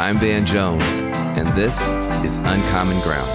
I'm 0.00 0.16
Van 0.16 0.46
Jones, 0.46 0.82
and 1.36 1.46
this 1.48 1.78
is 2.24 2.38
Uncommon 2.38 2.98
Ground. 3.02 3.30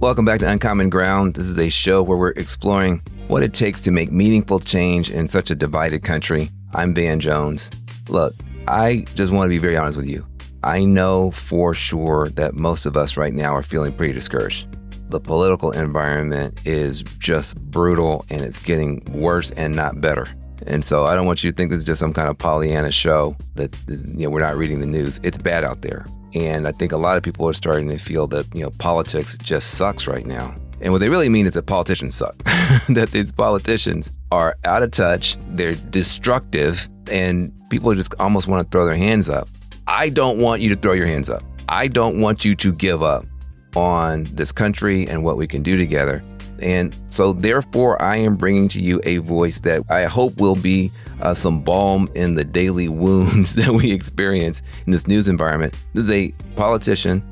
Welcome 0.00 0.24
back 0.24 0.40
to 0.40 0.50
Uncommon 0.50 0.90
Ground. 0.90 1.36
This 1.36 1.46
is 1.46 1.56
a 1.56 1.68
show 1.68 2.02
where 2.02 2.18
we're 2.18 2.30
exploring 2.30 3.00
what 3.28 3.44
it 3.44 3.54
takes 3.54 3.80
to 3.82 3.92
make 3.92 4.10
meaningful 4.10 4.58
change 4.58 5.10
in 5.10 5.28
such 5.28 5.52
a 5.52 5.54
divided 5.54 6.02
country. 6.02 6.50
I'm 6.74 6.92
Van 6.92 7.20
Jones. 7.20 7.70
Look, 8.08 8.34
I 8.66 9.04
just 9.14 9.32
want 9.32 9.46
to 9.46 9.50
be 9.50 9.58
very 9.58 9.76
honest 9.76 9.96
with 9.96 10.08
you. 10.08 10.26
I 10.64 10.82
know 10.82 11.30
for 11.30 11.72
sure 11.72 12.30
that 12.30 12.54
most 12.54 12.84
of 12.84 12.96
us 12.96 13.16
right 13.16 13.32
now 13.32 13.54
are 13.54 13.62
feeling 13.62 13.92
pretty 13.92 14.12
discouraged. 14.12 14.66
The 15.08 15.20
political 15.20 15.70
environment 15.70 16.62
is 16.64 17.04
just 17.20 17.54
brutal 17.70 18.24
and 18.28 18.40
it's 18.40 18.58
getting 18.58 19.04
worse 19.12 19.52
and 19.52 19.76
not 19.76 20.00
better. 20.00 20.26
And 20.66 20.84
so 20.84 21.06
I 21.06 21.14
don't 21.14 21.26
want 21.26 21.42
you 21.42 21.50
to 21.50 21.56
think 21.56 21.72
is 21.72 21.84
just 21.84 22.00
some 22.00 22.12
kind 22.12 22.28
of 22.28 22.38
Pollyanna 22.38 22.92
show 22.92 23.36
that 23.54 23.74
you 23.88 24.24
know 24.24 24.30
we're 24.30 24.40
not 24.40 24.56
reading 24.56 24.80
the 24.80 24.86
news. 24.86 25.20
It's 25.22 25.38
bad 25.38 25.64
out 25.64 25.82
there. 25.82 26.04
And 26.34 26.68
I 26.68 26.72
think 26.72 26.92
a 26.92 26.96
lot 26.96 27.16
of 27.16 27.22
people 27.22 27.48
are 27.48 27.52
starting 27.52 27.88
to 27.88 27.98
feel 27.98 28.26
that, 28.28 28.46
you 28.54 28.62
know, 28.62 28.70
politics 28.78 29.36
just 29.38 29.72
sucks 29.72 30.06
right 30.06 30.24
now. 30.24 30.54
And 30.80 30.92
what 30.92 31.00
they 31.00 31.08
really 31.08 31.28
mean 31.28 31.46
is 31.46 31.54
that 31.54 31.66
politicians 31.66 32.14
suck. 32.14 32.36
that 32.88 33.10
these 33.12 33.32
politicians 33.32 34.10
are 34.30 34.56
out 34.64 34.82
of 34.82 34.92
touch, 34.92 35.36
they're 35.48 35.74
destructive, 35.74 36.88
and 37.10 37.52
people 37.68 37.94
just 37.94 38.14
almost 38.18 38.46
want 38.46 38.64
to 38.64 38.70
throw 38.70 38.86
their 38.86 38.96
hands 38.96 39.28
up. 39.28 39.48
I 39.86 40.08
don't 40.08 40.38
want 40.38 40.62
you 40.62 40.68
to 40.70 40.76
throw 40.76 40.92
your 40.92 41.06
hands 41.06 41.28
up. 41.28 41.42
I 41.68 41.88
don't 41.88 42.20
want 42.20 42.44
you 42.44 42.54
to 42.56 42.72
give 42.72 43.02
up 43.02 43.26
on 43.76 44.24
this 44.32 44.52
country 44.52 45.06
and 45.06 45.24
what 45.24 45.36
we 45.36 45.46
can 45.46 45.62
do 45.62 45.76
together. 45.76 46.22
And 46.60 46.94
so, 47.08 47.32
therefore, 47.32 48.00
I 48.00 48.16
am 48.16 48.36
bringing 48.36 48.68
to 48.68 48.80
you 48.80 49.00
a 49.04 49.18
voice 49.18 49.60
that 49.60 49.82
I 49.90 50.04
hope 50.04 50.36
will 50.36 50.56
be 50.56 50.90
uh, 51.20 51.34
some 51.34 51.62
balm 51.62 52.08
in 52.14 52.34
the 52.34 52.44
daily 52.44 52.88
wounds 52.88 53.54
that 53.56 53.70
we 53.70 53.92
experience 53.92 54.62
in 54.86 54.92
this 54.92 55.06
news 55.06 55.28
environment. 55.28 55.74
This 55.94 56.04
is 56.04 56.10
a 56.10 56.32
politician 56.56 57.22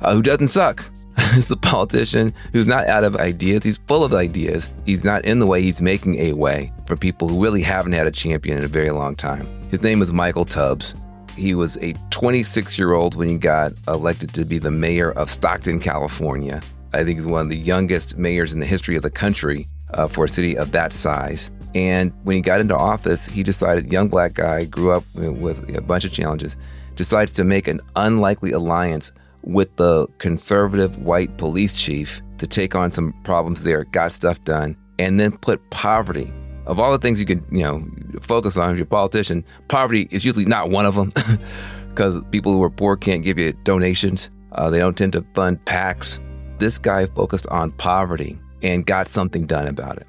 uh, 0.00 0.14
who 0.14 0.22
doesn't 0.22 0.48
suck. 0.48 0.84
it's 1.34 1.50
a 1.50 1.56
politician 1.56 2.32
who's 2.52 2.66
not 2.66 2.86
out 2.86 3.04
of 3.04 3.16
ideas. 3.16 3.62
He's 3.62 3.78
full 3.78 4.02
of 4.02 4.14
ideas. 4.14 4.68
He's 4.86 5.04
not 5.04 5.24
in 5.24 5.40
the 5.40 5.46
way. 5.46 5.62
He's 5.62 5.82
making 5.82 6.18
a 6.18 6.32
way 6.32 6.72
for 6.86 6.96
people 6.96 7.28
who 7.28 7.42
really 7.42 7.62
haven't 7.62 7.92
had 7.92 8.06
a 8.06 8.10
champion 8.10 8.58
in 8.58 8.64
a 8.64 8.68
very 8.68 8.90
long 8.90 9.14
time. 9.14 9.46
His 9.70 9.82
name 9.82 10.00
is 10.00 10.12
Michael 10.12 10.46
Tubbs. 10.46 10.94
He 11.36 11.54
was 11.54 11.76
a 11.78 11.92
26 12.10 12.78
year 12.78 12.92
old 12.92 13.14
when 13.14 13.28
he 13.28 13.36
got 13.36 13.72
elected 13.88 14.32
to 14.34 14.44
be 14.44 14.58
the 14.58 14.70
mayor 14.70 15.12
of 15.12 15.30
Stockton, 15.30 15.80
California. 15.80 16.62
I 16.94 17.04
think 17.04 17.18
he's 17.18 17.26
one 17.26 17.42
of 17.42 17.48
the 17.48 17.56
youngest 17.56 18.18
mayors 18.18 18.52
in 18.52 18.60
the 18.60 18.66
history 18.66 18.96
of 18.96 19.02
the 19.02 19.10
country 19.10 19.66
uh, 19.94 20.08
for 20.08 20.24
a 20.24 20.28
city 20.28 20.56
of 20.56 20.72
that 20.72 20.92
size. 20.92 21.50
And 21.74 22.12
when 22.24 22.36
he 22.36 22.42
got 22.42 22.60
into 22.60 22.76
office, 22.76 23.26
he 23.26 23.42
decided, 23.42 23.90
young 23.90 24.08
black 24.08 24.34
guy, 24.34 24.64
grew 24.64 24.92
up 24.92 25.04
with 25.14 25.74
a 25.74 25.80
bunch 25.80 26.04
of 26.04 26.12
challenges, 26.12 26.56
decides 26.96 27.32
to 27.32 27.44
make 27.44 27.66
an 27.66 27.80
unlikely 27.96 28.52
alliance 28.52 29.12
with 29.42 29.74
the 29.76 30.06
conservative 30.18 30.98
white 30.98 31.36
police 31.38 31.80
chief 31.80 32.20
to 32.38 32.46
take 32.46 32.74
on 32.74 32.90
some 32.90 33.14
problems 33.24 33.64
there, 33.64 33.84
got 33.84 34.12
stuff 34.12 34.42
done, 34.44 34.76
and 34.98 35.18
then 35.18 35.32
put 35.38 35.70
poverty. 35.70 36.32
Of 36.66 36.78
all 36.78 36.92
the 36.92 36.98
things 36.98 37.18
you 37.18 37.26
can, 37.26 37.44
you 37.50 37.62
know, 37.62 37.84
focus 38.20 38.56
on 38.56 38.70
if 38.70 38.76
you're 38.76 38.84
a 38.84 38.86
politician, 38.86 39.44
poverty 39.68 40.08
is 40.10 40.24
usually 40.24 40.44
not 40.44 40.70
one 40.70 40.86
of 40.86 40.94
them 40.94 41.12
because 41.88 42.22
people 42.30 42.52
who 42.52 42.62
are 42.62 42.70
poor 42.70 42.96
can't 42.96 43.24
give 43.24 43.38
you 43.38 43.52
donations. 43.64 44.30
Uh, 44.52 44.70
they 44.70 44.78
don't 44.78 44.96
tend 44.96 45.14
to 45.14 45.24
fund 45.34 45.64
PACs 45.64 46.20
this 46.62 46.78
guy 46.78 47.06
focused 47.06 47.46
on 47.48 47.72
poverty 47.72 48.38
and 48.62 48.86
got 48.86 49.08
something 49.08 49.46
done 49.46 49.66
about 49.66 49.98
it. 49.98 50.06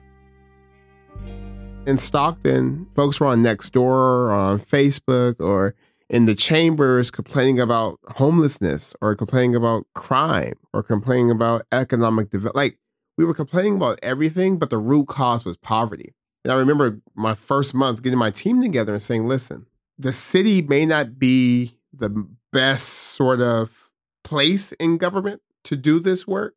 In 1.88 1.98
Stockton, 1.98 2.88
folks 2.96 3.20
were 3.20 3.28
on 3.28 3.42
Nextdoor 3.42 3.82
or 3.82 4.32
on 4.32 4.60
Facebook 4.60 5.40
or 5.40 5.74
in 6.10 6.26
the 6.26 6.36
chambers 6.36 7.10
complaining 7.10 7.60
about 7.60 8.00
homelessness 8.08 8.96
or 9.02 9.16
complaining 9.16 9.56
about 9.56 9.88
crime 9.96 10.54
or 10.74 10.84
complaining 10.84 11.32
about 11.32 11.66
economic 11.72 12.30
development. 12.30 12.56
Like 12.56 12.78
we 13.18 13.26
were 13.26 13.34
complaining 13.34 13.76
about 13.76 14.00
everything, 14.04 14.58
but 14.58 14.70
the 14.70 14.78
root 14.78 15.08
cause 15.08 15.44
was 15.44 15.58
poverty. 15.58 16.14
And 16.44 16.54
I 16.54 16.56
remember 16.56 17.02
my 17.16 17.34
first 17.34 17.74
month 17.74 18.04
getting 18.04 18.20
my 18.20 18.32
team 18.32 18.62
together 18.62 18.94
and 18.94 19.02
saying, 19.02 19.28
listen, 19.28 19.66
the 19.98 20.14
city 20.14 20.62
may 20.62 20.86
not 20.86 21.18
be 21.18 21.80
the 21.92 22.28
best 22.52 22.88
sort 22.88 23.42
of 23.42 23.90
place 24.24 24.72
in 24.74 24.98
government, 24.98 25.42
to 25.66 25.76
do 25.76 26.00
this 26.00 26.28
work. 26.28 26.56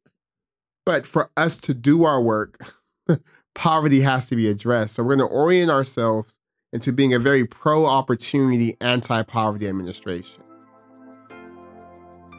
But 0.84 1.06
for 1.06 1.30
us 1.36 1.56
to 1.58 1.74
do 1.74 2.04
our 2.04 2.20
work, 2.20 2.74
poverty 3.54 4.00
has 4.02 4.28
to 4.28 4.36
be 4.36 4.48
addressed. 4.48 4.94
So 4.94 5.02
we're 5.02 5.16
going 5.16 5.28
to 5.28 5.34
orient 5.34 5.70
ourselves 5.70 6.38
into 6.72 6.92
being 6.92 7.14
a 7.14 7.18
very 7.18 7.46
pro 7.46 7.86
opportunity, 7.86 8.76
anti 8.80 9.22
poverty 9.22 9.68
administration. 9.68 10.42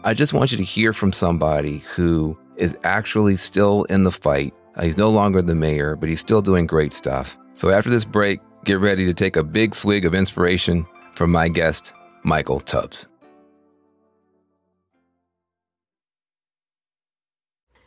I 0.03 0.13
just 0.13 0.33
want 0.33 0.51
you 0.51 0.57
to 0.57 0.63
hear 0.63 0.93
from 0.93 1.11
somebody 1.11 1.79
who 1.79 2.37
is 2.55 2.77
actually 2.83 3.35
still 3.35 3.83
in 3.85 4.03
the 4.03 4.11
fight. 4.11 4.53
He's 4.81 4.97
no 4.97 5.09
longer 5.09 5.41
the 5.41 5.55
mayor, 5.55 5.95
but 5.95 6.07
he's 6.07 6.19
still 6.19 6.41
doing 6.41 6.67
great 6.67 6.93
stuff. 6.93 7.37
So 7.55 7.71
after 7.71 7.89
this 7.89 8.05
break, 8.05 8.39
get 8.63 8.79
ready 8.79 9.05
to 9.05 9.13
take 9.13 9.35
a 9.35 9.43
big 9.43 9.73
swig 9.73 10.05
of 10.05 10.13
inspiration 10.13 10.85
from 11.13 11.31
my 11.31 11.49
guest, 11.49 11.93
Michael 12.23 12.59
Tubbs. 12.59 13.07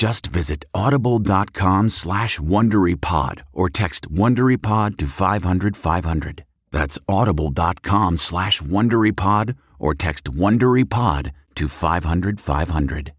Just 0.00 0.28
visit 0.28 0.64
audible.com 0.74 1.90
slash 1.90 2.38
WonderyPod 2.38 3.42
or 3.52 3.68
text 3.68 4.10
WonderyPod 4.10 4.96
to 4.96 5.06
500, 5.06 5.76
500. 5.76 6.44
That's 6.70 6.98
audible.com 7.06 8.16
slash 8.16 8.62
WonderyPod 8.62 9.56
or 9.78 9.94
text 9.94 10.32
WonderyPod 10.32 11.32
to 11.56 11.68
500, 11.68 12.40
500. 12.40 13.12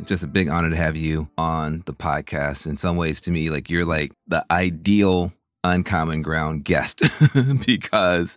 It's 0.00 0.08
just 0.08 0.24
a 0.24 0.26
big 0.26 0.48
honor 0.48 0.70
to 0.70 0.76
have 0.76 0.96
you 0.96 1.28
on 1.38 1.84
the 1.86 1.94
podcast. 1.94 2.66
In 2.66 2.76
some 2.76 2.96
ways, 2.96 3.20
to 3.20 3.30
me, 3.30 3.50
like 3.50 3.70
you're 3.70 3.84
like 3.84 4.10
the 4.26 4.44
ideal 4.50 5.32
uncommon 5.62 6.22
ground 6.22 6.64
guest 6.64 7.02
because 7.66 8.36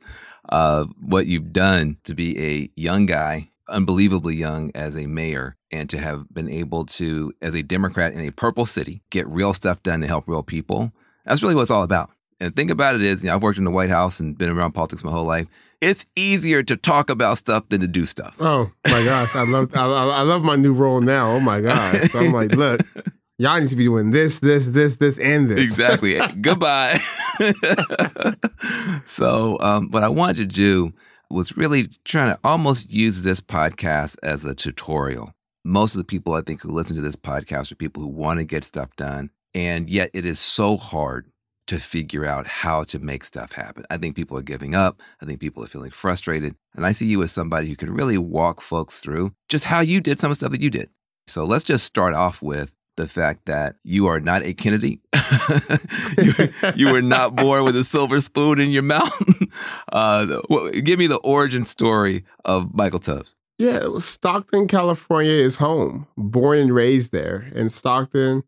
of 0.49 0.91
what 0.99 1.27
you've 1.27 1.53
done 1.53 1.97
to 2.03 2.13
be 2.13 2.39
a 2.39 2.69
young 2.79 3.05
guy, 3.05 3.49
unbelievably 3.69 4.35
young 4.35 4.71
as 4.75 4.95
a 4.95 5.05
mayor, 5.05 5.55
and 5.71 5.89
to 5.89 5.97
have 5.97 6.31
been 6.33 6.49
able 6.49 6.85
to, 6.85 7.33
as 7.41 7.53
a 7.53 7.61
Democrat 7.61 8.13
in 8.13 8.19
a 8.19 8.31
purple 8.31 8.65
city, 8.65 9.01
get 9.09 9.27
real 9.27 9.53
stuff 9.53 9.83
done 9.83 10.01
to 10.01 10.07
help 10.07 10.27
real 10.27 10.43
people. 10.43 10.91
That's 11.25 11.41
really 11.41 11.55
what 11.55 11.63
it's 11.63 11.71
all 11.71 11.83
about. 11.83 12.11
And 12.39 12.51
the 12.51 12.55
thing 12.55 12.71
about 12.71 12.95
it 12.95 13.01
is, 13.01 13.23
you 13.23 13.27
know, 13.27 13.35
I've 13.35 13.41
worked 13.41 13.57
in 13.57 13.63
the 13.63 13.71
White 13.71 13.89
House 13.89 14.19
and 14.19 14.37
been 14.37 14.49
around 14.49 14.73
politics 14.73 15.03
my 15.03 15.11
whole 15.11 15.25
life. 15.25 15.47
It's 15.81 16.05
easier 16.15 16.63
to 16.63 16.75
talk 16.75 17.09
about 17.09 17.37
stuff 17.37 17.67
than 17.69 17.81
to 17.81 17.87
do 17.87 18.05
stuff. 18.05 18.35
Oh 18.39 18.71
my 18.85 19.03
gosh, 19.03 19.35
I 19.35 19.43
love 19.43 19.75
I, 19.75 19.85
I 19.85 20.21
love 20.21 20.43
my 20.43 20.55
new 20.55 20.73
role 20.73 21.01
now. 21.01 21.31
Oh 21.31 21.39
my 21.39 21.61
gosh, 21.61 22.11
so 22.11 22.19
I'm 22.19 22.31
like, 22.31 22.53
look, 22.53 22.81
y'all 23.37 23.59
need 23.59 23.69
to 23.69 23.75
be 23.75 23.85
doing 23.85 24.11
this, 24.11 24.39
this, 24.39 24.67
this, 24.67 24.95
this, 24.95 25.19
and 25.19 25.49
this. 25.49 25.59
Exactly. 25.59 26.19
Goodbye. 26.41 26.99
so, 29.05 29.57
um, 29.59 29.91
what 29.91 30.03
I 30.03 30.09
wanted 30.09 30.37
to 30.37 30.45
do 30.45 30.93
was 31.29 31.57
really 31.57 31.89
trying 32.05 32.33
to 32.33 32.39
almost 32.43 32.91
use 32.91 33.23
this 33.23 33.41
podcast 33.41 34.17
as 34.23 34.45
a 34.45 34.55
tutorial. 34.55 35.33
Most 35.63 35.93
of 35.93 35.99
the 35.99 36.05
people 36.05 36.33
I 36.33 36.41
think 36.41 36.61
who 36.61 36.69
listen 36.69 36.95
to 36.95 37.01
this 37.01 37.15
podcast 37.15 37.71
are 37.71 37.75
people 37.75 38.01
who 38.01 38.09
want 38.09 38.39
to 38.39 38.45
get 38.45 38.63
stuff 38.63 38.95
done, 38.95 39.29
and 39.53 39.89
yet 39.89 40.09
it 40.13 40.25
is 40.25 40.39
so 40.39 40.77
hard 40.77 41.29
to 41.67 41.79
figure 41.79 42.25
out 42.25 42.47
how 42.47 42.85
to 42.85 42.97
make 42.97 43.25
stuff 43.25 43.51
happen. 43.51 43.85
I 43.89 43.97
think 43.97 44.15
people 44.15 44.37
are 44.37 44.41
giving 44.41 44.73
up. 44.73 45.01
I 45.21 45.25
think 45.25 45.41
people 45.41 45.63
are 45.63 45.67
feeling 45.67 45.91
frustrated. 45.91 46.55
And 46.75 46.85
I 46.85 46.93
see 46.93 47.05
you 47.05 47.21
as 47.23 47.33
somebody 47.33 47.67
who 47.67 47.75
can 47.75 47.93
really 47.93 48.17
walk 48.17 48.61
folks 48.61 49.01
through 49.01 49.33
just 49.49 49.65
how 49.65 49.81
you 49.81 49.99
did 49.99 50.17
some 50.17 50.31
of 50.31 50.37
the 50.37 50.45
stuff 50.45 50.53
that 50.53 50.61
you 50.61 50.69
did. 50.69 50.89
So 51.27 51.43
let's 51.43 51.65
just 51.65 51.85
start 51.85 52.13
off 52.13 52.41
with 52.41 52.71
the 52.97 53.07
fact 53.07 53.45
that 53.45 53.75
you 53.83 54.07
are 54.07 54.19
not 54.19 54.43
a 54.43 54.53
Kennedy. 54.53 54.99
you, 56.17 56.33
you, 56.75 56.91
were 56.91 57.01
not 57.01 57.35
born 57.35 57.63
with 57.63 57.75
a 57.77 57.83
silver 57.83 58.19
spoon 58.19 58.59
in 58.59 58.71
your 58.71 58.83
mouth. 58.83 59.13
Uh, 59.91 60.41
give 60.83 60.99
me 60.99 61.07
the 61.07 61.19
origin 61.23 61.65
story 61.65 62.25
of 62.45 62.73
Michael 62.73 62.99
Tubbs. 62.99 63.35
Yeah, 63.57 63.87
Stockton, 63.97 64.67
California 64.67 65.31
is 65.31 65.55
home. 65.55 66.07
Born 66.17 66.59
and 66.59 66.75
raised 66.75 67.11
there. 67.11 67.49
And 67.55 67.71
Stockton 67.71 68.43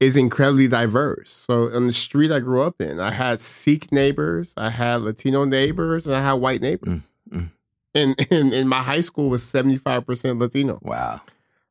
is 0.00 0.16
incredibly 0.16 0.68
diverse. 0.68 1.32
So 1.32 1.74
on 1.74 1.86
the 1.86 1.92
street 1.92 2.30
I 2.30 2.40
grew 2.40 2.62
up 2.62 2.80
in, 2.80 3.00
I 3.00 3.12
had 3.12 3.40
Sikh 3.40 3.92
neighbors, 3.92 4.52
I 4.56 4.70
had 4.70 5.02
Latino 5.02 5.44
neighbors, 5.44 6.06
and 6.06 6.14
I 6.16 6.20
had 6.20 6.34
white 6.34 6.60
neighbors. 6.60 6.88
Mm, 6.88 7.02
mm. 7.32 7.50
And, 7.94 8.26
and, 8.30 8.52
and 8.52 8.68
my 8.68 8.82
high 8.82 9.00
school 9.00 9.30
was 9.30 9.42
75% 9.42 10.40
Latino. 10.40 10.78
Wow. 10.82 11.22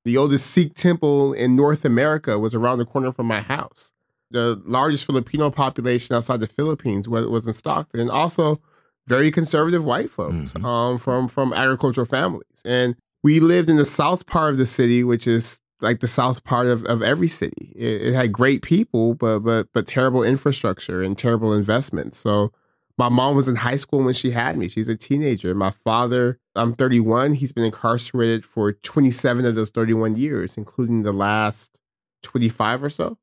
The 0.06 0.18
oldest 0.18 0.48
Sikh 0.52 0.76
temple 0.76 1.34
in 1.34 1.56
North 1.56 1.86
America 1.86 2.38
was 2.38 2.54
around 2.54 2.80
the 2.80 2.86
corner 2.86 3.12
from 3.12 3.28
my 3.28 3.42
house. 3.42 3.94
The 4.32 4.62
largest 4.66 5.06
Filipino 5.06 5.50
population 5.50 6.16
outside 6.16 6.40
the 6.40 6.48
Philippines 6.48 7.08
was, 7.08 7.26
was 7.28 7.48
in 7.48 7.54
Stockton. 7.54 8.00
And 8.00 8.12
also 8.12 8.60
very 9.08 9.32
conservative 9.32 9.84
white 9.84 10.10
folks 10.10 10.54
mm-hmm. 10.54 10.66
um, 10.66 10.98
from, 10.98 11.28
from 11.28 11.54
agricultural 11.54 12.06
families. 12.06 12.62
And 12.66 12.96
we 13.24 13.40
lived 13.40 13.70
in 13.70 13.78
the 13.78 13.86
south 13.86 14.26
part 14.26 14.52
of 14.52 14.58
the 14.58 14.66
city, 14.66 15.04
which 15.04 15.28
is 15.28 15.60
like 15.82 16.00
the 16.00 16.08
south 16.08 16.44
part 16.44 16.68
of, 16.68 16.86
of 16.86 17.02
every 17.02 17.28
city. 17.28 17.74
It, 17.76 18.02
it, 18.08 18.14
had 18.14 18.32
great 18.32 18.62
people, 18.62 19.16
but 19.16 19.40
but 19.40 19.68
but 19.74 19.86
terrible 19.86 20.24
infrastructure 20.24 21.04
and 21.04 21.18
terrible 21.18 21.54
investments. 21.54 22.18
So 22.18 22.52
my 22.98 23.10
mom 23.10 23.36
was 23.36 23.48
in 23.48 23.58
high 23.58 23.76
school 23.76 24.04
when 24.04 24.14
she 24.14 24.32
had 24.32 24.58
me. 24.58 24.70
She 24.70 24.80
was 24.80 24.90
a 24.90 24.96
teenager. 24.96 25.54
My 25.54 25.72
father, 25.72 26.40
I'm 26.56 26.74
31. 26.74 27.36
He's 27.36 27.52
been 27.52 27.64
incarcerated 27.64 28.46
for 28.46 28.74
27 28.74 29.46
of 29.46 29.56
those 29.56 29.72
31 29.72 30.18
years, 30.18 30.58
including 30.58 31.04
the 31.04 31.14
last 31.14 31.80
25 32.22 32.84
or 32.84 32.90
so, 32.90 33.18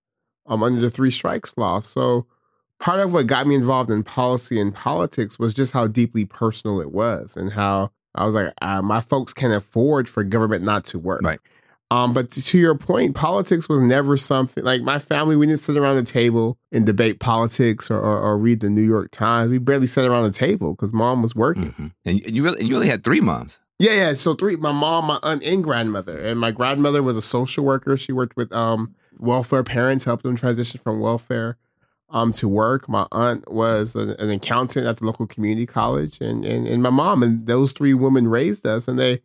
um, 0.46 0.62
under 0.62 0.80
the 0.80 0.90
three 0.90 1.10
strikes 1.10 1.56
law. 1.56 1.80
So 1.80 2.26
part 2.80 3.00
of 3.00 3.12
what 3.12 3.26
got 3.26 3.46
me 3.46 3.54
involved 3.54 3.90
in 3.90 4.02
policy 4.02 4.60
and 4.60 4.74
politics 4.74 5.38
was 5.38 5.54
just 5.54 5.72
how 5.72 5.86
deeply 5.86 6.24
personal 6.24 6.80
it 6.80 6.92
was 6.92 7.36
and 7.36 7.52
how 7.52 7.92
I 8.14 8.24
was 8.24 8.34
like, 8.34 8.52
uh, 8.60 8.82
my 8.82 9.00
folks 9.00 9.32
can 9.32 9.52
afford 9.52 10.08
for 10.08 10.24
government 10.24 10.64
not 10.64 10.84
to 10.86 10.98
work. 10.98 11.22
Right. 11.22 11.40
Um, 11.92 12.12
but 12.12 12.30
to, 12.32 12.42
to 12.42 12.58
your 12.58 12.76
point, 12.76 13.16
politics 13.16 13.68
was 13.68 13.80
never 13.80 14.16
something 14.16 14.62
like 14.62 14.82
my 14.82 15.00
family. 15.00 15.34
We 15.34 15.46
didn't 15.46 15.60
sit 15.60 15.76
around 15.76 15.96
the 15.96 16.04
table 16.04 16.56
and 16.70 16.86
debate 16.86 17.18
politics 17.18 17.90
or, 17.90 17.98
or, 17.98 18.18
or 18.20 18.38
read 18.38 18.60
the 18.60 18.70
New 18.70 18.82
York 18.82 19.10
Times. 19.10 19.50
We 19.50 19.58
barely 19.58 19.88
sat 19.88 20.06
around 20.06 20.24
the 20.24 20.38
table 20.38 20.72
because 20.74 20.92
mom 20.92 21.20
was 21.20 21.34
working. 21.34 21.72
Mm-hmm. 21.72 21.86
And 22.04 22.20
you 22.20 22.44
really, 22.44 22.64
you 22.64 22.74
really 22.74 22.88
had 22.88 23.02
three 23.02 23.20
moms. 23.20 23.60
Yeah, 23.80 23.92
yeah. 23.92 24.14
So 24.14 24.34
three: 24.34 24.56
my 24.56 24.72
mom, 24.72 25.06
my 25.06 25.18
aunt, 25.22 25.42
and 25.42 25.64
grandmother. 25.64 26.18
And 26.18 26.38
my 26.38 26.50
grandmother 26.50 27.02
was 27.02 27.16
a 27.16 27.22
social 27.22 27.64
worker. 27.64 27.96
She 27.96 28.12
worked 28.12 28.36
with 28.36 28.52
um, 28.52 28.94
welfare 29.18 29.64
parents, 29.64 30.04
helped 30.04 30.22
them 30.22 30.36
transition 30.36 30.78
from 30.78 31.00
welfare 31.00 31.56
um, 32.10 32.32
to 32.34 32.46
work. 32.46 32.88
My 32.88 33.06
aunt 33.10 33.50
was 33.50 33.94
an, 33.94 34.10
an 34.10 34.30
accountant 34.30 34.86
at 34.86 34.98
the 34.98 35.06
local 35.06 35.26
community 35.26 35.66
college, 35.66 36.20
and, 36.20 36.44
and 36.44 36.68
and 36.68 36.82
my 36.82 36.90
mom. 36.90 37.22
And 37.22 37.46
those 37.46 37.72
three 37.72 37.94
women 37.94 38.28
raised 38.28 38.66
us, 38.66 38.86
and 38.86 38.98
they 38.98 39.22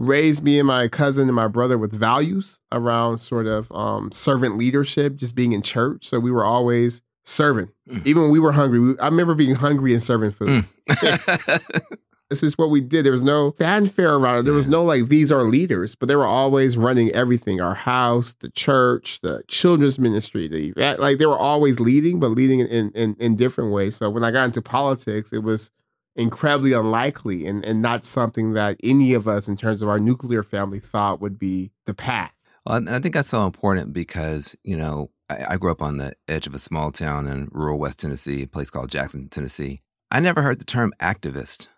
raised 0.00 0.42
me 0.42 0.58
and 0.58 0.66
my 0.66 0.88
cousin 0.88 1.28
and 1.28 1.36
my 1.36 1.46
brother 1.46 1.76
with 1.76 1.92
values 1.92 2.58
around 2.72 3.18
sort 3.18 3.46
of 3.46 3.70
um, 3.70 4.10
servant 4.10 4.56
leadership, 4.56 5.14
just 5.14 5.34
being 5.34 5.52
in 5.52 5.62
church. 5.62 6.06
So 6.06 6.18
we 6.18 6.32
were 6.32 6.44
always 6.44 7.02
serving, 7.22 7.68
mm. 7.88 8.06
even 8.06 8.22
when 8.22 8.30
we 8.30 8.40
were 8.40 8.52
hungry. 8.52 8.80
We, 8.80 8.98
I 8.98 9.06
remember 9.06 9.34
being 9.34 9.54
hungry 9.54 9.92
and 9.92 10.02
serving 10.02 10.32
food. 10.32 10.64
Mm. 10.88 11.80
this 12.30 12.42
is 12.42 12.56
what 12.56 12.70
we 12.70 12.80
did. 12.80 13.04
There 13.04 13.12
was 13.12 13.22
no 13.22 13.52
fanfare 13.52 14.14
around 14.14 14.38
it. 14.38 14.42
There 14.44 14.54
was 14.54 14.68
no 14.68 14.82
like 14.82 15.08
these 15.08 15.30
are 15.30 15.42
leaders, 15.42 15.94
but 15.94 16.06
they 16.06 16.16
were 16.16 16.26
always 16.26 16.78
running 16.78 17.10
everything: 17.10 17.60
our 17.60 17.74
house, 17.74 18.34
the 18.40 18.48
church, 18.50 19.20
the 19.20 19.42
children's 19.48 19.98
ministry. 19.98 20.48
The 20.48 20.72
like 20.98 21.18
they 21.18 21.26
were 21.26 21.38
always 21.38 21.78
leading, 21.78 22.20
but 22.20 22.28
leading 22.28 22.60
in 22.60 22.90
in, 22.92 23.16
in 23.20 23.36
different 23.36 23.70
ways. 23.70 23.96
So 23.96 24.08
when 24.08 24.24
I 24.24 24.30
got 24.30 24.44
into 24.44 24.62
politics, 24.62 25.32
it 25.32 25.42
was 25.42 25.70
incredibly 26.16 26.72
unlikely 26.72 27.46
and, 27.46 27.64
and 27.64 27.80
not 27.80 28.04
something 28.04 28.52
that 28.52 28.76
any 28.82 29.14
of 29.14 29.28
us 29.28 29.48
in 29.48 29.56
terms 29.56 29.82
of 29.82 29.88
our 29.88 30.00
nuclear 30.00 30.42
family 30.42 30.80
thought 30.80 31.20
would 31.20 31.38
be 31.38 31.70
the 31.86 31.94
path. 31.94 32.32
Well, 32.66 32.76
and 32.76 32.90
I 32.90 32.98
think 33.00 33.14
that's 33.14 33.28
so 33.28 33.46
important 33.46 33.92
because, 33.92 34.54
you 34.62 34.76
know, 34.76 35.10
I, 35.28 35.54
I 35.54 35.56
grew 35.56 35.72
up 35.72 35.82
on 35.82 35.96
the 35.96 36.14
edge 36.28 36.46
of 36.46 36.54
a 36.54 36.58
small 36.58 36.92
town 36.92 37.26
in 37.26 37.48
rural 37.52 37.78
West 37.78 38.00
Tennessee, 38.00 38.42
a 38.42 38.48
place 38.48 38.70
called 38.70 38.90
Jackson, 38.90 39.28
Tennessee. 39.28 39.82
I 40.10 40.20
never 40.20 40.42
heard 40.42 40.58
the 40.58 40.64
term 40.64 40.92
activist 41.00 41.68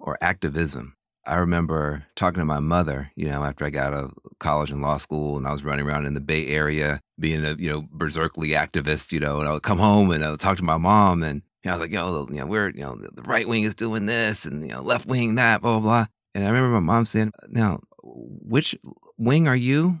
or 0.00 0.18
activism. 0.20 0.96
I 1.24 1.36
remember 1.36 2.04
talking 2.16 2.40
to 2.40 2.44
my 2.44 2.58
mother, 2.58 3.12
you 3.14 3.30
know, 3.30 3.44
after 3.44 3.64
I 3.64 3.70
got 3.70 3.92
out 3.92 4.04
of 4.04 4.14
college 4.40 4.70
and 4.70 4.82
law 4.82 4.98
school 4.98 5.36
and 5.36 5.46
I 5.46 5.52
was 5.52 5.64
running 5.64 5.86
around 5.86 6.06
in 6.06 6.14
the 6.14 6.20
Bay 6.20 6.48
Area 6.48 7.00
being 7.18 7.44
a, 7.44 7.54
you 7.54 7.70
know, 7.70 7.86
berserkly 7.92 8.50
activist, 8.50 9.12
you 9.12 9.20
know, 9.20 9.38
and 9.38 9.48
I 9.48 9.52
would 9.52 9.62
come 9.62 9.78
home 9.78 10.10
and 10.10 10.24
I 10.24 10.30
would 10.30 10.40
talk 10.40 10.56
to 10.56 10.64
my 10.64 10.76
mom 10.76 11.22
and 11.22 11.42
you 11.62 11.70
know, 11.70 11.74
I 11.74 11.78
was 11.78 11.80
like, 11.80 11.92
yo, 11.92 12.26
you 12.28 12.40
know, 12.40 12.46
we're, 12.46 12.70
you 12.70 12.82
know, 12.82 12.96
the 12.96 13.22
right 13.22 13.46
wing 13.46 13.62
is 13.62 13.74
doing 13.74 14.06
this 14.06 14.44
and, 14.44 14.62
you 14.62 14.68
know, 14.68 14.82
left 14.82 15.06
wing 15.06 15.36
that, 15.36 15.62
blah, 15.62 15.78
blah, 15.78 15.80
blah. 15.80 16.06
And 16.34 16.44
I 16.44 16.48
remember 16.48 16.80
my 16.80 16.80
mom 16.80 17.04
saying, 17.04 17.32
now, 17.48 17.80
which 18.02 18.76
wing 19.16 19.46
are 19.46 19.56
you? 19.56 20.00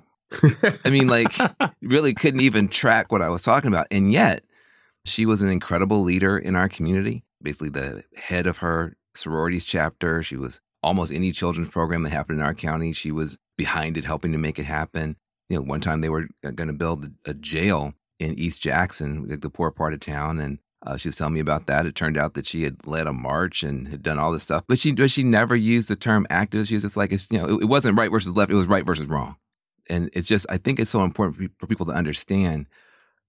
I 0.84 0.90
mean, 0.90 1.06
like, 1.06 1.32
really 1.82 2.14
couldn't 2.14 2.40
even 2.40 2.68
track 2.68 3.12
what 3.12 3.22
I 3.22 3.28
was 3.28 3.42
talking 3.42 3.68
about. 3.68 3.86
And 3.90 4.12
yet, 4.12 4.44
she 5.04 5.26
was 5.26 5.42
an 5.42 5.50
incredible 5.50 6.02
leader 6.02 6.38
in 6.38 6.56
our 6.56 6.68
community, 6.68 7.24
basically 7.42 7.70
the 7.70 8.04
head 8.16 8.46
of 8.46 8.58
her 8.58 8.96
sororities 9.14 9.64
chapter. 9.64 10.22
She 10.22 10.36
was 10.36 10.60
almost 10.82 11.12
any 11.12 11.32
children's 11.32 11.68
program 11.68 12.02
that 12.02 12.10
happened 12.10 12.40
in 12.40 12.44
our 12.44 12.54
county. 12.54 12.92
She 12.92 13.12
was 13.12 13.38
behind 13.56 13.96
it, 13.96 14.04
helping 14.04 14.32
to 14.32 14.38
make 14.38 14.58
it 14.58 14.66
happen. 14.66 15.16
You 15.48 15.56
know, 15.56 15.62
one 15.62 15.80
time 15.80 16.00
they 16.00 16.08
were 16.08 16.28
uh, 16.44 16.50
going 16.50 16.68
to 16.68 16.74
build 16.74 17.10
a 17.24 17.34
jail 17.34 17.94
in 18.18 18.38
East 18.38 18.62
Jackson, 18.62 19.28
like 19.28 19.40
the 19.40 19.50
poor 19.50 19.70
part 19.70 19.92
of 19.92 20.00
town, 20.00 20.40
and 20.40 20.58
uh, 20.84 20.96
she 20.96 21.08
was 21.08 21.14
telling 21.14 21.34
me 21.34 21.40
about 21.40 21.66
that. 21.66 21.86
It 21.86 21.94
turned 21.94 22.16
out 22.16 22.34
that 22.34 22.46
she 22.46 22.62
had 22.62 22.86
led 22.86 23.06
a 23.06 23.12
march 23.12 23.62
and 23.62 23.88
had 23.88 24.02
done 24.02 24.18
all 24.18 24.32
this 24.32 24.42
stuff, 24.42 24.64
but 24.66 24.78
she 24.78 24.92
but 24.92 25.10
she 25.10 25.22
never 25.22 25.54
used 25.54 25.88
the 25.88 25.96
term 25.96 26.26
activist. 26.30 26.68
She 26.68 26.74
was 26.74 26.82
just 26.82 26.96
like, 26.96 27.12
it's, 27.12 27.28
you 27.30 27.38
know, 27.38 27.46
it, 27.46 27.62
it, 27.62 27.66
wasn't 27.66 27.96
right 27.96 28.10
versus 28.10 28.32
left; 28.32 28.50
it 28.50 28.56
was 28.56 28.66
right 28.66 28.84
versus 28.84 29.06
wrong. 29.06 29.36
And 29.88 30.10
it's 30.12 30.28
just, 30.28 30.46
I 30.48 30.56
think 30.56 30.80
it's 30.80 30.90
so 30.90 31.04
important 31.04 31.52
for, 31.58 31.66
people 31.66 31.86
to 31.86 31.92
understand 31.92 32.66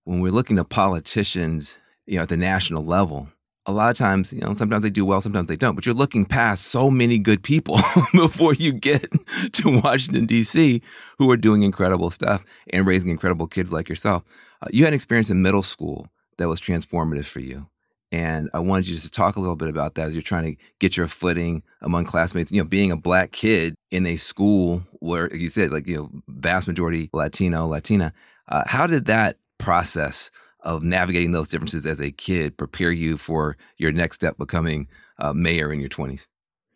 when 0.03 0.19
we're 0.19 0.31
looking 0.31 0.57
at 0.57 0.69
politicians, 0.69 1.77
you 2.05 2.17
know, 2.17 2.23
at 2.23 2.29
the 2.29 2.37
national 2.37 2.83
level. 2.83 3.29
A 3.65 3.71
lot 3.71 3.89
of 3.89 3.97
times, 3.97 4.33
you 4.33 4.41
know, 4.41 4.53
sometimes 4.55 4.83
they 4.83 4.89
do 4.89 5.05
well, 5.05 5.21
sometimes 5.21 5.47
they 5.47 5.55
don't. 5.55 5.75
But 5.75 5.85
you're 5.85 5.95
looking 5.95 6.25
past 6.25 6.65
so 6.65 6.89
many 6.89 7.17
good 7.17 7.43
people 7.43 7.79
before 8.13 8.53
you 8.55 8.73
get 8.73 9.07
to 9.53 9.81
Washington 9.81 10.25
D.C. 10.25 10.81
who 11.17 11.31
are 11.31 11.37
doing 11.37 11.63
incredible 11.63 12.09
stuff 12.09 12.45
and 12.71 12.85
raising 12.85 13.09
incredible 13.09 13.47
kids 13.47 13.71
like 13.71 13.87
yourself. 13.87 14.23
Uh, 14.61 14.67
you 14.71 14.83
had 14.83 14.93
an 14.93 14.95
experience 14.95 15.29
in 15.29 15.41
middle 15.41 15.63
school 15.63 16.09
that 16.37 16.47
was 16.47 16.61
transformative 16.61 17.25
for 17.25 17.39
you. 17.39 17.67
And 18.11 18.49
I 18.53 18.59
wanted 18.59 18.87
you 18.87 18.93
just 18.93 19.07
to 19.07 19.11
talk 19.11 19.37
a 19.37 19.39
little 19.39 19.55
bit 19.55 19.69
about 19.69 19.95
that 19.95 20.07
as 20.07 20.13
you're 20.13 20.21
trying 20.21 20.55
to 20.55 20.61
get 20.79 20.95
your 20.95 21.07
footing 21.07 21.63
among 21.81 22.05
classmates. 22.05 22.51
You 22.51 22.61
know, 22.61 22.67
being 22.67 22.91
a 22.91 22.95
black 22.95 23.31
kid 23.31 23.73
in 23.89 24.05
a 24.05 24.17
school 24.17 24.83
where, 24.99 25.23
like 25.23 25.39
you 25.39 25.49
said, 25.49 25.71
like, 25.71 25.87
you 25.87 25.97
know, 25.97 26.09
vast 26.27 26.67
majority 26.67 27.09
Latino, 27.11 27.65
Latina. 27.65 28.13
Uh, 28.47 28.63
how 28.67 28.85
did 28.85 29.05
that 29.07 29.37
process 29.57 30.29
of 30.59 30.83
navigating 30.83 31.31
those 31.31 31.47
differences 31.47 31.87
as 31.87 31.99
a 31.99 32.11
kid 32.11 32.55
prepare 32.55 32.91
you 32.91 33.17
for 33.17 33.57
your 33.77 33.91
next 33.91 34.15
step 34.17 34.37
becoming 34.37 34.87
uh, 35.17 35.33
mayor 35.33 35.73
in 35.73 35.79
your 35.79 35.89
20s? 35.89 36.27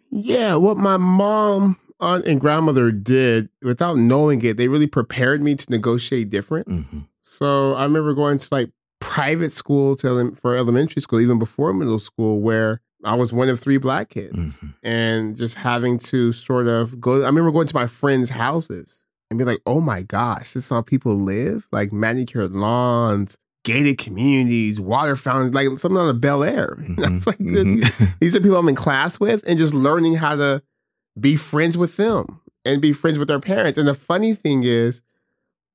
Yeah, 0.10 0.56
what 0.56 0.78
my 0.78 0.98
mom 0.98 1.78
aunt 2.00 2.26
and 2.26 2.40
grandmother 2.40 2.92
did 2.92 3.50
without 3.62 3.98
knowing 3.98 4.42
it, 4.44 4.58
they 4.58 4.68
really 4.68 4.88
prepared 4.88 5.42
me 5.42 5.56
to 5.56 5.70
negotiate 5.70 6.30
difference. 6.30 6.68
Mm-hmm. 6.68 7.00
So 7.22 7.74
I 7.76 7.84
remember 7.84 8.14
going 8.14 8.38
to 8.40 8.48
like 8.52 8.72
private 9.00 9.52
school 9.52 9.96
to, 9.98 10.32
for 10.36 10.56
elementary 10.56 11.02
school, 11.02 11.20
even 11.22 11.40
before 11.40 11.74
middle 11.74 12.00
school, 12.00 12.40
where 12.40 12.82
I 13.04 13.16
was 13.16 13.32
one 13.32 13.50
of 13.50 13.60
three 13.60 13.78
black 13.78 14.10
kids 14.10 14.36
Mm-hmm. 14.36 14.68
and 14.84 15.36
just 15.36 15.56
having 15.56 16.00
to 16.00 16.32
sort 16.32 16.68
of 16.68 17.00
go. 17.00 17.22
I 17.24 17.28
remember 17.28 17.52
going 17.52 17.68
to 17.68 17.76
my 17.76 17.88
friends' 17.88 18.30
houses 18.32 19.06
and 19.30 19.38
be 19.38 19.46
like, 19.46 19.60
oh 19.66 19.82
my 19.82 20.02
gosh, 20.04 20.54
this 20.54 20.64
is 20.66 20.70
how 20.70 20.82
people 20.82 21.16
live 21.16 21.68
like 21.72 21.92
manicured 21.94 22.52
lawns, 22.54 23.38
gated 23.64 23.98
communities, 23.98 24.80
water 24.80 25.16
fountains, 25.16 25.54
like 25.54 25.68
something 25.80 25.98
out 25.98 26.08
of 26.10 26.20
Bel 26.22 26.44
Air. 26.44 26.78
Was 26.98 27.28
like, 27.28 27.38
Mhm. 27.38 28.18
these 28.20 28.36
are 28.36 28.40
people 28.42 28.58
I'm 28.58 28.70
in 28.70 28.76
class 28.76 29.20
with, 29.20 29.44
and 29.46 29.60
just 29.60 29.74
learning 29.74 30.16
how 30.16 30.36
to 30.36 30.64
be 31.20 31.36
friends 31.36 31.78
with 31.78 31.98
them 31.98 32.40
and 32.66 32.82
be 32.82 32.94
friends 32.94 33.18
with 33.18 33.28
their 33.28 33.40
parents. 33.40 33.78
And 33.78 33.88
the 33.88 33.94
funny 33.94 34.34
thing 34.34 34.64
is, 34.64 35.02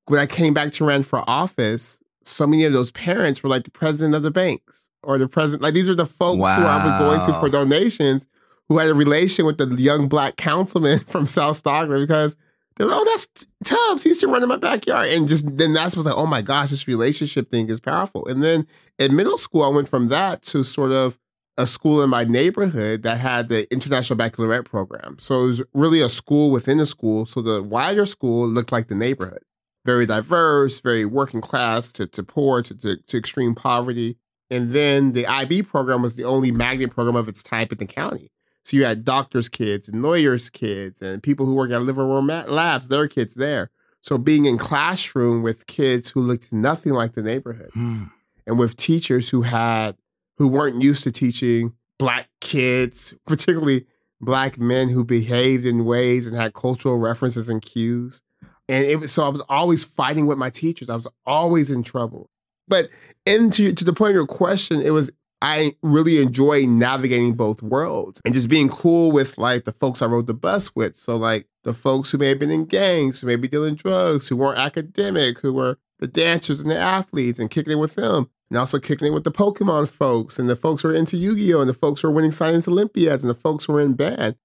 when 0.06 0.18
I 0.20 0.26
came 0.26 0.52
back 0.54 0.72
to 0.72 0.84
run 0.84 1.02
for 1.04 1.22
office, 1.30 2.00
so 2.24 2.46
many 2.46 2.64
of 2.64 2.72
those 2.72 2.90
parents 2.90 3.42
were 3.42 3.48
like 3.48 3.64
the 3.64 3.70
president 3.70 4.14
of 4.14 4.22
the 4.22 4.30
banks 4.30 4.90
or 5.02 5.18
the 5.18 5.28
president. 5.28 5.62
Like 5.62 5.74
these 5.74 5.88
are 5.88 5.94
the 5.94 6.06
folks 6.06 6.52
who 6.52 6.62
I 6.62 6.84
was 6.84 7.00
going 7.00 7.26
to 7.26 7.40
for 7.40 7.48
donations 7.48 8.26
who 8.68 8.78
had 8.78 8.88
a 8.88 8.94
relation 8.94 9.44
with 9.44 9.58
the 9.58 9.66
young 9.80 10.08
black 10.08 10.36
councilman 10.36 10.98
from 11.06 11.26
South 11.26 11.56
Stockton 11.56 12.00
because 12.00 12.36
they're 12.76 12.86
like, 12.86 12.96
oh, 13.00 13.04
that's 13.04 13.46
Tubbs. 13.64 14.04
He 14.04 14.10
used 14.10 14.20
to 14.20 14.28
run 14.28 14.42
in 14.42 14.48
my 14.48 14.56
backyard. 14.56 15.10
And 15.10 15.28
just 15.28 15.56
then 15.58 15.74
that's 15.74 15.96
was 15.96 16.06
like, 16.06 16.16
oh 16.16 16.26
my 16.26 16.42
gosh, 16.42 16.70
this 16.70 16.88
relationship 16.88 17.50
thing 17.50 17.68
is 17.68 17.80
powerful. 17.80 18.26
And 18.26 18.42
then 18.42 18.66
in 18.98 19.14
middle 19.14 19.38
school, 19.38 19.62
I 19.62 19.68
went 19.68 19.88
from 19.88 20.08
that 20.08 20.42
to 20.42 20.64
sort 20.64 20.92
of 20.92 21.18
a 21.58 21.66
school 21.66 22.02
in 22.02 22.08
my 22.08 22.24
neighborhood 22.24 23.02
that 23.02 23.18
had 23.18 23.48
the 23.48 23.70
International 23.70 24.16
Baccalaureate 24.16 24.64
program. 24.64 25.18
So 25.20 25.44
it 25.44 25.46
was 25.48 25.62
really 25.74 26.00
a 26.00 26.08
school 26.08 26.50
within 26.50 26.80
a 26.80 26.86
school. 26.86 27.26
So 27.26 27.42
the 27.42 27.62
wider 27.62 28.06
school 28.06 28.48
looked 28.48 28.72
like 28.72 28.88
the 28.88 28.94
neighborhood. 28.94 29.42
Very 29.84 30.06
diverse, 30.06 30.78
very 30.80 31.04
working 31.04 31.40
class 31.40 31.90
to, 31.92 32.06
to 32.06 32.22
poor 32.22 32.62
to, 32.62 32.74
to, 32.78 32.96
to 32.96 33.18
extreme 33.18 33.54
poverty. 33.54 34.16
And 34.50 34.72
then 34.72 35.12
the 35.12 35.26
IB 35.26 35.62
program 35.62 36.02
was 36.02 36.14
the 36.14 36.24
only 36.24 36.50
magnet 36.52 36.90
program 36.90 37.16
of 37.16 37.26
its 37.28 37.42
type 37.42 37.72
in 37.72 37.78
the 37.78 37.86
county. 37.86 38.30
So 38.64 38.76
you 38.76 38.84
had 38.84 39.04
doctors' 39.04 39.48
kids 39.48 39.88
and 39.88 40.02
lawyers' 40.02 40.50
kids 40.50 41.02
and 41.02 41.22
people 41.22 41.46
who 41.46 41.54
work 41.54 41.70
at 41.72 41.82
Livermore 41.82 42.22
Labs, 42.22 42.88
their 42.88 43.08
kids 43.08 43.34
there. 43.34 43.70
So 44.02 44.18
being 44.18 44.44
in 44.44 44.58
classroom 44.58 45.42
with 45.42 45.66
kids 45.66 46.10
who 46.10 46.20
looked 46.20 46.52
nothing 46.52 46.92
like 46.92 47.14
the 47.14 47.22
neighborhood 47.22 47.70
Hmm. 47.72 48.04
and 48.46 48.58
with 48.58 48.76
teachers 48.76 49.30
who 49.30 49.42
had 49.42 49.96
who 50.38 50.48
weren't 50.48 50.82
used 50.82 51.04
to 51.04 51.12
teaching 51.12 51.74
black 51.98 52.28
kids, 52.40 53.14
particularly 53.26 53.86
black 54.20 54.58
men 54.58 54.88
who 54.88 55.04
behaved 55.04 55.64
in 55.66 55.84
ways 55.84 56.26
and 56.26 56.36
had 56.36 56.52
cultural 56.54 56.98
references 56.98 57.48
and 57.48 57.62
cues. 57.62 58.22
And 58.68 58.84
it 58.84 59.00
was 59.00 59.12
so 59.12 59.24
I 59.24 59.28
was 59.28 59.42
always 59.48 59.84
fighting 59.84 60.26
with 60.26 60.38
my 60.38 60.50
teachers. 60.50 60.88
I 60.88 60.94
was 60.94 61.08
always 61.26 61.70
in 61.70 61.82
trouble. 61.82 62.30
But 62.68 62.88
into 63.26 63.72
to 63.72 63.84
the 63.84 63.92
point 63.92 64.10
of 64.10 64.16
your 64.16 64.26
question, 64.26 64.80
it 64.80 64.90
was 64.90 65.10
I 65.42 65.72
really 65.82 66.22
enjoy 66.22 66.66
navigating 66.66 67.34
both 67.34 67.62
worlds 67.62 68.20
and 68.24 68.32
just 68.32 68.48
being 68.48 68.68
cool 68.68 69.10
with 69.10 69.36
like 69.38 69.64
the 69.64 69.72
folks 69.72 70.00
I 70.00 70.06
rode 70.06 70.28
the 70.28 70.34
bus 70.34 70.74
with. 70.76 70.96
So 70.96 71.16
like 71.16 71.48
the 71.64 71.72
folks 71.72 72.12
who 72.12 72.18
may 72.18 72.28
have 72.28 72.38
been 72.38 72.52
in 72.52 72.64
gangs, 72.64 73.20
who 73.20 73.26
may 73.26 73.34
be 73.34 73.48
dealing 73.48 73.74
drugs, 73.74 74.28
who 74.28 74.36
weren't 74.36 74.60
academic, 74.60 75.40
who 75.40 75.52
were 75.52 75.78
the 75.98 76.06
dancers 76.06 76.60
and 76.60 76.70
the 76.70 76.78
athletes 76.78 77.40
and 77.40 77.50
kicking 77.50 77.72
it 77.72 77.80
with 77.80 77.96
them. 77.96 78.30
And 78.50 78.58
also 78.58 78.78
kicking 78.78 79.08
it 79.08 79.14
with 79.14 79.24
the 79.24 79.32
Pokemon 79.32 79.88
folks 79.88 80.38
and 80.38 80.48
the 80.48 80.54
folks 80.54 80.82
who 80.82 80.90
are 80.90 80.94
into 80.94 81.16
Yu-Gi-Oh! 81.16 81.60
and 81.60 81.68
the 81.70 81.74
folks 81.74 82.02
who 82.02 82.08
are 82.08 82.12
winning 82.12 82.32
science 82.32 82.68
Olympiads 82.68 83.24
and 83.24 83.30
the 83.30 83.38
folks 83.38 83.64
who 83.64 83.74
are 83.74 83.80
in 83.80 83.94
band. 83.94 84.36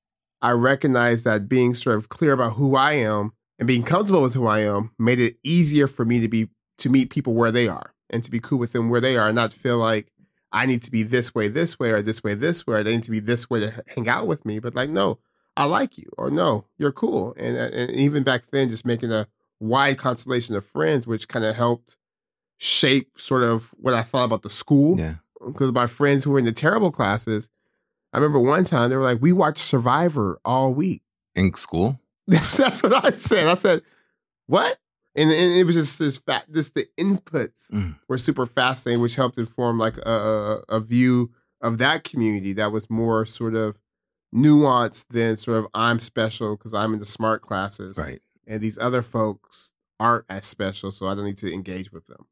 I 0.42 0.52
recognize 0.52 1.24
that 1.24 1.50
being 1.50 1.76
sort 1.76 1.98
of 1.98 2.10
clear 2.10 2.32
about 2.32 2.54
who 2.54 2.76
I 2.76 2.94
am 2.94 3.34
and 3.60 3.68
being 3.68 3.84
comfortable 3.84 4.22
with 4.22 4.34
who 4.34 4.48
I 4.48 4.62
am 4.62 4.92
made 5.00 5.20
it 5.20 5.38
easier 5.44 5.88
for 5.88 6.06
me 6.06 6.20
to 6.22 6.28
be 6.28 6.50
to 6.78 6.90
meet 6.90 7.10
people 7.10 7.34
where 7.34 7.52
they 7.52 7.68
are 7.68 7.94
and 8.10 8.24
to 8.24 8.32
be 8.32 8.40
cool 8.40 8.60
with 8.60 8.72
them 8.72 8.90
where 8.90 9.02
they 9.02 9.18
are 9.18 9.28
and 9.28 9.36
not 9.36 9.54
feel 9.54 9.78
like 9.78 10.12
I 10.52 10.66
need 10.66 10.82
to 10.84 10.92
be 10.92 11.04
this 11.04 11.36
way, 11.36 11.48
this 11.48 11.78
way, 11.80 11.92
or 11.92 12.02
this 12.02 12.24
way, 12.24 12.34
this 12.34 12.66
way, 12.66 12.78
or 12.78 12.84
they 12.84 12.96
need 12.96 13.04
to 13.04 13.12
be 13.12 13.20
this 13.20 13.50
way 13.50 13.60
to 13.60 13.84
hang 13.88 14.08
out 14.08 14.28
with 14.28 14.46
me. 14.46 14.60
But 14.60 14.76
like, 14.76 14.90
no, 14.90 15.20
I 15.58 15.66
like 15.66 15.98
you, 15.98 16.10
or 16.18 16.30
no, 16.30 16.66
you're 16.78 16.92
cool. 16.92 17.34
And, 17.38 17.58
uh, 17.58 17.70
and 17.74 17.92
even 17.92 18.24
back 18.24 18.44
then, 18.52 18.70
just 18.70 18.86
making 18.86 19.12
a 19.12 19.28
wide 19.60 19.98
constellation 19.98 20.56
of 20.56 20.66
friends, 20.66 21.08
which 21.08 21.28
kind 21.28 21.44
of 21.44 21.56
helped 21.56 21.98
shape 22.58 23.20
sort 23.20 23.44
of 23.44 23.74
what 23.78 23.94
I 23.94 24.04
thought 24.04 24.26
about 24.26 24.44
the 24.44 24.50
school. 24.50 24.98
Yeah. 24.98 25.16
Because 25.46 25.72
my 25.72 25.88
friends 25.88 26.24
who 26.24 26.32
were 26.32 26.40
in 26.40 26.46
the 26.46 26.52
terrible 26.52 26.92
classes, 26.92 27.50
I 28.14 28.18
remember 28.18 28.40
one 28.40 28.66
time 28.66 28.90
they 28.90 28.96
were 28.96 29.04
like, 29.04 29.22
we 29.22 29.34
watched 29.34 29.60
Survivor 29.60 30.40
all 30.46 30.74
week. 30.74 31.04
In 31.36 31.54
school? 31.54 32.00
That's, 32.32 32.58
that's 32.58 32.84
what 32.84 33.06
I 33.06 33.12
said. 33.12 33.48
I 33.48 33.54
said, 33.54 33.82
what? 34.48 34.78
And, 35.16 35.32
and 35.32 35.56
it 35.56 35.66
was 35.66 35.76
just 35.76 35.98
this 35.98 36.18
fact, 36.18 36.52
this 36.52 36.70
the 36.72 36.88
inputs 37.00 37.72
Mm. 37.72 37.96
were 38.08 38.18
super 38.18 38.46
fascinating, 38.46 39.02
which 39.02 39.16
helped 39.16 39.38
inform 39.38 39.78
like 39.80 39.98
a, 40.00 40.62
a, 40.70 40.76
a 40.76 40.80
view 40.82 41.32
of 41.62 41.78
that 41.80 42.04
community 42.04 42.54
that 42.54 42.72
was 42.72 42.90
more 42.90 43.26
sort 43.26 43.56
of 43.56 43.78
nuanced 44.36 45.06
than 45.10 45.38
sort 45.38 45.58
of 45.60 45.68
I'm 45.74 46.00
special 46.00 46.56
because 46.56 46.74
I'm 46.74 46.94
in 46.94 47.00
the 47.00 47.06
smart 47.06 47.42
classes. 47.42 47.98
Right. 47.98 48.22
And 48.46 48.62
these 48.62 48.78
other 48.78 49.02
folks 49.02 49.74
aren't 50.00 50.26
as 50.30 50.46
special, 50.46 50.92
so 50.92 51.08
I 51.08 51.16
don't 51.16 51.26
need 51.26 51.38
to 51.40 51.52
engage 51.54 51.92
with 51.92 52.08
them. 52.08 52.28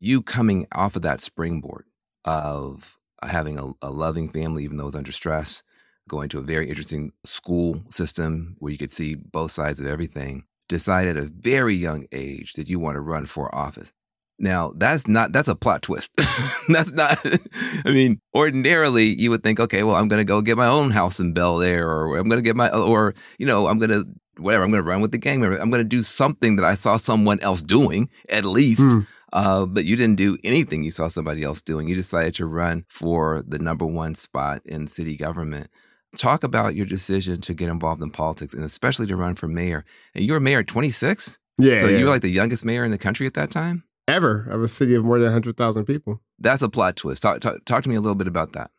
You 0.00 0.20
coming 0.22 0.66
off 0.72 0.96
of 0.96 1.02
that 1.02 1.20
springboard 1.20 1.86
of 2.24 2.98
having 3.22 3.58
a, 3.58 3.72
a 3.82 3.90
loving 3.90 4.28
family, 4.28 4.64
even 4.64 4.76
though 4.76 4.86
it's 4.88 4.96
under 4.96 5.12
stress, 5.12 5.62
going 6.08 6.28
to 6.30 6.38
a 6.38 6.42
very 6.42 6.68
interesting 6.68 7.12
school 7.24 7.84
system 7.90 8.56
where 8.58 8.72
you 8.72 8.78
could 8.78 8.92
see 8.92 9.14
both 9.14 9.50
sides 9.50 9.78
of 9.78 9.86
everything, 9.86 10.44
decide 10.68 11.06
at 11.06 11.16
a 11.16 11.26
very 11.26 11.74
young 11.74 12.06
age 12.12 12.54
that 12.54 12.68
you 12.68 12.78
want 12.78 12.96
to 12.96 13.00
run 13.00 13.26
for 13.26 13.54
office. 13.54 13.92
Now, 14.40 14.72
that's 14.76 15.08
not, 15.08 15.32
that's 15.32 15.48
a 15.48 15.56
plot 15.56 15.82
twist. 15.82 16.10
that's 16.68 16.92
not, 16.92 17.18
I 17.84 17.90
mean, 17.90 18.20
ordinarily 18.34 19.06
you 19.20 19.30
would 19.30 19.42
think, 19.42 19.58
okay, 19.58 19.82
well, 19.82 19.96
I'm 19.96 20.08
going 20.08 20.20
to 20.20 20.24
go 20.24 20.40
get 20.40 20.56
my 20.56 20.66
own 20.66 20.92
house 20.92 21.18
in 21.18 21.32
Bel 21.32 21.60
Air 21.60 21.88
or 21.88 22.16
I'm 22.16 22.28
going 22.28 22.38
to 22.38 22.42
get 22.42 22.54
my, 22.54 22.70
or, 22.70 23.14
you 23.38 23.46
know, 23.46 23.66
I'm 23.66 23.78
going 23.78 23.90
to, 23.90 24.04
whatever, 24.36 24.62
I'm 24.62 24.70
going 24.70 24.82
to 24.82 24.88
run 24.88 25.00
with 25.00 25.10
the 25.10 25.18
gang 25.18 25.40
member. 25.40 25.56
I'm 25.56 25.70
going 25.70 25.82
to 25.82 25.88
do 25.88 26.02
something 26.02 26.54
that 26.56 26.64
I 26.64 26.74
saw 26.74 26.96
someone 26.96 27.40
else 27.40 27.62
doing 27.62 28.10
at 28.28 28.44
least. 28.44 28.82
Hmm. 28.82 29.00
Uh, 29.32 29.66
but 29.66 29.84
you 29.84 29.96
didn't 29.96 30.16
do 30.16 30.38
anything 30.42 30.82
you 30.82 30.90
saw 30.90 31.08
somebody 31.08 31.42
else 31.42 31.60
doing. 31.60 31.88
You 31.88 31.94
decided 31.94 32.34
to 32.36 32.46
run 32.46 32.84
for 32.88 33.42
the 33.46 33.58
number 33.58 33.84
one 33.84 34.14
spot 34.14 34.62
in 34.64 34.86
city 34.86 35.16
government. 35.16 35.68
Talk 36.16 36.42
about 36.42 36.74
your 36.74 36.86
decision 36.86 37.40
to 37.42 37.54
get 37.54 37.68
involved 37.68 38.02
in 38.02 38.10
politics 38.10 38.54
and 38.54 38.64
especially 38.64 39.06
to 39.08 39.16
run 39.16 39.34
for 39.34 39.46
mayor. 39.46 39.84
And 40.14 40.24
you 40.24 40.32
were 40.32 40.40
mayor 40.40 40.60
at 40.60 40.66
26? 40.66 41.38
Yeah. 41.58 41.80
So 41.80 41.88
yeah. 41.88 41.98
you 41.98 42.04
were 42.06 42.12
like 42.12 42.22
the 42.22 42.30
youngest 42.30 42.64
mayor 42.64 42.84
in 42.84 42.90
the 42.90 42.98
country 42.98 43.26
at 43.26 43.34
that 43.34 43.50
time? 43.50 43.84
ever 44.08 44.48
of 44.50 44.62
a 44.62 44.68
city 44.68 44.94
of 44.94 45.04
more 45.04 45.18
than 45.18 45.26
100,000 45.26 45.84
people. 45.84 46.20
That's 46.38 46.62
a 46.62 46.68
plot 46.68 46.96
twist. 46.96 47.22
Talk, 47.22 47.40
talk, 47.40 47.64
talk 47.64 47.82
to 47.84 47.88
me 47.88 47.94
a 47.94 48.00
little 48.00 48.16
bit 48.16 48.26
about 48.26 48.54
that. 48.54 48.70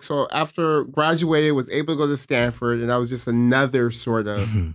So 0.00 0.28
after 0.30 0.84
graduated, 0.84 1.52
was 1.52 1.68
able 1.70 1.94
to 1.94 1.98
go 1.98 2.06
to 2.06 2.16
Stanford, 2.16 2.78
and 2.78 2.88
that 2.88 2.96
was 2.96 3.10
just 3.10 3.26
another 3.26 3.90
sort 3.90 4.28
of 4.28 4.48
mm-hmm. 4.48 4.70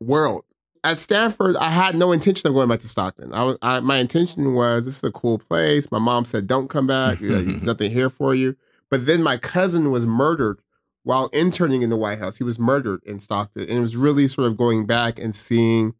world. 0.00 0.44
At 0.82 0.98
Stanford, 0.98 1.56
I 1.56 1.68
had 1.68 1.94
no 1.94 2.12
intention 2.12 2.48
of 2.48 2.54
going 2.54 2.68
back 2.68 2.80
to 2.80 2.88
Stockton. 2.88 3.32
I 3.34 3.42
was, 3.42 3.58
I, 3.60 3.80
my 3.80 3.98
intention 3.98 4.54
was 4.54 4.86
this 4.86 4.98
is 4.98 5.04
a 5.04 5.12
cool 5.12 5.38
place. 5.38 5.90
My 5.90 5.98
mom 5.98 6.24
said, 6.24 6.46
"Don't 6.46 6.68
come 6.68 6.86
back. 6.86 7.18
There's 7.18 7.62
nothing 7.64 7.90
here 7.90 8.10
for 8.10 8.34
you." 8.34 8.56
But 8.90 9.06
then 9.06 9.22
my 9.22 9.36
cousin 9.36 9.90
was 9.90 10.06
murdered 10.06 10.60
while 11.04 11.28
interning 11.28 11.82
in 11.82 11.90
the 11.90 11.96
White 11.96 12.18
House. 12.18 12.38
He 12.38 12.44
was 12.44 12.58
murdered 12.58 13.02
in 13.04 13.20
Stockton, 13.20 13.62
and 13.62 13.78
it 13.78 13.80
was 13.80 13.96
really 13.96 14.26
sort 14.26 14.48
of 14.48 14.56
going 14.56 14.86
back 14.86 15.18
and 15.18 15.34
seeing. 15.34 15.94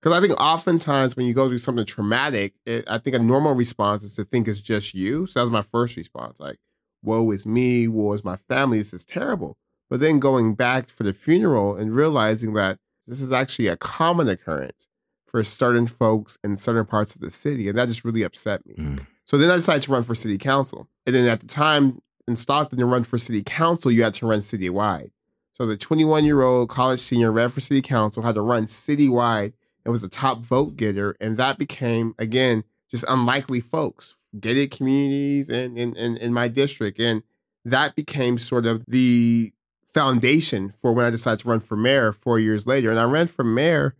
Because 0.00 0.16
I 0.16 0.26
think 0.26 0.40
oftentimes 0.40 1.14
when 1.14 1.26
you 1.26 1.34
go 1.34 1.48
through 1.48 1.58
something 1.58 1.84
traumatic, 1.84 2.54
it, 2.64 2.84
I 2.88 2.96
think 2.96 3.14
a 3.14 3.18
normal 3.18 3.54
response 3.54 4.02
is 4.02 4.14
to 4.14 4.24
think 4.24 4.48
it's 4.48 4.60
just 4.60 4.94
you. 4.94 5.26
So 5.26 5.38
that 5.38 5.44
was 5.44 5.50
my 5.50 5.62
first 5.62 5.96
response, 5.96 6.40
like, 6.40 6.58
"Woe 7.02 7.30
is 7.32 7.44
me. 7.44 7.86
Woe 7.86 8.14
is 8.14 8.24
my 8.24 8.36
family. 8.36 8.78
This 8.78 8.94
is 8.94 9.04
terrible." 9.04 9.58
But 9.90 10.00
then 10.00 10.20
going 10.20 10.54
back 10.54 10.88
for 10.88 11.02
the 11.02 11.12
funeral 11.12 11.76
and 11.76 11.94
realizing 11.94 12.54
that 12.54 12.78
this 13.06 13.20
is 13.20 13.32
actually 13.32 13.66
a 13.66 13.76
common 13.76 14.28
occurrence 14.28 14.88
for 15.26 15.42
certain 15.44 15.86
folks 15.86 16.38
in 16.42 16.56
certain 16.56 16.86
parts 16.86 17.14
of 17.14 17.20
the 17.20 17.30
city. 17.30 17.68
And 17.68 17.76
that 17.76 17.88
just 17.88 18.04
really 18.04 18.22
upset 18.22 18.64
me. 18.66 18.74
Mm. 18.74 19.06
So 19.24 19.38
then 19.38 19.50
I 19.50 19.56
decided 19.56 19.82
to 19.82 19.92
run 19.92 20.02
for 20.02 20.14
city 20.14 20.38
council. 20.38 20.88
And 21.06 21.14
then 21.14 21.26
at 21.26 21.40
the 21.40 21.46
time 21.46 22.00
in 22.30 22.36
Stockton, 22.36 22.78
to 22.78 22.86
run 22.86 23.04
for 23.04 23.18
city 23.18 23.42
council, 23.42 23.90
you 23.90 24.02
had 24.02 24.14
to 24.14 24.26
run 24.26 24.40
citywide. 24.40 25.10
So 25.52 25.64
as 25.64 25.70
a 25.70 25.76
21 25.76 26.24
year 26.24 26.42
old 26.42 26.70
college 26.70 27.00
senior, 27.00 27.30
ran 27.30 27.50
for 27.50 27.60
city 27.60 27.82
council, 27.82 28.22
had 28.22 28.36
to 28.36 28.40
run 28.40 28.64
citywide 28.64 29.52
and 29.84 29.92
was 29.92 30.02
a 30.02 30.08
top 30.08 30.40
vote 30.40 30.76
getter. 30.76 31.16
And 31.20 31.36
that 31.36 31.58
became, 31.58 32.14
again, 32.18 32.64
just 32.90 33.04
unlikely 33.08 33.60
folks 33.60 34.14
gated 34.38 34.70
communities 34.70 35.50
and 35.50 35.76
in, 35.76 35.94
in, 35.96 36.32
my 36.32 36.46
district. 36.46 37.00
And 37.00 37.22
that 37.64 37.96
became 37.96 38.38
sort 38.38 38.64
of 38.64 38.84
the 38.86 39.52
foundation 39.84 40.72
for 40.76 40.92
when 40.92 41.04
I 41.04 41.10
decided 41.10 41.40
to 41.40 41.48
run 41.48 41.60
for 41.60 41.76
mayor 41.76 42.12
four 42.12 42.38
years 42.38 42.66
later. 42.66 42.90
And 42.90 43.00
I 43.00 43.04
ran 43.04 43.26
for 43.26 43.44
mayor 43.44 43.96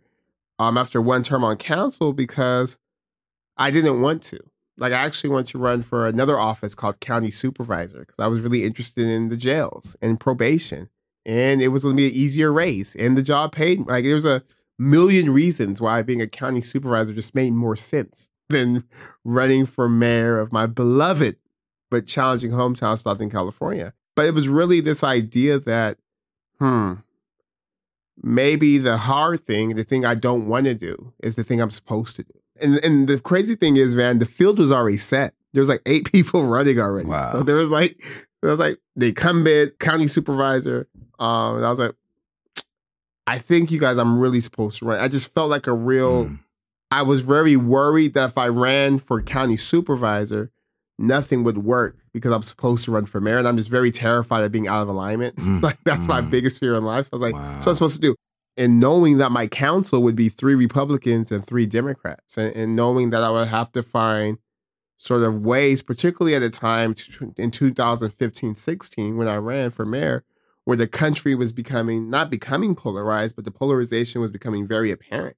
um, 0.57 0.77
after 0.77 1.01
one 1.01 1.23
term 1.23 1.43
on 1.43 1.57
council 1.57 2.13
because 2.13 2.77
I 3.57 3.71
didn't 3.71 4.01
want 4.01 4.23
to. 4.23 4.39
Like, 4.77 4.93
I 4.93 4.97
actually 4.97 5.29
wanted 5.29 5.47
to 5.47 5.57
run 5.57 5.83
for 5.83 6.07
another 6.07 6.39
office 6.39 6.75
called 6.75 6.99
county 6.99 7.31
supervisor 7.31 7.99
because 7.99 8.19
I 8.19 8.27
was 8.27 8.41
really 8.41 8.63
interested 8.63 9.07
in 9.07 9.29
the 9.29 9.37
jails 9.37 9.95
and 10.01 10.19
probation. 10.19 10.89
And 11.25 11.61
it 11.61 11.67
was 11.67 11.83
going 11.83 11.95
to 11.95 12.01
be 12.01 12.07
an 12.07 12.15
easier 12.15 12.51
race. 12.51 12.95
And 12.95 13.15
the 13.15 13.21
job 13.21 13.51
paid. 13.51 13.81
Like, 13.81 14.05
there 14.05 14.15
was 14.15 14.25
a 14.25 14.43
million 14.79 15.31
reasons 15.31 15.79
why 15.79 16.01
being 16.01 16.21
a 16.21 16.27
county 16.27 16.61
supervisor 16.61 17.13
just 17.13 17.35
made 17.35 17.53
more 17.53 17.75
sense 17.75 18.29
than 18.49 18.83
running 19.23 19.65
for 19.65 19.87
mayor 19.87 20.39
of 20.39 20.51
my 20.51 20.65
beloved 20.65 21.37
but 21.91 22.07
challenging 22.07 22.51
hometown, 22.51 22.97
Stockton, 22.97 23.29
California. 23.29 23.93
But 24.15 24.25
it 24.25 24.33
was 24.33 24.47
really 24.47 24.79
this 24.79 25.03
idea 25.03 25.59
that, 25.59 25.97
hmm, 26.57 26.93
maybe 28.21 28.77
the 28.77 28.97
hard 28.97 29.41
thing, 29.41 29.75
the 29.75 29.83
thing 29.83 30.05
I 30.05 30.15
don't 30.15 30.47
want 30.47 30.65
to 30.65 30.73
do, 30.73 31.13
is 31.21 31.35
the 31.35 31.43
thing 31.43 31.61
I'm 31.61 31.71
supposed 31.71 32.15
to 32.15 32.23
do. 32.23 32.40
And 32.61 32.77
and 32.83 33.07
the 33.07 33.19
crazy 33.19 33.55
thing 33.55 33.77
is, 33.77 33.93
Van, 33.93 34.19
the 34.19 34.25
field 34.25 34.59
was 34.59 34.71
already 34.71 34.97
set. 34.97 35.33
There 35.53 35.61
was 35.61 35.69
like 35.69 35.81
eight 35.85 36.05
people 36.11 36.45
running 36.45 36.79
already. 36.79 37.07
Wow. 37.09 37.31
So 37.33 37.43
there 37.43 37.55
was 37.55 37.69
like 37.69 38.01
there 38.41 38.51
was 38.51 38.59
like 38.59 38.79
the 38.95 39.07
incumbent 39.07 39.79
county 39.79 40.07
supervisor. 40.07 40.87
Um, 41.19 41.57
and 41.57 41.65
I 41.65 41.69
was 41.69 41.79
like, 41.79 41.93
I 43.27 43.37
think 43.37 43.71
you 43.71 43.79
guys, 43.79 43.97
I'm 43.97 44.19
really 44.19 44.41
supposed 44.41 44.79
to 44.79 44.85
run. 44.85 44.99
I 44.99 45.07
just 45.07 45.33
felt 45.33 45.49
like 45.49 45.67
a 45.67 45.73
real. 45.73 46.25
Mm. 46.25 46.39
I 46.93 47.03
was 47.03 47.21
very 47.21 47.55
worried 47.55 48.15
that 48.15 48.29
if 48.31 48.37
I 48.37 48.47
ran 48.47 48.99
for 48.99 49.21
county 49.21 49.55
supervisor, 49.55 50.51
nothing 50.99 51.43
would 51.45 51.59
work 51.59 51.95
because 52.11 52.33
I'm 52.33 52.43
supposed 52.43 52.83
to 52.85 52.91
run 52.91 53.05
for 53.05 53.21
mayor, 53.21 53.37
and 53.37 53.47
I'm 53.47 53.57
just 53.57 53.69
very 53.69 53.91
terrified 53.91 54.43
of 54.43 54.51
being 54.51 54.67
out 54.67 54.81
of 54.81 54.89
alignment. 54.89 55.35
Mm. 55.41 55.61
like 55.63 55.77
that's 55.85 56.07
my 56.07 56.21
Mm. 56.21 56.29
biggest 56.29 56.59
fear 56.59 56.75
in 56.75 56.83
life. 56.83 57.05
So 57.05 57.09
I 57.13 57.15
was 57.15 57.21
like, 57.21 57.33
Wow. 57.35 57.59
so 57.61 57.71
I'm 57.71 57.75
supposed 57.75 57.95
to 57.95 58.01
do. 58.01 58.15
And 58.57 58.79
knowing 58.79 59.17
that 59.17 59.31
my 59.31 59.47
council 59.47 60.03
would 60.03 60.15
be 60.15 60.29
three 60.29 60.55
Republicans 60.55 61.31
and 61.31 61.45
three 61.45 61.65
Democrats, 61.65 62.37
and, 62.37 62.55
and 62.55 62.75
knowing 62.75 63.09
that 63.11 63.23
I 63.23 63.29
would 63.29 63.47
have 63.47 63.71
to 63.73 63.83
find 63.83 64.37
sort 65.01 65.23
of 65.23 65.41
ways, 65.41 65.81
particularly 65.81 66.35
at 66.35 66.43
a 66.43 66.49
time 66.49 66.93
t- 66.93 67.25
in 67.37 67.49
2015 67.49 68.55
16 68.55 69.17
when 69.17 69.27
I 69.27 69.37
ran 69.37 69.71
for 69.71 69.83
mayor, 69.83 70.23
where 70.65 70.77
the 70.77 70.87
country 70.87 71.33
was 71.33 71.51
becoming 71.51 72.09
not 72.09 72.29
becoming 72.29 72.75
polarized, 72.75 73.35
but 73.35 73.45
the 73.45 73.51
polarization 73.51 74.21
was 74.21 74.29
becoming 74.29 74.67
very 74.67 74.91
apparent. 74.91 75.37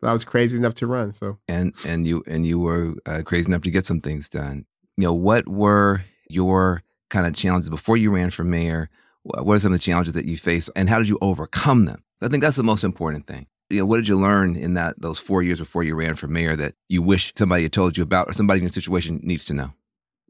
But 0.00 0.08
I 0.08 0.12
was 0.12 0.24
crazy 0.24 0.58
enough 0.58 0.74
to 0.76 0.86
run. 0.86 1.12
So 1.12 1.38
and 1.48 1.74
and 1.86 2.06
you 2.06 2.22
and 2.26 2.46
you 2.46 2.58
were 2.58 2.94
uh, 3.06 3.22
crazy 3.24 3.48
enough 3.48 3.62
to 3.62 3.70
get 3.70 3.86
some 3.86 4.00
things 4.00 4.28
done. 4.28 4.66
You 4.96 5.04
know, 5.04 5.14
what 5.14 5.48
were 5.48 6.02
your 6.28 6.82
kind 7.08 7.26
of 7.26 7.34
challenges 7.34 7.70
before 7.70 7.96
you 7.96 8.10
ran 8.14 8.30
for 8.30 8.44
mayor? 8.44 8.90
What 9.22 9.54
are 9.54 9.58
some 9.58 9.72
of 9.72 9.78
the 9.78 9.84
challenges 9.84 10.14
that 10.14 10.26
you 10.26 10.36
faced, 10.36 10.70
and 10.76 10.88
how 10.88 10.98
did 10.98 11.08
you 11.08 11.18
overcome 11.20 11.86
them? 11.86 12.02
I 12.20 12.28
think 12.28 12.42
that's 12.42 12.56
the 12.56 12.62
most 12.62 12.84
important 12.84 13.26
thing. 13.26 13.46
You 13.70 13.80
know, 13.80 13.86
what 13.86 13.96
did 13.96 14.08
you 14.08 14.18
learn 14.18 14.56
in 14.56 14.74
that 14.74 15.00
those 15.00 15.18
four 15.18 15.42
years 15.42 15.58
before 15.58 15.82
you 15.82 15.94
ran 15.94 16.14
for 16.14 16.26
mayor 16.26 16.56
that 16.56 16.74
you 16.88 17.02
wish 17.02 17.32
somebody 17.36 17.64
had 17.64 17.72
told 17.72 17.96
you 17.96 18.02
about, 18.02 18.28
or 18.28 18.32
somebody 18.32 18.58
in 18.58 18.64
your 18.64 18.70
situation 18.70 19.20
needs 19.22 19.44
to 19.46 19.54
know? 19.54 19.72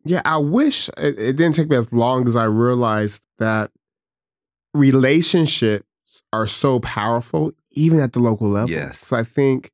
Yeah, 0.05 0.23
I 0.25 0.39
wish 0.39 0.89
it, 0.97 1.19
it 1.19 1.37
didn't 1.37 1.55
take 1.55 1.69
me 1.69 1.77
as 1.77 1.93
long 1.93 2.27
as 2.27 2.37
I 2.37 2.45
realized 2.45 3.23
that 3.39 3.71
relationships 4.75 5.87
are 6.33 6.47
so 6.47 6.81
powerful, 6.81 7.53
even 7.73 8.01
at 8.01 8.13
the 8.13 8.21
local 8.21 8.49
level. 8.49 8.71
Yes. 8.71 8.99
So 8.99 9.17
I 9.17 9.23
think 9.23 9.71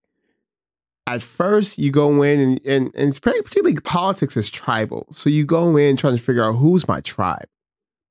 at 1.07 1.23
first 1.23 1.79
you 1.79 1.91
go 1.91 2.23
in 2.23 2.41
and, 2.41 2.61
and, 2.67 2.91
and 2.95 3.09
it's 3.09 3.19
pretty, 3.19 3.43
particularly 3.43 3.81
politics 3.81 4.37
is 4.37 4.51
tribal. 4.51 5.07
So 5.11 5.31
you 5.31 5.45
go 5.45 5.77
in 5.77 5.97
trying 5.97 6.17
to 6.17 6.23
figure 6.23 6.45
out 6.45 6.53
who's 6.53 6.87
my 6.87 7.01
tribe. 7.01 7.47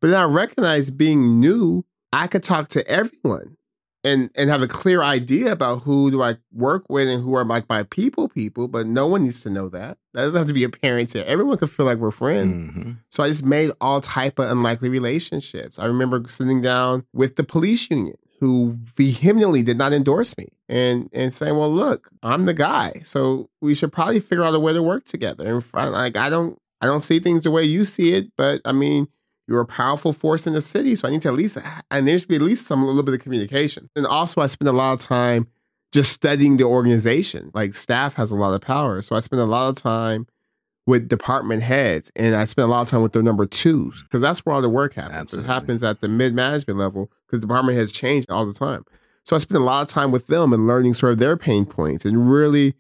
But 0.02 0.10
then 0.10 0.22
I 0.22 0.26
recognize 0.26 0.92
being 0.92 1.40
new, 1.40 1.86
I 2.12 2.28
could 2.28 2.44
talk 2.44 2.70
to 2.70 2.86
everyone 2.88 3.58
and 4.04 4.30
and 4.36 4.50
have 4.50 4.62
a 4.62 4.68
clear 4.68 5.02
idea 5.04 5.52
about 5.52 5.84
who 5.84 6.12
do 6.12 6.22
I 6.22 6.38
work 6.52 6.86
with 6.90 7.08
and 7.08 7.24
who 7.24 7.36
are 7.36 7.46
like 7.46 7.70
my 7.70 7.84
people 7.84 8.28
people, 8.28 8.68
but 8.68 8.86
no 8.86 9.08
one 9.08 9.24
needs 9.24 9.42
to 9.44 9.50
know 9.50 9.70
that. 9.70 9.98
That 10.14 10.24
doesn't 10.24 10.38
have 10.38 10.48
to 10.48 10.54
be 10.54 10.64
apparent 10.64 11.10
to 11.10 11.28
everyone 11.28 11.58
can 11.58 11.68
feel 11.68 11.86
like 11.86 11.98
we're 11.98 12.12
friends. 12.12 12.74
hmm 12.74 12.92
So 13.10 13.24
I 13.24 13.30
just 13.30 13.46
made 13.46 13.72
all 13.82 14.02
type 14.02 14.40
of 14.40 14.50
unlikely 14.50 14.90
relationships. 14.90 15.80
I 15.80 15.86
remember 15.86 16.24
sitting 16.28 16.62
down 16.62 17.06
with 17.14 17.36
the 17.36 17.44
police 17.44 17.90
union 17.90 18.18
who 18.40 18.78
vehemently 18.98 19.64
did 19.64 19.78
not 19.78 19.94
endorse 19.94 20.38
me 20.38 20.50
and 20.68 21.10
and 21.14 21.34
saying, 21.34 21.56
"Well, 21.58 21.74
look, 21.74 22.10
I'm 22.24 22.46
the 22.46 22.54
guy. 22.54 23.02
So 23.06 23.50
we 23.62 23.74
should 23.74 23.94
probably 23.94 24.20
figure 24.20 24.44
out 24.44 24.54
a 24.54 24.60
way 24.60 24.74
to 24.74 24.84
work 24.84 25.06
together." 25.06 25.46
And 25.46 25.64
like 25.94 26.18
I 26.18 26.30
don't 26.30 26.60
I 26.82 26.86
don't 26.88 27.04
see 27.04 27.20
things 27.20 27.44
the 27.44 27.52
way 27.52 27.64
you 27.64 27.86
see 27.86 28.14
it, 28.14 28.32
but 28.36 28.60
I 28.66 28.74
mean, 28.74 29.08
you're 29.48 29.62
a 29.62 29.66
powerful 29.66 30.14
force 30.14 30.48
in 30.48 30.54
the 30.54 30.62
city, 30.62 30.96
so 30.96 31.08
I 31.08 31.12
need 31.12 31.22
to 31.24 31.30
at 31.30 31.36
least 31.36 31.58
and 31.58 32.08
there 32.08 32.14
needs 32.14 32.24
to 32.24 32.28
be 32.30 32.36
at 32.36 32.42
least 32.42 32.66
some 32.66 32.84
little 32.84 33.04
bit 33.04 33.14
of 33.14 33.20
communication. 33.20 33.90
And 33.96 34.06
also 34.06 34.42
I 34.42 34.46
spend 34.46 34.70
a 34.70 34.74
lot 34.74 34.94
of 34.94 35.00
time 35.00 35.48
just 35.92 36.12
studying 36.12 36.58
the 36.58 36.64
organization. 36.64 37.52
Like 37.54 37.76
staff 37.76 38.16
has 38.16 38.32
a 38.32 38.36
lot 38.36 38.54
of 38.54 38.62
power. 38.62 39.02
So 39.02 39.16
I 39.16 39.20
spend 39.20 39.42
a 39.42 39.46
lot 39.46 39.70
of 39.70 39.76
time 39.76 40.28
with 40.86 41.08
department 41.08 41.62
heads 41.62 42.12
and 42.16 42.36
I 42.36 42.46
spend 42.46 42.68
a 42.68 42.72
lot 42.72 42.82
of 42.82 42.90
time 42.90 43.02
with 43.02 43.14
their 43.14 43.24
number 43.24 43.46
twos 43.46 44.04
because 44.04 44.22
that's 44.22 44.46
where 44.46 44.56
all 44.56 44.62
the 44.62 44.70
work 44.70 44.96
happens. 44.96 45.16
Absolutely. 45.16 45.50
It 45.50 45.54
happens 45.54 45.84
at 45.84 46.02
the 46.02 46.08
mid 46.08 46.34
management 46.34 46.80
level 46.80 47.12
because 47.26 47.40
the 47.40 47.48
department 47.48 47.78
heads 47.78 47.92
change 47.92 48.26
all 48.30 48.46
the 48.46 48.54
time. 48.54 48.84
So 49.26 49.36
I 49.36 49.40
spend 49.40 49.62
a 49.62 49.64
lot 49.64 49.84
of 49.84 49.88
time 49.88 50.12
with 50.12 50.28
them 50.28 50.52
and 50.52 50.68
learning 50.68 50.96
sort 50.96 51.14
of 51.14 51.20
their 51.20 51.38
pain 51.38 51.66
points 51.66 52.04
and 52.04 52.30
really 52.30 52.74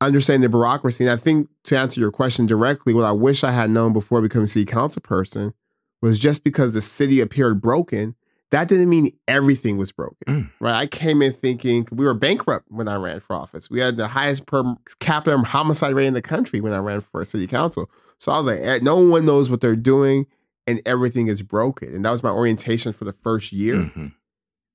understanding 0.00 0.42
the 0.42 0.48
bureaucracy. 0.48 1.04
And 1.04 1.12
I 1.12 1.16
think 1.16 1.48
to 1.64 1.78
answer 1.78 2.00
your 2.00 2.10
question 2.10 2.46
directly, 2.46 2.94
what 2.94 3.04
I 3.04 3.12
wish 3.12 3.44
I 3.44 3.52
had 3.52 3.70
known 3.70 3.92
before 3.92 4.20
becoming 4.20 4.48
city 4.48 4.64
council 4.64 5.02
person 5.02 5.54
was 6.02 6.18
just 6.18 6.44
because 6.44 6.74
the 6.74 6.82
city 6.82 7.20
appeared 7.20 7.62
broken, 7.62 8.14
that 8.50 8.68
didn't 8.68 8.90
mean 8.90 9.12
everything 9.26 9.78
was 9.78 9.92
broken. 9.92 10.26
Mm. 10.26 10.50
Right. 10.60 10.74
I 10.74 10.86
came 10.86 11.22
in 11.22 11.32
thinking 11.32 11.88
we 11.90 12.04
were 12.04 12.12
bankrupt 12.12 12.66
when 12.70 12.86
I 12.86 12.96
ran 12.96 13.20
for 13.20 13.34
office. 13.34 13.70
We 13.70 13.80
had 13.80 13.96
the 13.96 14.08
highest 14.08 14.44
per 14.46 14.76
capita 15.00 15.38
homicide 15.38 15.94
rate 15.94 16.06
in 16.06 16.14
the 16.14 16.20
country 16.20 16.60
when 16.60 16.74
I 16.74 16.78
ran 16.78 17.00
for 17.00 17.24
city 17.24 17.46
council. 17.46 17.90
So 18.18 18.30
I 18.30 18.36
was 18.36 18.46
like, 18.46 18.60
eh, 18.60 18.78
no 18.82 18.96
one 18.96 19.24
knows 19.24 19.48
what 19.48 19.62
they're 19.62 19.74
doing 19.74 20.26
and 20.66 20.82
everything 20.84 21.28
is 21.28 21.42
broken. 21.42 21.94
And 21.94 22.04
that 22.04 22.10
was 22.10 22.22
my 22.22 22.30
orientation 22.30 22.92
for 22.92 23.04
the 23.04 23.12
first 23.12 23.52
year. 23.52 23.84
hmm 23.84 24.08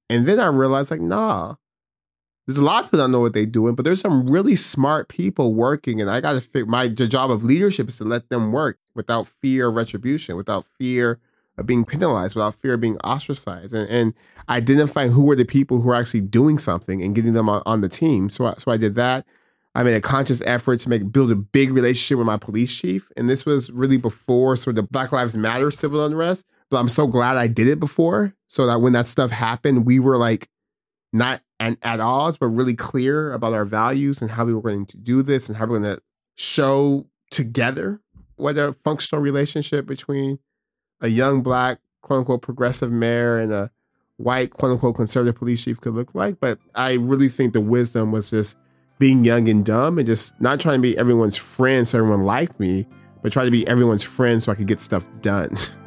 And 0.09 0.25
then 0.25 0.39
I 0.39 0.47
realized, 0.47 0.89
like, 0.89 1.01
nah, 1.01 1.55
there's 2.47 2.57
a 2.57 2.63
lot 2.63 2.86
of 2.86 2.89
people 2.89 2.99
that 2.99 3.10
know 3.10 3.19
what 3.19 3.33
they're 3.33 3.45
doing, 3.45 3.75
but 3.75 3.83
there's 3.83 3.99
some 3.99 4.27
really 4.27 4.55
smart 4.55 5.10
people 5.10 5.53
working. 5.53 5.99
And 5.99 6.10
I 6.10 6.21
got 6.21 6.33
to 6.33 6.41
figure 6.41 6.65
my 6.65 6.88
the 6.88 7.05
job 7.05 7.29
of 7.29 7.43
leadership 7.43 7.89
is 7.89 7.97
to 7.97 8.05
let 8.05 8.29
them 8.29 8.53
work 8.53 8.79
without 8.95 9.27
fear 9.27 9.67
of 9.67 9.75
retribution, 9.75 10.38
without 10.38 10.65
fear 10.79 11.19
of 11.57 11.65
being 11.65 11.83
penalized, 11.83 12.36
without 12.36 12.55
fear 12.55 12.75
of 12.75 12.81
being 12.81 12.97
ostracized, 12.99 13.73
and, 13.73 13.89
and 13.89 14.13
identifying 14.47 15.12
who 15.12 15.29
are 15.29 15.36
the 15.36 15.43
people 15.43 15.81
who 15.81 15.89
are 15.89 15.95
actually 15.95 16.21
doing 16.21 16.57
something 16.57 17.01
and 17.01 17.15
getting 17.15 17.33
them 17.33 17.49
on, 17.49 17.62
on 17.65 17.81
the 17.81 17.89
team. 17.89 18.29
So, 18.29 18.45
I, 18.45 18.53
so 18.57 18.71
I 18.71 18.77
did 18.77 18.95
that. 18.95 19.25
I 19.75 19.83
made 19.83 19.95
a 19.95 20.01
conscious 20.01 20.41
effort 20.45 20.79
to 20.81 20.89
make 20.89 21.12
build 21.12 21.29
a 21.31 21.36
big 21.36 21.71
relationship 21.71 22.17
with 22.17 22.27
my 22.27 22.38
police 22.38 22.73
chief, 22.73 23.12
and 23.17 23.29
this 23.29 23.45
was 23.45 23.69
really 23.71 23.97
before 23.97 24.55
sort 24.55 24.77
of 24.77 24.86
the 24.86 24.91
Black 24.91 25.12
Lives 25.12 25.36
Matter 25.36 25.69
civil 25.69 26.05
unrest. 26.05 26.45
But 26.69 26.77
I'm 26.77 26.89
so 26.89 27.07
glad 27.07 27.38
I 27.38 27.47
did 27.47 27.67
it 27.67 27.79
before, 27.79 28.33
so 28.47 28.65
that 28.67 28.79
when 28.79 28.93
that 28.93 29.07
stuff 29.07 29.31
happened, 29.31 29.86
we 29.86 29.99
were 29.99 30.17
like 30.17 30.47
not 31.12 31.41
and 31.60 31.78
at 31.82 32.00
odds, 32.00 32.38
but 32.38 32.48
really 32.48 32.76
clear 32.76 33.34
about 33.34 33.54
our 33.54 33.65
values 33.65 34.22
and 34.22 34.32
how 34.32 34.46
we 34.46 34.54
were 34.54 34.62
going 34.62 34.86
to 34.86 34.98
do 34.98 35.24
this 35.24 35.50
and 35.50 35.58
how 35.58 35.65
we're 35.65 35.80
going 35.80 35.96
to 35.96 36.02
show 36.36 37.06
together 37.32 38.02
what 38.36 38.58
a 38.58 38.74
functional 38.74 39.22
relationship 39.22 39.86
between 39.86 40.39
a 41.02 41.08
young 41.08 41.41
black 41.41 41.80
quote 42.02 42.20
unquote 42.20 42.41
progressive 42.41 42.91
mayor 42.91 43.38
and 43.38 43.52
a 43.52 43.72
white 44.17 44.52
quote 44.52 44.72
unquote 44.72 44.96
conservative 44.96 45.36
police 45.36 45.63
chief 45.63 45.82
could 45.82 45.93
look 45.93 46.13
like. 46.15 46.39
But 46.39 46.60
I 46.76 46.93
really 46.93 47.30
think 47.30 47.54
the 47.54 47.62
wisdom 47.62 48.12
was 48.12 48.30
just 48.30 48.56
being 49.00 49.26
young 49.26 49.50
and 49.50 49.65
dumb 49.65 49.98
and 49.98 50.08
just 50.08 50.39
not 50.39 50.60
trying 50.60 50.80
to 50.80 50.82
be 50.82 50.98
everyone's 50.98 51.38
friend 51.38 51.88
so 51.88 52.00
everyone 52.00 52.24
liked 52.24 52.60
me, 52.60 52.88
but 53.22 53.32
try 53.32 53.46
to 53.46 53.52
be 53.52 53.67
everyone's 53.67 54.04
friend 54.04 54.41
so 54.41 54.52
I 54.52 54.56
could 54.56 54.67
get 54.67 54.80
stuff 54.80 55.06
done. 55.22 55.56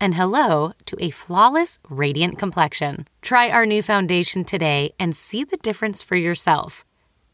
and 0.00 0.14
hello 0.14 0.72
to 0.86 0.96
a 0.98 1.10
flawless, 1.10 1.78
radiant 1.88 2.38
complexion. 2.38 3.06
Try 3.22 3.50
our 3.50 3.66
new 3.66 3.82
foundation 3.82 4.44
today 4.44 4.94
and 4.98 5.16
see 5.16 5.44
the 5.44 5.56
difference 5.58 6.02
for 6.02 6.16
yourself 6.16 6.84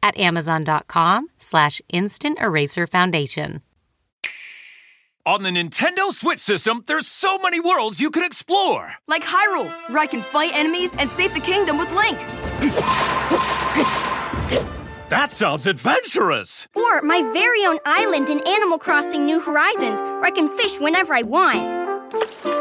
at 0.02 0.18
amazon.com 0.18 1.28
slash 1.38 1.80
instant 1.88 2.38
eraser 2.40 2.86
foundation. 2.86 3.62
On 5.24 5.44
the 5.44 5.50
Nintendo 5.50 6.10
Switch 6.10 6.40
system, 6.40 6.82
there's 6.88 7.06
so 7.06 7.38
many 7.38 7.60
worlds 7.60 8.00
you 8.00 8.10
can 8.10 8.24
explore. 8.24 8.94
Like 9.06 9.22
Hyrule, 9.22 9.70
where 9.88 10.00
I 10.00 10.06
can 10.06 10.20
fight 10.20 10.50
enemies 10.54 10.96
and 10.96 11.08
save 11.08 11.32
the 11.32 11.40
kingdom 11.40 11.78
with 11.78 11.92
Link. 11.94 12.18
That 15.10 15.30
sounds 15.30 15.66
adventurous. 15.66 16.66
Or 16.74 17.02
my 17.02 17.20
very 17.34 17.64
own 17.66 17.78
island 17.84 18.30
in 18.30 18.40
Animal 18.48 18.78
Crossing 18.78 19.26
New 19.26 19.38
Horizons, 19.38 20.00
where 20.00 20.24
I 20.24 20.30
can 20.30 20.48
fish 20.48 20.80
whenever 20.80 21.14
I 21.14 21.22
want. 21.22 22.51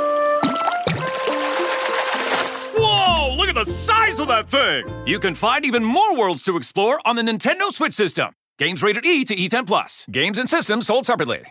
The 3.65 3.71
size 3.71 4.19
of 4.19 4.28
that 4.28 4.50
thing! 4.50 4.84
You 5.06 5.19
can 5.19 5.36
find 5.36 5.65
even 5.65 5.84
more 5.84 6.17
worlds 6.17 6.43
to 6.43 6.58
explore 6.58 7.00
on 7.06 7.15
the 7.15 7.21
Nintendo 7.21 7.71
Switch 7.71 7.93
system. 7.93 8.34
Games 8.58 8.82
rated 8.82 9.06
E 9.06 9.24
to 9.26 9.36
E10 9.36 9.67
plus. 9.67 10.06
Games 10.12 10.38
and 10.38 10.50
systems 10.50 10.88
sold 10.88 11.06
separately. 11.06 11.43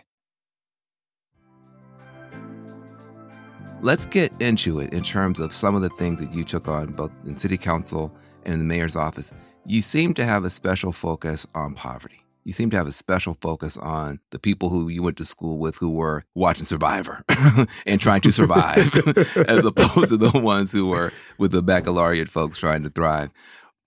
Let's 3.81 4.05
get 4.05 4.39
into 4.39 4.79
it 4.79 4.93
in 4.93 5.03
terms 5.03 5.39
of 5.39 5.51
some 5.51 5.73
of 5.73 5.81
the 5.81 5.89
things 5.89 6.19
that 6.19 6.33
you 6.33 6.43
took 6.43 6.67
on 6.67 6.93
both 6.93 7.11
in 7.25 7.35
city 7.35 7.57
council 7.57 8.15
and 8.43 8.53
in 8.53 8.59
the 8.59 8.65
mayor's 8.65 8.95
office. 8.95 9.33
You 9.65 9.81
seem 9.81 10.13
to 10.15 10.25
have 10.25 10.43
a 10.43 10.49
special 10.49 10.91
focus 10.91 11.47
on 11.55 11.73
poverty. 11.73 12.20
You 12.43 12.53
seem 12.53 12.69
to 12.71 12.77
have 12.77 12.87
a 12.87 12.91
special 12.91 13.35
focus 13.35 13.77
on 13.77 14.19
the 14.31 14.39
people 14.39 14.69
who 14.69 14.89
you 14.89 15.03
went 15.03 15.17
to 15.17 15.25
school 15.25 15.59
with 15.59 15.77
who 15.77 15.89
were 15.89 16.25
watching 16.33 16.65
Survivor 16.65 17.23
and 17.85 18.01
trying 18.01 18.21
to 18.21 18.31
survive, 18.31 18.91
as 19.47 19.63
opposed 19.65 20.09
to 20.09 20.17
the 20.17 20.31
ones 20.39 20.71
who 20.71 20.87
were 20.87 21.13
with 21.37 21.51
the 21.51 21.61
baccalaureate 21.61 22.29
folks 22.29 22.57
trying 22.57 22.83
to 22.83 22.89
thrive. 22.89 23.29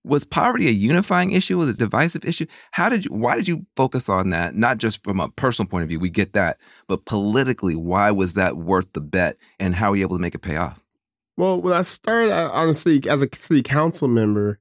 Was 0.05 0.23
poverty 0.25 0.69
a 0.69 0.73
unifying 0.73 1.33
issue? 1.33 1.57
Was 1.57 1.71
it 1.71 1.77
a 1.77 1.79
divisive 1.79 2.25
issue? 2.25 2.47
How 2.73 2.91
did 2.91 3.07
you, 3.07 3.13
why 3.13 3.37
did 3.37 3.49
you 3.49 3.65
focus 3.75 4.09
on 4.09 4.31
that? 4.31 4.55
Not 4.55 4.77
just 4.77 5.03
from 5.03 5.19
a 5.19 5.31
personal 5.31 5.69
point 5.69 5.83
of 5.83 5.89
view, 5.89 5.99
we 5.99 6.11
get 6.11 6.35
that, 6.35 6.59
but 6.87 7.07
politically, 7.07 7.75
why 7.75 8.11
was 8.11 8.35
that 8.35 8.59
worth 8.59 8.93
the 8.93 9.01
bet 9.01 9.39
and 9.59 9.75
how 9.75 9.91
were 9.91 9.97
you 9.97 10.05
able 10.05 10.17
to 10.17 10.23
make 10.23 10.35
it 10.35 10.41
pay 10.41 10.57
off? 10.57 10.85
Well, 11.37 11.61
when 11.61 11.73
I 11.73 11.83
started, 11.83 12.33
honestly, 12.33 13.03
as 13.09 13.23
a 13.23 13.29
city 13.35 13.63
council 13.63 14.07
member, 14.07 14.61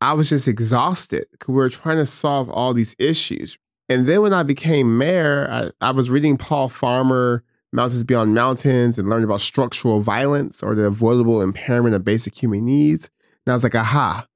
I 0.00 0.14
was 0.14 0.30
just 0.30 0.48
exhausted 0.48 1.26
because 1.30 1.48
we 1.48 1.54
were 1.54 1.68
trying 1.68 1.98
to 1.98 2.06
solve 2.06 2.48
all 2.50 2.72
these 2.72 2.96
issues. 2.98 3.58
And 3.88 4.06
then 4.06 4.22
when 4.22 4.32
I 4.32 4.42
became 4.42 4.96
mayor, 4.96 5.48
I, 5.50 5.88
I 5.88 5.90
was 5.90 6.10
reading 6.10 6.36
Paul 6.36 6.68
Farmer, 6.68 7.42
Mountains 7.72 8.04
Beyond 8.04 8.34
Mountains, 8.34 8.98
and 8.98 9.10
learned 9.10 9.24
about 9.24 9.40
structural 9.40 10.00
violence 10.00 10.62
or 10.62 10.74
the 10.74 10.84
avoidable 10.84 11.42
impairment 11.42 11.94
of 11.94 12.04
basic 12.04 12.40
human 12.40 12.64
needs. 12.64 13.10
And 13.44 13.52
I 13.52 13.54
was 13.54 13.62
like, 13.62 13.74
aha, 13.74 14.26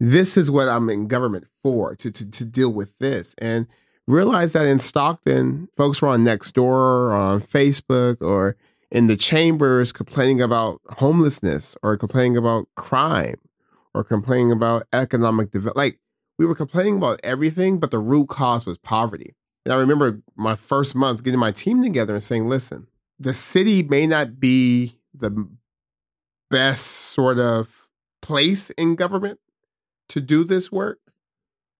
this 0.00 0.36
is 0.36 0.50
what 0.50 0.68
I'm 0.68 0.88
in 0.88 1.06
government 1.06 1.46
for, 1.62 1.94
to, 1.96 2.10
to, 2.10 2.30
to 2.30 2.44
deal 2.44 2.72
with 2.72 2.96
this. 2.98 3.34
And 3.38 3.66
realized 4.06 4.54
that 4.54 4.66
in 4.66 4.78
Stockton, 4.78 5.68
folks 5.76 6.00
were 6.00 6.08
on 6.08 6.24
Nextdoor 6.24 6.62
or 6.62 7.14
on 7.14 7.40
Facebook 7.40 8.22
or 8.22 8.56
in 8.90 9.06
the 9.06 9.16
chambers 9.16 9.92
complaining 9.92 10.40
about 10.40 10.80
homelessness 10.88 11.76
or 11.82 11.96
complaining 11.96 12.36
about 12.36 12.68
crime 12.76 13.36
or 13.94 14.04
complaining 14.04 14.52
about 14.52 14.86
economic 14.92 15.50
development. 15.50 15.76
Like 15.76 15.98
we 16.38 16.46
were 16.46 16.54
complaining 16.54 16.96
about 16.96 17.20
everything, 17.22 17.78
but 17.78 17.90
the 17.90 17.98
root 17.98 18.28
cause 18.28 18.66
was 18.66 18.78
poverty. 18.78 19.34
And 19.64 19.72
I 19.72 19.76
remember 19.76 20.20
my 20.36 20.56
first 20.56 20.94
month 20.94 21.22
getting 21.22 21.40
my 21.40 21.52
team 21.52 21.82
together 21.82 22.14
and 22.14 22.22
saying, 22.22 22.48
listen, 22.48 22.88
the 23.18 23.32
city 23.32 23.82
may 23.82 24.06
not 24.06 24.40
be 24.40 24.98
the 25.14 25.48
best 26.50 26.86
sort 26.86 27.38
of 27.38 27.88
place 28.20 28.70
in 28.70 28.96
government 28.96 29.38
to 30.08 30.20
do 30.20 30.44
this 30.44 30.70
work, 30.70 30.98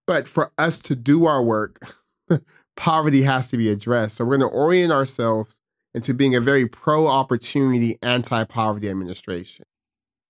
but 0.07 0.29
for 0.29 0.53
us 0.57 0.79
to 0.79 0.97
do 0.97 1.27
our 1.27 1.43
work, 1.43 1.95
poverty 2.77 3.23
has 3.23 3.49
to 3.49 3.57
be 3.57 3.69
addressed. 3.69 4.17
So 4.17 4.25
we're 4.25 4.39
going 4.39 4.51
to 4.51 4.57
orient 4.57 4.93
ourselves 4.93 5.61
into 5.95 6.15
being 6.15 6.35
a 6.35 6.41
very 6.41 6.67
pro 6.67 7.07
opportunity, 7.07 7.99
anti 8.03 8.45
poverty 8.45 8.89
administration. 8.89 9.67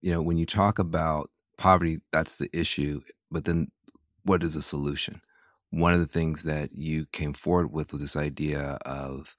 You 0.02 0.12
know, 0.12 0.22
when 0.22 0.36
you 0.36 0.46
talk 0.46 0.78
about 0.78 1.30
poverty, 1.56 2.00
that's 2.12 2.36
the 2.36 2.50
issue. 2.52 3.02
But 3.30 3.44
then 3.44 3.68
what 4.24 4.42
is 4.42 4.54
the 4.54 4.62
solution? 4.62 5.20
One 5.70 5.94
of 5.94 6.00
the 6.00 6.06
things 6.06 6.44
that 6.44 6.70
you 6.74 7.06
came 7.12 7.32
forward 7.32 7.72
with 7.72 7.92
was 7.92 8.00
this 8.00 8.16
idea 8.16 8.78
of, 8.86 9.36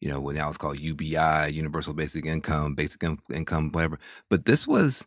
you 0.00 0.08
know, 0.08 0.20
what 0.20 0.34
now 0.34 0.48
it's 0.48 0.58
called 0.58 0.78
UBI, 0.78 1.48
Universal 1.50 1.94
Basic 1.94 2.26
Income, 2.26 2.74
Basic 2.74 3.02
in- 3.02 3.18
Income, 3.32 3.70
whatever. 3.72 3.98
But 4.28 4.44
this 4.44 4.66
was, 4.66 5.06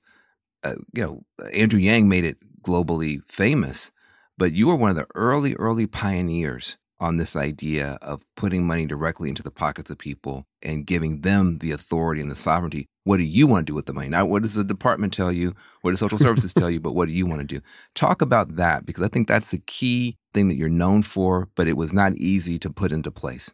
uh, 0.63 0.75
you 0.93 1.03
know, 1.03 1.23
Andrew 1.53 1.79
Yang 1.79 2.09
made 2.09 2.25
it 2.25 2.37
globally 2.63 3.19
famous, 3.29 3.91
but 4.37 4.53
you 4.53 4.67
were 4.67 4.75
one 4.75 4.89
of 4.89 4.95
the 4.95 5.07
early, 5.15 5.55
early 5.55 5.87
pioneers 5.87 6.77
on 7.01 7.17
this 7.17 7.35
idea 7.35 7.97
of 8.01 8.21
putting 8.37 8.65
money 8.65 8.85
directly 8.85 9.27
into 9.27 9.41
the 9.41 9.51
pockets 9.51 9.89
of 9.89 9.97
people 9.97 10.45
and 10.61 10.85
giving 10.85 11.21
them 11.21 11.57
the 11.57 11.71
authority 11.71 12.21
and 12.21 12.29
the 12.29 12.35
sovereignty. 12.35 12.87
What 13.03 13.17
do 13.17 13.23
you 13.23 13.47
want 13.47 13.65
to 13.65 13.71
do 13.71 13.75
with 13.75 13.87
the 13.87 13.93
money? 13.93 14.07
Not 14.07 14.29
what 14.29 14.43
does 14.43 14.53
the 14.53 14.63
department 14.63 15.11
tell 15.11 15.31
you? 15.31 15.55
What 15.81 15.91
does 15.91 15.99
social 15.99 16.19
services 16.19 16.53
tell 16.53 16.69
you? 16.69 16.79
But 16.79 16.93
what 16.93 17.07
do 17.07 17.13
you 17.13 17.25
want 17.25 17.41
to 17.41 17.47
do? 17.47 17.59
Talk 17.95 18.21
about 18.21 18.55
that 18.57 18.85
because 18.85 19.03
I 19.03 19.07
think 19.07 19.27
that's 19.27 19.49
the 19.49 19.57
key 19.57 20.17
thing 20.33 20.47
that 20.47 20.55
you're 20.55 20.69
known 20.69 21.01
for, 21.01 21.49
but 21.55 21.67
it 21.67 21.75
was 21.75 21.91
not 21.91 22.15
easy 22.17 22.59
to 22.59 22.69
put 22.69 22.91
into 22.91 23.09
place. 23.09 23.51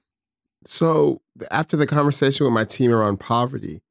So 0.66 1.22
after 1.50 1.78
the 1.78 1.88
conversation 1.88 2.46
with 2.46 2.54
my 2.54 2.66
team 2.66 2.92
around 2.92 3.22
poverty, 3.22 3.82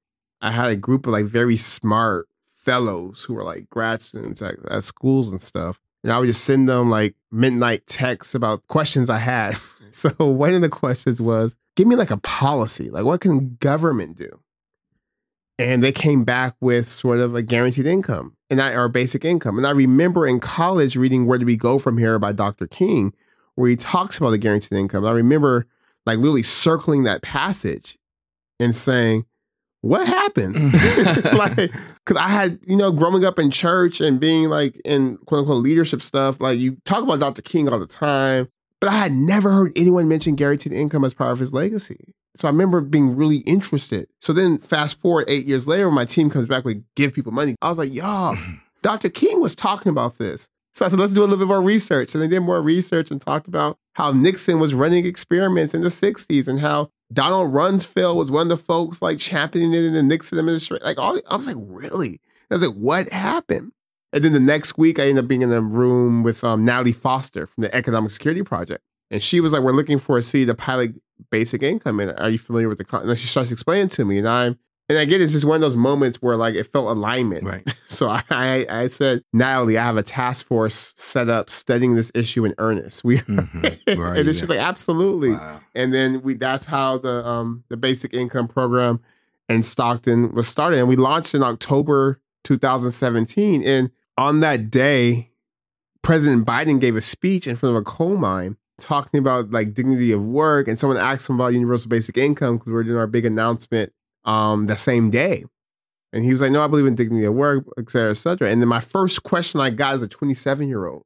I 0.43 0.51
had 0.51 0.71
a 0.71 0.77
group 0.77 1.07
of 1.07 1.13
like 1.13 1.25
very 1.25 1.57
smart 1.57 2.29
fellows 2.47 3.25
who 3.25 3.33
were 3.33 3.45
like 3.45 3.71
grad 3.71 4.03
students 4.03 4.43
at, 4.43 4.57
at 4.71 4.85
schools 4.85 5.31
and 5.31 5.41
stuff. 5.41 5.81
And 6.07 6.13
I 6.13 6.21
would 6.21 6.27
just 6.27 6.45
send 6.45 6.69
them 6.69 6.89
like 6.89 7.17
midnight 7.33 7.85
texts 7.89 8.33
about 8.33 8.65
questions 8.69 9.11
I 9.11 9.19
had. 9.19 9.57
so 9.93 10.11
one 10.21 10.55
of 10.55 10.61
the 10.61 10.69
questions 10.69 11.21
was, 11.21 11.57
give 11.75 11.89
me 11.89 11.97
like 11.97 12.13
a 12.13 12.17
policy. 12.19 12.91
Like 12.91 13.05
what 13.05 13.21
can 13.21 13.57
government 13.57 14.17
do? 14.17 14.39
And 15.59 15.83
they 15.83 15.91
came 15.91 16.23
back 16.23 16.55
with 16.61 16.89
sort 16.89 17.19
of 17.19 17.35
a 17.35 17.43
guaranteed 17.43 17.87
income 17.87 18.37
and 18.49 18.63
I, 18.63 18.75
or 18.75 18.87
basic 18.87 19.25
income. 19.25 19.59
And 19.59 19.67
I 19.67 19.71
remember 19.71 20.29
in 20.29 20.39
college 20.39 20.95
reading 20.95 21.27
Where 21.27 21.39
Do 21.39 21.45
We 21.45 21.57
Go 21.57 21.81
From 21.81 21.99
Here 21.99 22.21
by 22.21 22.31
Dr. 22.31 22.69
King, 22.69 23.13
where 23.57 23.69
he 23.69 23.75
talks 23.75 24.17
about 24.17 24.31
the 24.31 24.39
guaranteed 24.39 24.79
income. 24.79 25.05
I 25.05 25.11
remember 25.11 25.67
like 26.05 26.19
literally 26.19 26.45
circling 26.45 27.03
that 27.03 27.23
passage 27.23 27.99
and 28.61 28.77
saying, 28.77 29.27
what 29.83 30.07
happened? 30.07 30.55
Mm. 30.55 31.33
like, 31.39 31.73
cause 32.05 32.17
I 32.17 32.29
had, 32.29 32.59
you 32.67 32.77
know, 32.77 32.91
growing 32.91 33.25
up 33.25 33.39
in 33.39 33.51
church 33.51 34.01
and 34.01 34.19
being 34.19 34.49
like 34.49 34.81
in 34.85 35.19
quote 35.27 35.41
unquote 35.41 35.63
leadership 35.63 36.03
stuff, 36.03 36.41
like 36.41 36.59
you 36.59 36.77
talk 36.85 37.03
about 37.03 37.21
Dr. 37.21 37.43
King 37.43 37.69
all 37.69 37.79
the 37.79 37.87
time, 37.87 38.49
but 38.81 38.91
I 38.91 38.95
had 38.95 39.13
never 39.13 39.51
heard 39.51 39.73
anyone 39.77 40.09
mention 40.09 40.35
guaranteed 40.35 40.73
income 40.73 41.05
as 41.05 41.15
part 41.15 41.33
of 41.33 41.39
his 41.39 41.53
legacy. 41.53 42.15
So 42.37 42.49
I 42.49 42.51
remember 42.51 42.81
being 42.81 43.17
really 43.17 43.39
interested. 43.39 44.09
So 44.21 44.33
then 44.33 44.59
fast 44.59 45.01
forward 45.01 45.25
eight 45.29 45.47
years 45.47 45.67
later, 45.67 45.89
when 45.89 45.95
my 45.95 46.05
team 46.05 46.29
comes 46.29 46.47
back 46.47 46.65
with 46.65 46.85
give 46.95 47.15
people 47.15 47.33
money, 47.33 47.57
I 47.63 47.69
was 47.69 47.79
like, 47.79 47.93
y'all, 47.93 48.37
Dr. 48.83 49.09
King 49.09 49.41
was 49.41 49.55
talking 49.55 49.91
about 49.91 50.19
this. 50.19 50.47
So 50.75 50.85
I 50.85 50.89
said, 50.89 50.99
let's 50.99 51.15
do 51.15 51.21
a 51.21 51.23
little 51.23 51.39
bit 51.39 51.49
more 51.49 51.63
research. 51.63 52.15
And 52.15 52.23
they 52.23 52.29
did 52.29 52.41
more 52.41 52.61
research 52.61 53.11
and 53.11 53.21
talked 53.21 53.49
about 53.49 53.79
how 53.95 54.13
Nixon 54.13 54.61
was 54.61 54.75
running 54.75 55.07
experiments 55.07 55.73
in 55.73 55.81
the 55.81 55.89
60s 55.89 56.47
and 56.47 56.61
how 56.61 56.91
Donald 57.13 57.53
Rumsfeld 57.53 58.17
was 58.17 58.31
one 58.31 58.43
of 58.43 58.49
the 58.49 58.57
folks 58.57 59.01
like 59.01 59.19
championing 59.19 59.73
it 59.73 59.85
in 59.85 59.93
the 59.93 60.03
Nixon 60.03 60.39
administration. 60.39 60.85
Like 60.85 60.99
all, 60.99 61.21
I 61.29 61.37
was 61.37 61.47
like, 61.47 61.57
really? 61.59 62.21
I 62.51 62.55
was 62.55 62.67
like, 62.67 62.77
what 62.77 63.09
happened? 63.11 63.73
And 64.13 64.25
then 64.25 64.33
the 64.33 64.41
next 64.41 64.79
week, 64.79 64.99
I 64.99 65.03
ended 65.03 65.25
up 65.25 65.29
being 65.29 65.43
in 65.43 65.53
a 65.53 65.61
room 65.61 66.23
with 66.23 66.43
um, 66.43 66.65
Natalie 66.65 66.93
Foster 66.93 67.47
from 67.47 67.63
the 67.63 67.75
Economic 67.75 68.11
Security 68.11 68.43
Project. 68.43 68.83
And 69.11 69.23
she 69.23 69.41
was 69.41 69.53
like, 69.53 69.63
we're 69.63 69.73
looking 69.73 69.99
for 69.99 70.17
a 70.17 70.23
city 70.23 70.47
to 70.47 70.55
pilot 70.55 70.95
basic 71.31 71.63
income. 71.63 72.01
And 72.01 72.19
are 72.19 72.31
you 72.31 72.39
familiar 72.39 72.69
with 72.69 72.79
the, 72.79 72.85
con-? 72.85 73.09
and 73.09 73.19
she 73.19 73.27
starts 73.27 73.51
explaining 73.51 73.89
to 73.91 74.05
me. 74.05 74.19
And 74.19 74.29
I'm, 74.29 74.59
and 74.89 74.99
again, 74.99 75.21
it's 75.21 75.33
just 75.33 75.45
one 75.45 75.57
of 75.57 75.61
those 75.61 75.77
moments 75.77 76.23
where 76.23 76.37
like 76.37 76.55
it 76.55 76.65
felt 76.65 76.89
alignment. 76.89 77.45
Right. 77.45 77.67
So 77.89 78.09
I, 78.09 78.67
I, 78.69 78.89
said, 78.89 79.23
Natalie, 79.33 79.79
I 79.79 79.85
have 79.85 79.97
a 79.97 80.03
task 80.03 80.45
force 80.45 80.93
set 80.99 81.31
up 81.31 81.49
studying 81.49 81.95
this 81.95 82.11
issue 82.15 82.45
in 82.45 82.53
earnest. 82.59 83.05
We 83.05 83.19
mm-hmm. 83.19 83.61
right, 84.01 84.19
and 84.19 84.29
it's 84.29 84.39
just 84.39 84.51
like 84.51 84.59
absolutely. 84.59 85.33
Wow. 85.33 85.61
And 85.75 85.95
then 85.95 86.21
we 86.21 86.35
that's 86.35 86.67
how 86.67 86.99
the 86.99 87.27
um 87.27 87.65
the 87.71 87.77
basic 87.79 88.13
income 88.13 88.49
program 88.49 89.01
in 89.49 89.63
Stockton 89.63 90.35
was 90.35 90.49
started. 90.49 90.79
And 90.79 90.89
we 90.89 90.97
launched 90.97 91.35
in 91.35 91.43
October 91.43 92.21
2017. 92.45 93.63
And 93.63 93.91
on 94.19 94.41
that 94.41 94.71
day, 94.71 95.31
President 96.03 96.47
Biden 96.47 96.81
gave 96.81 96.97
a 96.97 97.01
speech 97.01 97.47
in 97.47 97.57
front 97.57 97.77
of 97.77 97.81
a 97.81 97.85
coal 97.85 98.17
mine 98.17 98.57
talking 98.79 99.19
about 99.19 99.51
like 99.51 99.75
dignity 99.75 100.13
of 100.13 100.23
work. 100.23 100.69
And 100.69 100.79
someone 100.79 100.99
asked 100.99 101.29
him 101.29 101.37
about 101.37 101.55
universal 101.55 101.89
basic 101.89 102.19
income 102.19 102.59
because 102.59 102.73
we're 102.73 102.85
doing 102.85 102.99
our 102.99 103.07
big 103.07 103.25
announcement 103.25 103.93
um, 104.27 104.67
the 104.67 104.77
same 104.77 105.11
day. 105.11 105.45
And 106.13 106.25
he 106.25 106.33
was 106.33 106.41
like, 106.41 106.53
no, 106.53 106.63
I 106.63 106.67
believe 106.67 106.87
in 106.87 106.95
dignity 106.95 107.27
of 107.27 107.35
work, 107.35 107.65
et 107.79 107.91
cetera, 107.91 108.11
et 108.11 108.15
cetera. 108.15 108.51
And 108.51 108.61
then 108.61 108.69
my 108.69 108.81
first 108.81 109.23
question 109.23 109.61
I 109.61 109.71
got 109.71 109.95
as 109.95 110.03
a 110.03 110.09
27 110.09 110.69
year 110.69 110.87
old 110.87 111.05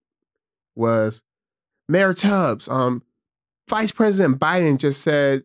was, 0.75 1.23
Mayor 1.89 2.15
Tubbs, 2.15 2.69
um, 2.69 3.03
Vice 3.69 3.93
President 3.93 4.39
Biden 4.39 4.79
just 4.79 5.03
said 5.03 5.45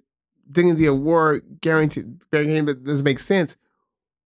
dignity 0.52 0.86
of 0.86 1.00
work 1.00 1.44
guaranteed 1.62 2.22
guaranteeing 2.32 2.66
that 2.66 2.84
doesn't 2.84 3.04
make 3.04 3.20
sense. 3.20 3.56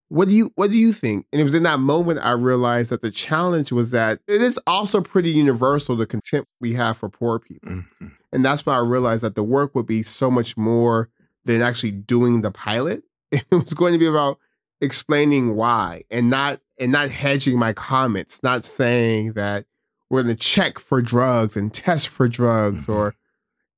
What 0.09 0.27
do 0.27 0.33
you 0.33 0.51
what 0.55 0.69
do 0.69 0.77
you 0.77 0.91
think? 0.91 1.27
And 1.31 1.39
it 1.39 1.43
was 1.43 1.53
in 1.53 1.63
that 1.63 1.79
moment 1.79 2.19
I 2.21 2.31
realized 2.31 2.91
that 2.91 3.01
the 3.01 3.11
challenge 3.11 3.71
was 3.71 3.91
that 3.91 4.19
it 4.27 4.41
is 4.41 4.59
also 4.65 5.01
pretty 5.01 5.29
universal 5.29 5.95
the 5.95 6.05
contempt 6.05 6.49
we 6.59 6.73
have 6.73 6.97
for 6.97 7.09
poor 7.09 7.39
people. 7.39 7.69
Mm-hmm. 7.69 8.07
And 8.31 8.45
that's 8.45 8.65
why 8.65 8.75
I 8.75 8.79
realized 8.79 9.23
that 9.23 9.35
the 9.35 9.43
work 9.43 9.75
would 9.75 9.85
be 9.85 10.03
so 10.03 10.31
much 10.31 10.57
more 10.57 11.09
than 11.45 11.61
actually 11.61 11.91
doing 11.91 12.41
the 12.41 12.51
pilot. 12.51 13.03
It 13.31 13.45
was 13.51 13.73
going 13.73 13.93
to 13.93 13.99
be 13.99 14.07
about 14.07 14.39
explaining 14.81 15.55
why 15.55 16.03
and 16.09 16.29
not 16.29 16.61
and 16.77 16.91
not 16.91 17.09
hedging 17.11 17.59
my 17.59 17.73
comments, 17.73 18.41
not 18.41 18.65
saying 18.65 19.33
that 19.33 19.65
we're 20.09 20.23
going 20.23 20.35
to 20.35 20.41
check 20.41 20.79
for 20.79 21.01
drugs 21.01 21.55
and 21.57 21.73
test 21.73 22.07
for 22.07 22.27
drugs 22.27 22.83
Mm-hmm. 22.83 22.91
or 22.91 23.15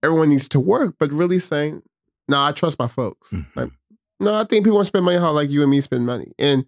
everyone 0.03 0.29
needs 0.29 0.47
to 0.49 0.59
work, 0.59 0.95
but 0.99 1.11
really 1.11 1.39
saying, 1.39 1.81
no, 2.27 2.41
I 2.41 2.51
trust 2.51 2.79
my 2.79 2.87
folks. 2.87 3.31
Mm-hmm. 3.31 3.59
Like, 3.59 3.71
no, 4.19 4.35
I 4.35 4.45
think 4.45 4.63
people 4.63 4.75
want 4.75 4.85
to 4.85 4.89
spend 4.89 5.05
money 5.05 5.17
how 5.17 5.31
like 5.31 5.49
you 5.49 5.61
and 5.61 5.71
me 5.71 5.81
spend 5.81 6.05
money. 6.05 6.31
And 6.39 6.65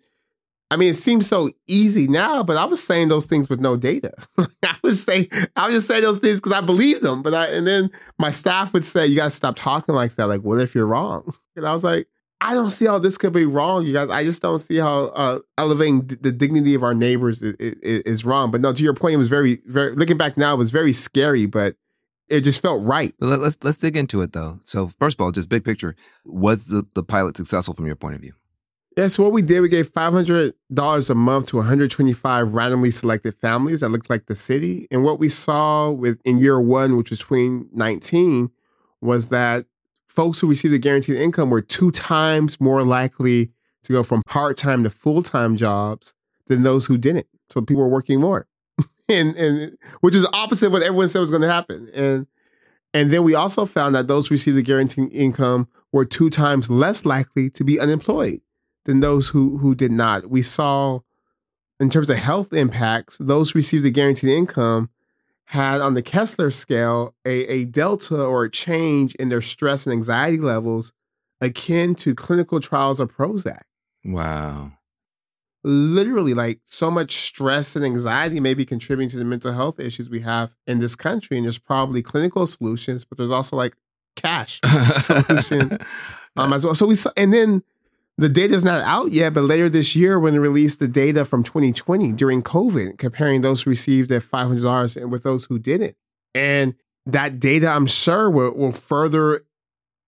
I 0.71 0.75
mean, 0.75 0.89
it 0.89 0.95
seems 0.95 1.27
so 1.27 1.51
easy 1.67 2.07
now, 2.07 2.41
but 2.41 2.57
I 2.57 2.65
was 2.65 2.83
saying 2.83 3.09
those 3.09 3.27
things 3.27 3.47
with 3.47 3.59
no 3.59 3.77
data. 3.77 4.11
I 4.63 4.75
was 4.81 5.03
saying, 5.03 5.27
I 5.55 5.67
was 5.67 5.75
just 5.75 5.87
saying 5.87 6.01
those 6.01 6.17
things 6.17 6.37
because 6.39 6.51
I 6.51 6.61
believed 6.61 7.03
them. 7.03 7.21
But 7.21 7.35
I, 7.35 7.47
and 7.47 7.67
then 7.67 7.91
my 8.17 8.31
staff 8.31 8.73
would 8.73 8.83
say, 8.83 9.05
you 9.05 9.15
got 9.15 9.25
to 9.25 9.29
stop 9.31 9.55
talking 9.55 9.93
like 9.93 10.15
that. 10.15 10.25
Like, 10.25 10.41
what 10.41 10.59
if 10.59 10.73
you're 10.73 10.87
wrong? 10.87 11.33
And 11.55 11.67
I 11.67 11.73
was 11.73 11.83
like, 11.83 12.07
I 12.43 12.53
don't 12.53 12.71
see 12.71 12.85
how 12.85 12.99
this 12.99 13.17
could 13.17 13.31
be 13.31 13.45
wrong, 13.45 13.85
you 13.87 13.93
guys. 13.93 14.09
I 14.09 14.25
just 14.25 14.41
don't 14.41 14.59
see 14.59 14.75
how 14.75 15.05
uh, 15.15 15.39
elevating 15.57 16.01
d- 16.01 16.17
the 16.19 16.31
dignity 16.31 16.75
of 16.75 16.83
our 16.83 16.93
neighbors 16.93 17.41
is, 17.41 17.55
is, 17.55 18.01
is 18.01 18.25
wrong. 18.25 18.51
But 18.51 18.59
no, 18.59 18.73
to 18.73 18.83
your 18.83 18.93
point, 18.93 19.13
it 19.13 19.17
was 19.17 19.29
very, 19.29 19.61
very. 19.65 19.95
Looking 19.95 20.17
back 20.17 20.35
now, 20.35 20.53
it 20.53 20.57
was 20.57 20.69
very 20.69 20.91
scary, 20.91 21.45
but 21.45 21.77
it 22.27 22.41
just 22.41 22.61
felt 22.61 22.85
right. 22.85 23.15
Let, 23.19 23.39
let's 23.39 23.57
let's 23.63 23.77
dig 23.77 23.95
into 23.95 24.21
it 24.21 24.33
though. 24.33 24.59
So 24.65 24.89
first 24.99 25.17
of 25.17 25.23
all, 25.23 25.31
just 25.31 25.47
big 25.47 25.63
picture, 25.63 25.95
was 26.25 26.65
the, 26.65 26.85
the 26.95 27.03
pilot 27.03 27.37
successful 27.37 27.73
from 27.73 27.85
your 27.85 27.95
point 27.95 28.15
of 28.15 28.21
view? 28.21 28.33
Yeah, 28.97 29.07
so 29.07 29.23
what 29.23 29.31
we 29.31 29.41
did, 29.41 29.61
we 29.61 29.69
gave 29.69 29.87
five 29.87 30.11
hundred 30.11 30.53
dollars 30.73 31.09
a 31.09 31.15
month 31.15 31.47
to 31.47 31.57
one 31.57 31.65
hundred 31.65 31.91
twenty-five 31.91 32.53
randomly 32.53 32.91
selected 32.91 33.35
families 33.39 33.79
that 33.79 33.89
looked 33.89 34.09
like 34.09 34.25
the 34.25 34.35
city. 34.35 34.87
And 34.91 35.03
what 35.03 35.17
we 35.17 35.29
saw 35.29 35.89
with 35.91 36.19
in 36.25 36.39
year 36.39 36.59
one, 36.59 36.97
which 36.97 37.09
was 37.09 37.19
twenty 37.19 37.65
nineteen, 37.71 38.51
was 38.99 39.29
that 39.29 39.65
folks 40.15 40.39
who 40.39 40.47
received 40.47 40.73
a 40.73 40.79
guaranteed 40.79 41.17
income 41.17 41.49
were 41.49 41.61
two 41.61 41.91
times 41.91 42.59
more 42.59 42.83
likely 42.83 43.51
to 43.83 43.93
go 43.93 44.03
from 44.03 44.21
part-time 44.27 44.83
to 44.83 44.89
full-time 44.89 45.57
jobs 45.57 46.13
than 46.47 46.63
those 46.63 46.85
who 46.85 46.97
didn't. 46.97 47.27
So 47.49 47.61
people 47.61 47.83
were 47.83 47.89
working 47.89 48.19
more. 48.19 48.47
and 49.09 49.35
and 49.35 49.77
which 50.01 50.15
is 50.15 50.27
opposite 50.33 50.67
of 50.67 50.71
what 50.71 50.83
everyone 50.83 51.09
said 51.09 51.19
was 51.19 51.29
going 51.29 51.41
to 51.41 51.51
happen. 51.51 51.89
And 51.93 52.27
and 52.93 53.11
then 53.11 53.23
we 53.23 53.35
also 53.35 53.65
found 53.65 53.95
that 53.95 54.07
those 54.07 54.27
who 54.27 54.33
received 54.35 54.57
a 54.57 54.61
guaranteed 54.61 55.11
income 55.11 55.67
were 55.91 56.05
two 56.05 56.29
times 56.29 56.69
less 56.69 57.05
likely 57.05 57.49
to 57.51 57.63
be 57.63 57.79
unemployed 57.79 58.41
than 58.85 58.99
those 58.99 59.29
who 59.29 59.57
who 59.57 59.75
did 59.75 59.91
not. 59.91 60.29
We 60.29 60.41
saw 60.41 60.99
in 61.79 61.89
terms 61.89 62.09
of 62.09 62.17
health 62.17 62.53
impacts, 62.53 63.17
those 63.19 63.51
who 63.51 63.59
received 63.59 63.83
the 63.83 63.91
guaranteed 63.91 64.29
income 64.29 64.89
had 65.53 65.81
on 65.81 65.93
the 65.93 66.01
Kessler 66.01 66.49
scale 66.49 67.13
a, 67.25 67.45
a 67.45 67.65
delta 67.65 68.19
or 68.19 68.45
a 68.45 68.49
change 68.49 69.13
in 69.15 69.29
their 69.29 69.41
stress 69.41 69.85
and 69.85 69.93
anxiety 69.93 70.39
levels 70.39 70.91
akin 71.41 71.93
to 71.93 72.15
clinical 72.15 72.59
trials 72.59 72.99
of 72.99 73.15
Prozac. 73.15 73.61
Wow. 74.03 74.71
Literally, 75.63 76.33
like 76.33 76.59
so 76.65 76.89
much 76.89 77.11
stress 77.11 77.75
and 77.75 77.85
anxiety 77.85 78.39
may 78.39 78.55
be 78.55 78.65
contributing 78.65 79.09
to 79.11 79.17
the 79.17 79.23
mental 79.23 79.53
health 79.53 79.79
issues 79.79 80.09
we 80.09 80.21
have 80.21 80.55
in 80.65 80.79
this 80.79 80.95
country. 80.95 81.37
And 81.37 81.45
there's 81.45 81.59
probably 81.59 82.01
clinical 82.01 82.47
solutions, 82.47 83.05
but 83.05 83.19
there's 83.19 83.31
also 83.31 83.55
like 83.55 83.75
cash 84.15 84.59
solution 84.97 85.77
um, 86.35 86.51
as 86.51 86.65
well. 86.65 86.73
So 86.73 86.87
we 86.87 86.95
saw, 86.95 87.11
and 87.15 87.31
then 87.31 87.63
the 88.17 88.29
data 88.29 88.53
is 88.53 88.63
not 88.63 88.83
out 88.83 89.11
yet, 89.11 89.33
but 89.33 89.41
later 89.41 89.69
this 89.69 89.95
year, 89.95 90.19
when 90.19 90.33
they 90.33 90.39
released 90.39 90.79
the 90.79 90.87
data 90.87 91.25
from 91.25 91.43
2020 91.43 92.11
during 92.11 92.43
COVID, 92.43 92.97
comparing 92.97 93.41
those 93.41 93.63
who 93.63 93.71
received 93.71 94.09
their 94.09 94.21
$500 94.21 95.01
and 95.01 95.11
with 95.11 95.23
those 95.23 95.45
who 95.45 95.57
didn't. 95.57 95.95
And 96.35 96.75
that 97.05 97.39
data, 97.39 97.69
I'm 97.69 97.87
sure, 97.87 98.29
will, 98.29 98.51
will 98.51 98.71
further 98.71 99.41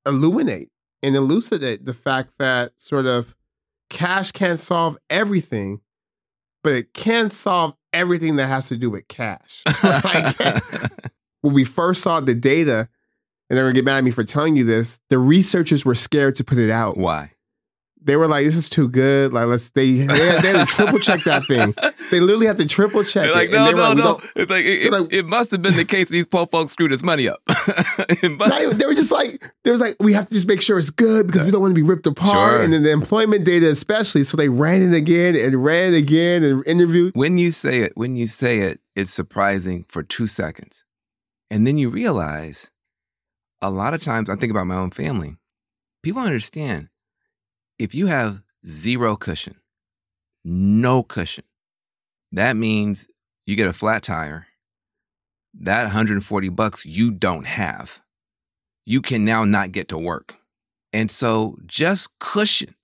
illuminate 0.05 0.69
and 1.01 1.15
elucidate 1.15 1.85
the 1.85 1.93
fact 1.93 2.33
that 2.37 2.73
sort 2.77 3.05
of 3.05 3.35
cash 3.89 4.31
can't 4.31 4.59
solve 4.59 4.97
everything, 5.09 5.81
but 6.63 6.73
it 6.73 6.93
can 6.93 7.31
solve 7.31 7.75
everything 7.91 8.35
that 8.35 8.47
has 8.47 8.67
to 8.67 8.77
do 8.77 8.89
with 8.89 9.07
cash. 9.07 9.63
Like, 9.83 10.37
when 11.41 11.53
we 11.53 11.63
first 11.63 12.01
saw 12.01 12.19
the 12.19 12.33
data, 12.33 12.89
and 13.49 13.57
they're 13.57 13.65
gonna 13.65 13.73
get 13.73 13.85
mad 13.85 13.97
at 13.97 14.03
me 14.03 14.11
for 14.11 14.23
telling 14.23 14.55
you 14.55 14.63
this, 14.63 14.99
the 15.09 15.19
researchers 15.19 15.85
were 15.85 15.95
scared 15.95 16.35
to 16.35 16.43
put 16.43 16.57
it 16.57 16.71
out. 16.71 16.97
Why? 16.97 17.31
They 18.05 18.15
were 18.15 18.27
like, 18.27 18.45
"This 18.45 18.55
is 18.55 18.69
too 18.69 18.87
good. 18.87 19.33
Like, 19.33 19.47
let's." 19.47 19.71
They 19.71 19.93
they 19.93 20.05
had, 20.05 20.43
they 20.43 20.51
had 20.51 20.67
to 20.67 20.75
triple 20.75 20.99
check 20.99 21.23
that 21.23 21.45
thing. 21.45 21.73
They 22.11 22.19
literally 22.19 22.45
had 22.45 22.57
to 22.57 22.67
triple 22.67 23.03
check 23.03 23.27
it. 23.27 23.31
like, 23.31 23.45
and 23.45 23.53
no, 23.53 23.71
no, 23.71 23.89
like, 23.89 23.97
no. 23.97 24.21
It's 24.35 24.51
like 24.51 24.63
it, 24.63 24.93
it, 24.93 25.13
it 25.13 25.25
must 25.25 25.49
have 25.51 25.63
been 25.63 25.75
the 25.75 25.85
case. 25.85 26.07
These 26.09 26.27
poor 26.27 26.45
folks 26.45 26.73
screwed 26.73 26.91
this 26.91 27.03
money 27.03 27.27
up. 27.27 27.41
It 28.07 28.77
they 28.77 28.85
were 28.85 28.93
just 28.93 29.11
like, 29.11 29.51
they 29.63 29.71
was 29.71 29.81
like, 29.81 29.95
we 29.99 30.13
have 30.13 30.27
to 30.27 30.33
just 30.33 30.47
make 30.47 30.61
sure 30.61 30.77
it's 30.77 30.89
good 30.89 31.27
because 31.27 31.43
we 31.43 31.51
don't 31.51 31.61
want 31.61 31.71
to 31.71 31.75
be 31.75 31.81
ripped 31.87 32.05
apart. 32.05 32.31
Sure. 32.31 32.63
And 32.63 32.73
then 32.73 32.83
the 32.83 32.91
employment 32.91 33.45
data, 33.45 33.69
especially. 33.69 34.23
So 34.23 34.37
they 34.37 34.49
ran 34.49 34.81
it 34.81 34.95
again 34.95 35.35
and 35.35 35.63
ran 35.63 35.93
it 35.93 35.97
again 35.97 36.43
and 36.43 36.65
interviewed. 36.67 37.15
when 37.15 37.37
you 37.37 37.51
say 37.51 37.79
it, 37.79 37.93
when 37.95 38.15
you 38.15 38.27
say 38.27 38.59
it, 38.59 38.79
it's 38.95 39.11
surprising 39.11 39.85
for 39.87 40.03
two 40.03 40.27
seconds, 40.27 40.85
and 41.49 41.65
then 41.65 41.77
you 41.77 41.89
realize 41.89 42.71
a 43.61 43.69
lot 43.69 43.93
of 43.93 44.01
times. 44.01 44.29
I 44.29 44.35
think 44.35 44.51
about 44.51 44.67
my 44.67 44.75
own 44.75 44.91
family. 44.91 45.37
People 46.03 46.21
understand 46.21 46.89
if 47.77 47.93
you 47.93 48.07
have 48.07 48.41
zero 48.65 49.15
cushion, 49.15 49.55
no 50.43 51.03
cushion, 51.03 51.45
that 52.31 52.55
means 52.55 53.07
you 53.45 53.55
get 53.55 53.67
a 53.67 53.73
flat 53.73 54.03
tire. 54.03 54.47
That 55.53 55.83
140 55.83 56.49
bucks 56.49 56.85
you 56.85 57.11
don't 57.11 57.45
have. 57.45 58.01
You 58.83 59.01
can 59.01 59.23
now 59.23 59.45
not 59.45 59.71
get 59.71 59.87
to 59.89 59.97
work. 59.97 60.35
And 60.91 61.11
so 61.11 61.57
just 61.65 62.17
cushion, 62.19 62.75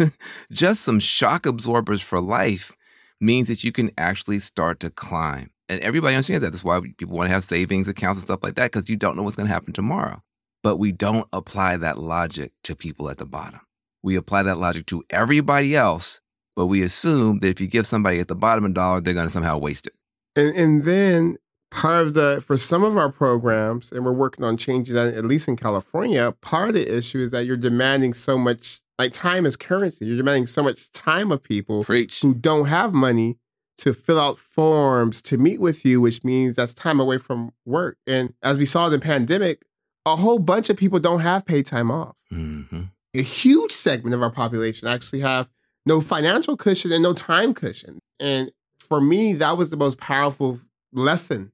just 0.52 0.82
some 0.82 0.98
shock 0.98 1.46
absorbers 1.46 2.02
for 2.02 2.20
life 2.20 2.72
means 3.20 3.48
that 3.48 3.62
you 3.62 3.70
can 3.70 3.90
actually 3.98 4.38
start 4.38 4.80
to 4.80 4.90
climb. 4.90 5.50
And 5.68 5.80
everybody 5.82 6.16
understands 6.16 6.42
that. 6.42 6.50
That's 6.50 6.64
why 6.64 6.80
people 6.80 7.16
want 7.16 7.28
to 7.28 7.34
have 7.34 7.44
savings 7.44 7.86
accounts 7.86 8.18
and 8.18 8.26
stuff 8.26 8.42
like 8.42 8.56
that 8.56 8.72
because 8.72 8.88
you 8.88 8.96
don't 8.96 9.16
know 9.16 9.22
what's 9.22 9.36
going 9.36 9.46
to 9.46 9.52
happen 9.52 9.72
tomorrow. 9.72 10.22
But 10.62 10.76
we 10.78 10.90
don't 10.90 11.28
apply 11.32 11.76
that 11.76 11.98
logic 11.98 12.52
to 12.64 12.74
people 12.74 13.08
at 13.08 13.18
the 13.18 13.26
bottom. 13.26 13.60
We 14.02 14.16
apply 14.16 14.44
that 14.44 14.58
logic 14.58 14.86
to 14.86 15.04
everybody 15.10 15.76
else, 15.76 16.20
but 16.56 16.66
we 16.66 16.82
assume 16.82 17.40
that 17.40 17.48
if 17.48 17.60
you 17.60 17.66
give 17.66 17.86
somebody 17.86 18.18
at 18.18 18.28
the 18.28 18.34
bottom 18.34 18.64
a 18.64 18.68
dollar, 18.68 19.00
they're 19.00 19.14
going 19.14 19.26
to 19.26 19.32
somehow 19.32 19.58
waste 19.58 19.86
it. 19.86 19.94
And, 20.36 20.56
and 20.56 20.84
then 20.84 21.36
part 21.70 22.06
of 22.06 22.14
the, 22.14 22.42
for 22.46 22.56
some 22.56 22.82
of 22.82 22.96
our 22.96 23.10
programs, 23.10 23.92
and 23.92 24.04
we're 24.04 24.12
working 24.12 24.44
on 24.44 24.56
changing 24.56 24.94
that, 24.94 25.14
at 25.14 25.24
least 25.24 25.48
in 25.48 25.56
California, 25.56 26.32
part 26.40 26.68
of 26.68 26.74
the 26.74 26.96
issue 26.96 27.20
is 27.20 27.30
that 27.30 27.46
you're 27.46 27.56
demanding 27.56 28.14
so 28.14 28.38
much, 28.38 28.80
like 28.98 29.12
time 29.12 29.46
is 29.46 29.56
currency. 29.56 30.06
You're 30.06 30.16
demanding 30.16 30.46
so 30.46 30.62
much 30.62 30.90
time 30.92 31.30
of 31.30 31.42
people 31.42 31.84
Preach. 31.84 32.20
who 32.22 32.34
don't 32.34 32.66
have 32.66 32.92
money 32.94 33.38
to 33.78 33.94
fill 33.94 34.20
out 34.20 34.38
forms 34.38 35.22
to 35.22 35.38
meet 35.38 35.60
with 35.60 35.84
you, 35.86 36.00
which 36.00 36.22
means 36.22 36.56
that's 36.56 36.74
time 36.74 37.00
away 37.00 37.18
from 37.18 37.52
work. 37.64 37.96
And 38.06 38.34
as 38.42 38.58
we 38.58 38.66
saw 38.66 38.86
in 38.86 38.92
the 38.92 38.98
pandemic, 38.98 39.62
a 40.04 40.16
whole 40.16 40.38
bunch 40.38 40.70
of 40.70 40.76
people 40.76 40.98
don't 40.98 41.20
have 41.20 41.46
paid 41.46 41.66
time 41.66 41.90
off. 41.90 42.16
Mm-hmm. 42.32 42.82
A 43.14 43.22
huge 43.22 43.72
segment 43.72 44.14
of 44.14 44.22
our 44.22 44.30
population 44.30 44.86
actually 44.86 45.20
have 45.20 45.48
no 45.86 46.00
financial 46.00 46.56
cushion 46.56 46.92
and 46.92 47.02
no 47.02 47.12
time 47.12 47.54
cushion. 47.54 47.98
And 48.18 48.52
for 48.78 49.00
me, 49.00 49.32
that 49.34 49.56
was 49.56 49.70
the 49.70 49.76
most 49.76 49.98
powerful 49.98 50.58
lesson 50.92 51.52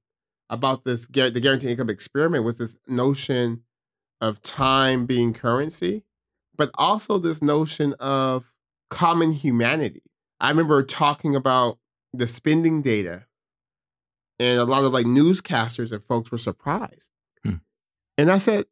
about 0.48 0.84
this 0.84 1.06
the 1.06 1.40
guaranteed 1.40 1.70
income 1.70 1.90
experiment 1.90 2.44
was 2.44 2.58
this 2.58 2.76
notion 2.86 3.62
of 4.20 4.40
time 4.42 5.06
being 5.06 5.32
currency, 5.32 6.04
but 6.56 6.70
also 6.74 7.18
this 7.18 7.42
notion 7.42 7.94
of 7.94 8.52
common 8.90 9.32
humanity. 9.32 10.02
I 10.40 10.50
remember 10.50 10.82
talking 10.82 11.34
about 11.34 11.78
the 12.12 12.26
spending 12.26 12.82
data, 12.82 13.26
and 14.38 14.58
a 14.58 14.64
lot 14.64 14.84
of 14.84 14.92
like 14.92 15.06
newscasters 15.06 15.92
and 15.92 16.02
folks 16.02 16.30
were 16.30 16.38
surprised. 16.38 17.10
Hmm. 17.42 17.56
And 18.16 18.30
I 18.30 18.38
said, 18.38 18.66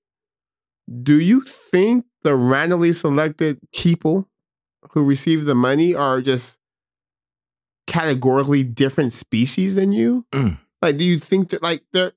Do 1.03 1.21
you 1.21 1.41
think 1.43 2.07
the 2.25 2.35
randomly 2.35 2.93
selected 2.93 3.61
people 3.73 4.29
who 4.91 5.05
receive 5.05 5.45
the 5.45 5.55
money 5.55 5.95
are 5.95 6.21
just 6.21 6.59
categorically 7.87 8.65
different 8.65 9.13
species 9.13 9.77
than 9.77 9.93
you? 9.93 10.27
Mm. 10.33 10.59
Like, 10.83 10.97
do 10.97 11.05
you 11.05 11.19
think 11.19 11.51
that 11.51 11.63
like 11.63 11.83
they're 11.93 12.13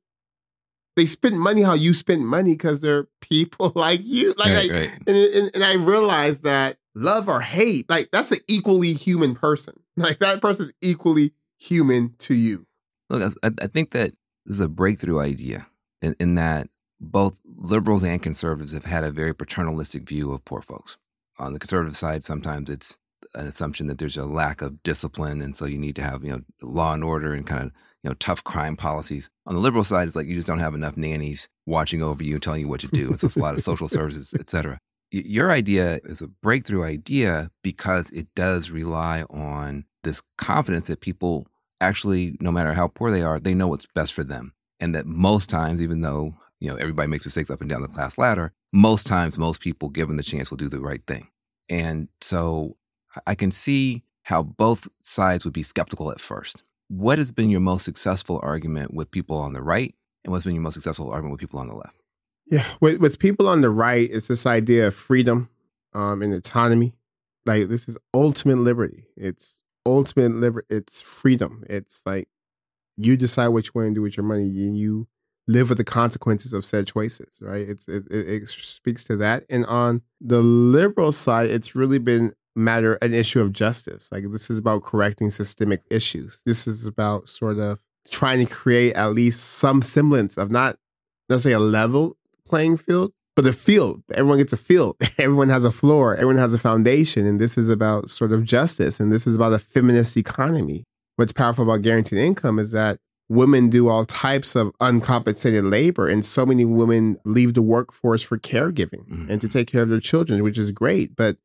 they 0.95 1.05
spend 1.05 1.39
money 1.39 1.61
how 1.61 1.73
you 1.73 1.93
spend 1.93 2.27
money 2.27 2.53
because 2.53 2.81
they're 2.81 3.07
people 3.21 3.71
like 3.75 4.01
you? 4.03 4.33
Like, 4.37 4.47
Right, 4.47 4.69
like 4.69 4.71
right. 4.71 4.99
And, 5.05 5.15
and 5.15 5.51
and 5.55 5.63
I 5.63 5.73
realized 5.73 6.43
that 6.43 6.77
love 6.95 7.29
or 7.29 7.41
hate, 7.41 7.89
like 7.89 8.09
that's 8.11 8.31
an 8.31 8.39
equally 8.47 8.93
human 8.93 9.35
person. 9.35 9.79
Like 9.95 10.19
that 10.19 10.41
person's 10.41 10.73
equally 10.81 11.33
human 11.57 12.13
to 12.19 12.33
you. 12.35 12.67
Look, 13.09 13.33
I, 13.43 13.51
I 13.61 13.67
think 13.67 13.91
that 13.91 14.11
this 14.45 14.55
is 14.55 14.61
a 14.61 14.67
breakthrough 14.67 15.19
idea 15.19 15.67
in, 16.01 16.15
in 16.19 16.35
that 16.35 16.69
both 16.99 17.39
liberals 17.45 18.03
and 18.03 18.21
conservatives 18.21 18.73
have 18.73 18.85
had 18.85 19.03
a 19.03 19.11
very 19.11 19.33
paternalistic 19.33 20.07
view 20.07 20.31
of 20.31 20.45
poor 20.45 20.61
folks. 20.61 20.97
On 21.39 21.53
the 21.53 21.59
conservative 21.59 21.95
side, 21.95 22.23
sometimes 22.23 22.69
it's 22.69 22.97
an 23.35 23.45
assumption 23.45 23.87
that 23.87 23.97
there's 23.97 24.17
a 24.17 24.25
lack 24.25 24.61
of 24.61 24.81
discipline, 24.83 25.41
and 25.41 25.55
so 25.55 25.65
you 25.65 25.77
need 25.77 25.95
to 25.95 26.03
have 26.03 26.23
you 26.23 26.31
know 26.31 26.41
law 26.61 26.93
and 26.93 27.03
order 27.03 27.33
and 27.33 27.45
kind 27.45 27.63
of 27.63 27.71
you 28.03 28.09
know 28.09 28.15
tough 28.15 28.43
crime 28.43 28.75
policies. 28.75 29.29
On 29.45 29.53
the 29.53 29.61
liberal 29.61 29.83
side, 29.83 30.07
it's 30.07 30.15
like 30.15 30.27
you 30.27 30.35
just 30.35 30.47
don't 30.47 30.59
have 30.59 30.75
enough 30.75 30.97
nannies 30.97 31.47
watching 31.65 32.01
over 32.01 32.23
you 32.23 32.35
and 32.35 32.43
telling 32.43 32.61
you 32.61 32.67
what 32.67 32.79
to 32.81 32.87
do, 32.87 33.09
and 33.09 33.19
so 33.19 33.27
it's 33.27 33.37
a 33.37 33.41
lot 33.41 33.53
of 33.53 33.61
social 33.61 33.87
services, 33.87 34.33
etc. 34.39 34.79
Your 35.11 35.51
idea 35.51 35.99
is 36.03 36.21
a 36.21 36.27
breakthrough 36.27 36.83
idea 36.83 37.51
because 37.63 38.09
it 38.09 38.27
does 38.35 38.71
rely 38.71 39.23
on 39.29 39.85
this 40.03 40.21
confidence 40.37 40.87
that 40.87 40.99
people 40.99 41.47
actually, 41.79 42.35
no 42.41 42.51
matter 42.51 42.73
how 42.73 42.87
poor 42.87 43.09
they 43.09 43.21
are, 43.21 43.39
they 43.39 43.53
know 43.53 43.67
what's 43.67 43.87
best 43.93 44.13
for 44.13 44.23
them, 44.23 44.53
and 44.79 44.95
that 44.95 45.05
most 45.05 45.49
times, 45.49 45.81
even 45.81 46.01
though 46.01 46.33
you 46.59 46.69
know 46.69 46.75
everybody 46.75 47.07
makes 47.07 47.25
mistakes 47.25 47.49
up 47.49 47.61
and 47.61 47.69
down 47.69 47.81
the 47.81 47.87
class 47.87 48.17
ladder, 48.17 48.53
most 48.73 49.07
times, 49.07 49.37
most 49.37 49.61
people, 49.61 49.89
given 49.89 50.17
the 50.17 50.23
chance, 50.23 50.49
will 50.49 50.57
do 50.57 50.69
the 50.69 50.79
right 50.79 51.05
thing. 51.05 51.27
And 51.69 52.07
so 52.21 52.77
I 53.25 53.35
can 53.35 53.51
see 53.51 54.03
how 54.23 54.43
both 54.43 54.87
sides 55.01 55.45
would 55.45 55.53
be 55.53 55.63
skeptical 55.63 56.11
at 56.11 56.19
first. 56.19 56.63
What 56.89 57.17
has 57.17 57.31
been 57.31 57.49
your 57.49 57.59
most 57.59 57.83
successful 57.85 58.39
argument 58.43 58.93
with 58.93 59.11
people 59.11 59.37
on 59.37 59.53
the 59.53 59.61
right, 59.61 59.93
and 60.23 60.31
what's 60.31 60.45
been 60.45 60.53
your 60.53 60.63
most 60.63 60.75
successful 60.75 61.09
argument 61.11 61.33
with 61.33 61.41
people 61.41 61.59
on 61.59 61.67
the 61.67 61.75
left? 61.75 61.95
Yeah, 62.49 62.65
with 62.79 62.97
with 62.97 63.19
people 63.19 63.47
on 63.49 63.61
the 63.61 63.69
right, 63.69 64.09
it's 64.09 64.27
this 64.27 64.45
idea 64.45 64.87
of 64.87 64.95
freedom 64.95 65.49
um, 65.93 66.21
and 66.21 66.33
autonomy. 66.33 66.93
Like 67.45 67.67
this 67.67 67.87
is 67.89 67.97
ultimate 68.13 68.57
liberty. 68.57 69.05
It's 69.15 69.59
ultimate 69.85 70.31
liberty. 70.31 70.67
It's 70.69 71.01
freedom. 71.01 71.63
It's 71.69 72.03
like 72.05 72.29
you 72.95 73.17
decide 73.17 73.49
what 73.49 73.65
you 73.65 73.71
want 73.75 73.89
to 73.89 73.95
do 73.95 74.01
with 74.01 74.15
your 74.15 74.25
money, 74.25 74.43
and 74.43 74.77
you 74.77 75.07
live 75.47 75.69
with 75.69 75.77
the 75.77 75.83
consequences 75.83 76.53
of 76.53 76.65
said 76.65 76.87
choices. 76.87 77.39
Right? 77.41 77.67
It's 77.67 77.87
it, 77.87 78.05
it, 78.09 78.49
speaks 78.49 79.03
to 79.05 79.17
that. 79.17 79.45
And 79.49 79.65
on 79.65 80.01
the 80.21 80.41
liberal 80.41 81.11
side, 81.11 81.49
it's 81.49 81.75
really 81.75 81.99
been 81.99 82.33
matter 82.55 82.95
an 82.95 83.13
issue 83.13 83.39
of 83.39 83.53
justice. 83.53 84.11
Like 84.11 84.25
this 84.31 84.49
is 84.49 84.59
about 84.59 84.83
correcting 84.83 85.31
systemic 85.31 85.83
issues. 85.89 86.41
This 86.45 86.67
is 86.67 86.85
about 86.85 87.29
sort 87.29 87.59
of 87.59 87.79
trying 88.09 88.45
to 88.45 88.51
create 88.51 88.93
at 88.95 89.13
least 89.13 89.43
some 89.43 89.81
semblance 89.81 90.37
of 90.37 90.49
not 90.49 90.77
necessarily 91.29 91.63
a 91.63 91.65
level 91.65 92.17
playing 92.45 92.77
field, 92.77 93.11
but 93.35 93.45
a 93.45 93.53
field. 93.53 94.01
Everyone 94.13 94.39
gets 94.39 94.53
a 94.53 94.57
field. 94.57 94.95
Everyone 95.17 95.49
has 95.49 95.63
a 95.63 95.71
floor. 95.71 96.15
Everyone 96.15 96.37
has 96.37 96.53
a 96.53 96.57
foundation. 96.57 97.25
And 97.25 97.39
this 97.39 97.57
is 97.57 97.69
about 97.69 98.09
sort 98.09 98.31
of 98.31 98.43
justice. 98.43 98.99
And 98.99 99.11
this 99.11 99.27
is 99.27 99.35
about 99.35 99.53
a 99.53 99.59
feminist 99.59 100.17
economy. 100.17 100.83
What's 101.17 101.33
powerful 101.33 101.63
about 101.63 101.81
guaranteed 101.81 102.19
income 102.19 102.59
is 102.59 102.71
that 102.71 102.99
women 103.29 103.69
do 103.69 103.89
all 103.89 104.05
types 104.05 104.55
of 104.55 104.71
uncompensated 104.79 105.65
labor. 105.65 106.07
And 106.07 106.25
so 106.25 106.45
many 106.45 106.65
women 106.65 107.17
leave 107.25 107.53
the 107.53 107.61
workforce 107.61 108.21
for 108.21 108.37
caregiving 108.37 109.07
mm-hmm. 109.07 109.29
and 109.29 109.41
to 109.41 109.49
take 109.49 109.67
care 109.67 109.83
of 109.83 109.89
their 109.89 109.99
children, 109.99 110.43
which 110.43 110.57
is 110.57 110.71
great. 110.71 111.15
But 111.15 111.37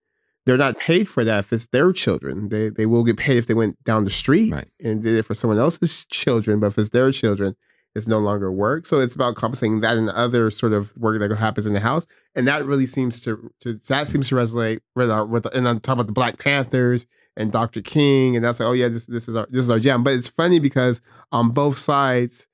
they're 0.44 0.56
not 0.56 0.78
paid 0.78 1.08
for 1.08 1.24
that 1.24 1.40
if 1.40 1.52
it's 1.52 1.66
their 1.66 1.92
children. 1.92 2.48
They 2.48 2.68
they 2.68 2.86
will 2.86 3.04
get 3.04 3.16
paid 3.16 3.36
if 3.36 3.46
they 3.46 3.54
went 3.54 3.82
down 3.84 4.04
the 4.04 4.10
street 4.10 4.52
right. 4.52 4.68
and 4.82 5.02
did 5.02 5.14
it 5.14 5.22
for 5.24 5.34
someone 5.34 5.58
else's 5.58 6.04
children. 6.10 6.60
But 6.60 6.68
if 6.68 6.78
it's 6.78 6.90
their 6.90 7.12
children, 7.12 7.56
it's 7.94 8.08
no 8.08 8.18
longer 8.18 8.50
work. 8.50 8.86
So 8.86 9.00
it's 9.00 9.14
about 9.14 9.36
compensating 9.36 9.80
that 9.80 9.96
and 9.96 10.08
other 10.10 10.50
sort 10.50 10.72
of 10.72 10.96
work 10.96 11.18
that 11.20 11.36
happens 11.36 11.66
in 11.66 11.74
the 11.74 11.80
house. 11.80 12.06
And 12.34 12.48
that 12.48 12.64
really 12.64 12.86
seems 12.86 13.20
to, 13.20 13.52
to 13.60 13.74
that 13.88 14.08
seems 14.08 14.28
to 14.30 14.34
resonate 14.34 14.80
with 14.96 15.10
our 15.10 15.24
with 15.24 15.46
and 15.54 15.68
on 15.68 15.80
top 15.80 15.98
of 15.98 16.06
the 16.06 16.12
Black 16.12 16.38
Panthers 16.38 17.06
and 17.36 17.52
Dr. 17.52 17.80
King. 17.80 18.36
And 18.36 18.44
that's 18.44 18.60
like, 18.60 18.68
oh 18.68 18.72
yeah, 18.72 18.88
this 18.88 19.06
this 19.06 19.28
is 19.28 19.36
our 19.36 19.46
this 19.50 19.64
is 19.64 19.70
our 19.70 19.78
jam. 19.78 20.02
But 20.02 20.14
it's 20.14 20.28
funny 20.28 20.58
because 20.58 21.00
on 21.30 21.50
both 21.50 21.78
sides, 21.78 22.46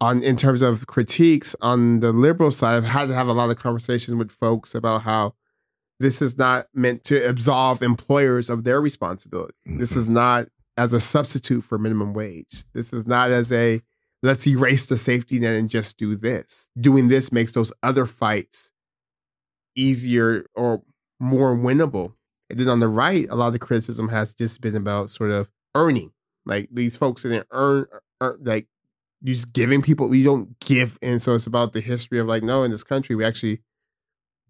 on 0.00 0.22
in 0.22 0.36
terms 0.36 0.62
of 0.62 0.86
critiques, 0.86 1.54
on 1.60 2.00
the 2.00 2.12
liberal 2.12 2.50
side, 2.50 2.76
I've 2.76 2.84
had 2.84 3.08
to 3.08 3.14
have 3.14 3.28
a 3.28 3.32
lot 3.32 3.50
of 3.50 3.58
conversations 3.58 4.16
with 4.16 4.30
folks 4.30 4.74
about 4.74 5.02
how 5.02 5.34
this 6.00 6.20
is 6.20 6.36
not 6.36 6.66
meant 6.74 7.04
to 7.04 7.28
absolve 7.28 7.82
employers 7.82 8.50
of 8.50 8.64
their 8.64 8.80
responsibility. 8.80 9.54
Mm-hmm. 9.66 9.78
This 9.78 9.96
is 9.96 10.08
not 10.08 10.48
as 10.76 10.92
a 10.92 11.00
substitute 11.00 11.62
for 11.62 11.78
minimum 11.78 12.12
wage. 12.12 12.64
This 12.74 12.92
is 12.92 13.06
not 13.06 13.30
as 13.30 13.52
a 13.52 13.80
let's 14.22 14.46
erase 14.46 14.86
the 14.86 14.98
safety 14.98 15.38
net 15.38 15.54
and 15.54 15.70
just 15.70 15.96
do 15.96 16.16
this. 16.16 16.68
Doing 16.80 17.08
this 17.08 17.32
makes 17.32 17.52
those 17.52 17.72
other 17.82 18.06
fights 18.06 18.72
easier 19.76 20.46
or 20.54 20.82
more 21.20 21.56
winnable. 21.56 22.14
And 22.52 22.60
then 22.60 22.68
on 22.68 22.80
the 22.80 22.88
right, 22.88 23.26
a 23.30 23.34
lot 23.34 23.46
of 23.46 23.54
the 23.54 23.58
criticism 23.58 24.08
has 24.10 24.34
just 24.34 24.60
been 24.60 24.76
about 24.76 25.10
sort 25.10 25.30
of 25.30 25.48
earning. 25.74 26.12
Like 26.44 26.68
these 26.70 26.96
folks 26.96 27.22
didn't 27.22 27.46
earn, 27.50 27.86
earn 28.20 28.38
like 28.42 28.66
just 29.24 29.54
giving 29.54 29.80
people, 29.80 30.08
we 30.08 30.22
don't 30.22 30.60
give. 30.60 30.98
And 31.00 31.22
so 31.22 31.34
it's 31.34 31.46
about 31.46 31.72
the 31.72 31.80
history 31.80 32.18
of 32.18 32.26
like, 32.26 32.42
no, 32.42 32.62
in 32.62 32.70
this 32.70 32.84
country, 32.84 33.16
we 33.16 33.24
actually 33.24 33.62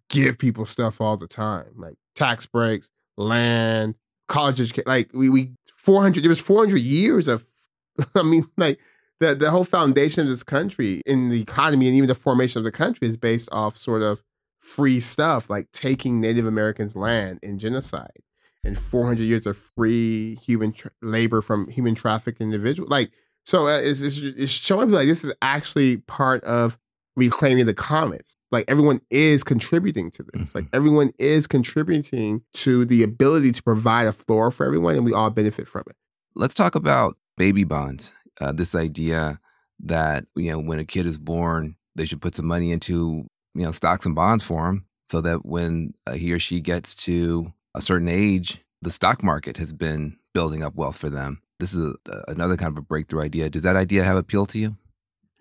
give 0.09 0.37
people 0.37 0.67
stuff 0.67 1.01
all 1.01 1.17
the 1.17 1.29
time, 1.29 1.75
like 1.77 1.95
tax 2.17 2.45
breaks, 2.45 2.91
land, 3.17 3.95
college 4.27 4.61
education. 4.61 4.85
Like 4.87 5.11
we 5.13 5.29
we 5.29 5.53
four 5.77 6.03
hundred. 6.03 6.25
There 6.25 6.29
was 6.29 6.41
four 6.41 6.59
hundred 6.59 6.79
years 6.79 7.29
of. 7.29 7.45
I 8.17 8.23
mean, 8.23 8.47
like 8.57 8.81
the 9.21 9.35
the 9.35 9.51
whole 9.53 9.65
foundation 9.65 10.23
of 10.23 10.29
this 10.29 10.43
country 10.43 11.03
in 11.07 11.29
the 11.29 11.41
economy 11.41 11.87
and 11.87 11.97
even 11.97 12.09
the 12.09 12.15
formation 12.17 12.59
of 12.59 12.65
the 12.65 12.73
country 12.73 13.07
is 13.07 13.17
based 13.17 13.49
off 13.53 13.77
sort 13.77 14.03
of 14.03 14.23
free 14.63 15.01
stuff, 15.01 15.51
like 15.51 15.71
taking 15.73 16.21
Native 16.21 16.47
Americans' 16.47 16.97
land 16.97 17.41
in 17.43 17.59
genocide 17.59 18.23
and 18.65 18.79
400 18.79 19.23
years 19.25 19.45
of 19.45 19.57
free 19.57 20.37
human 20.37 20.73
tra- 20.73 20.93
labor 21.03 21.43
from 21.43 21.69
human 21.69 21.95
trafficked 21.95 22.41
individuals. 22.41 22.91
Like, 22.91 23.11
so 23.45 23.67
uh, 23.67 23.81
it's, 23.81 24.01
it's, 24.01 24.19
it's 24.19 24.53
showing 24.53 24.91
me 24.91 24.97
like 24.97 25.09
this 25.09 25.25
is 25.25 25.33
actually 25.43 25.99
part 25.99 26.45
of 26.45 26.79
reclaiming 27.17 27.67
the 27.67 27.75
commons. 27.75 28.37
Like 28.53 28.65
everyone 28.69 29.01
is 29.11 29.43
contributing 29.43 30.11
to 30.13 30.23
this. 30.23 30.51
Mm-hmm. 30.51 30.59
Like 30.59 30.67
everyone 30.73 31.13
is 31.19 31.49
contributing 31.49 32.43
to 32.55 32.85
the 32.85 33.03
ability 33.03 33.53
to 33.53 33.63
provide 33.63 34.07
a 34.07 34.13
floor 34.13 34.53
for 34.53 34.65
everyone, 34.65 34.95
and 34.95 35.05
we 35.05 35.13
all 35.13 35.31
benefit 35.31 35.67
from 35.67 35.83
it. 35.89 35.97
Let's 36.35 36.55
talk 36.55 36.77
about 36.77 37.17
baby 37.37 37.65
bonds. 37.65 38.13
Uh, 38.41 38.53
this 38.53 38.75
idea 38.75 39.41
that 39.81 40.25
you 40.37 40.53
know 40.53 40.61
when 40.61 40.79
a 40.79 40.85
kid 40.85 41.05
is 41.05 41.19
born, 41.19 41.77
they 41.97 42.07
should 42.07 42.23
put 42.23 42.37
some 42.37 42.47
money 42.47 42.71
into 42.71 43.27
you 43.55 43.65
know 43.65 43.73
stocks 43.73 44.07
and 44.07 44.15
bonds 44.15 44.43
for 44.43 44.67
them 44.67 44.87
so 45.05 45.21
that 45.21 45.45
when 45.45 45.95
uh, 46.07 46.13
he 46.13 46.33
or 46.33 46.39
she 46.39 46.61
gets 46.61 46.95
to 46.95 47.53
a 47.75 47.81
certain 47.81 48.09
age, 48.09 48.63
the 48.81 48.91
stock 48.91 49.23
market 49.23 49.59
has 49.59 49.73
been 49.73 50.17
building 50.33 50.63
up 50.63 50.75
wealth 50.75 50.97
for 50.97 51.11
them. 51.11 51.43
This 51.61 51.75
is 51.75 51.95
a, 52.09 52.25
another 52.29 52.57
kind 52.57 52.73
of 52.73 52.79
a 52.79 52.83
breakthrough 52.83 53.23
idea. 53.23 53.51
Does 53.51 53.63
that 53.63 53.77
idea 53.77 54.05
have 54.05 54.17
appeal 54.17 54.47
to 54.47 54.59
you? 54.59 54.77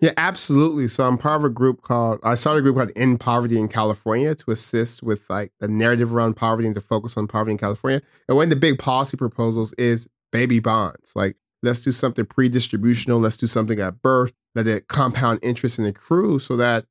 Yeah, 0.02 0.12
absolutely. 0.16 0.88
So 0.88 1.06
I'm 1.06 1.16
part 1.16 1.40
of 1.40 1.44
a 1.44 1.48
group 1.48 1.82
called 1.82 2.18
I 2.24 2.34
started 2.34 2.58
a 2.58 2.62
group 2.62 2.76
called 2.76 2.90
End 2.96 3.20
Poverty 3.20 3.56
in 3.56 3.68
California 3.68 4.34
to 4.34 4.50
assist 4.50 5.02
with 5.02 5.28
like 5.30 5.52
the 5.60 5.68
narrative 5.68 6.12
around 6.12 6.34
poverty 6.34 6.66
and 6.66 6.74
to 6.74 6.80
focus 6.80 7.16
on 7.16 7.28
poverty 7.28 7.52
in 7.52 7.58
California. 7.58 8.02
And 8.28 8.36
one 8.36 8.44
of 8.44 8.50
the 8.50 8.56
big 8.56 8.78
policy 8.78 9.16
proposals 9.16 9.72
is 9.74 10.08
baby 10.32 10.58
bonds. 10.58 11.12
Like 11.14 11.36
let's 11.62 11.82
do 11.82 11.92
something 11.92 12.26
pre-distributional, 12.26 13.20
let's 13.20 13.36
do 13.36 13.46
something 13.46 13.78
at 13.80 14.02
birth, 14.02 14.32
let 14.56 14.66
it 14.66 14.88
compound 14.88 15.38
interest 15.40 15.78
and 15.78 15.86
accrue 15.86 16.40
so 16.40 16.56
that 16.56 16.86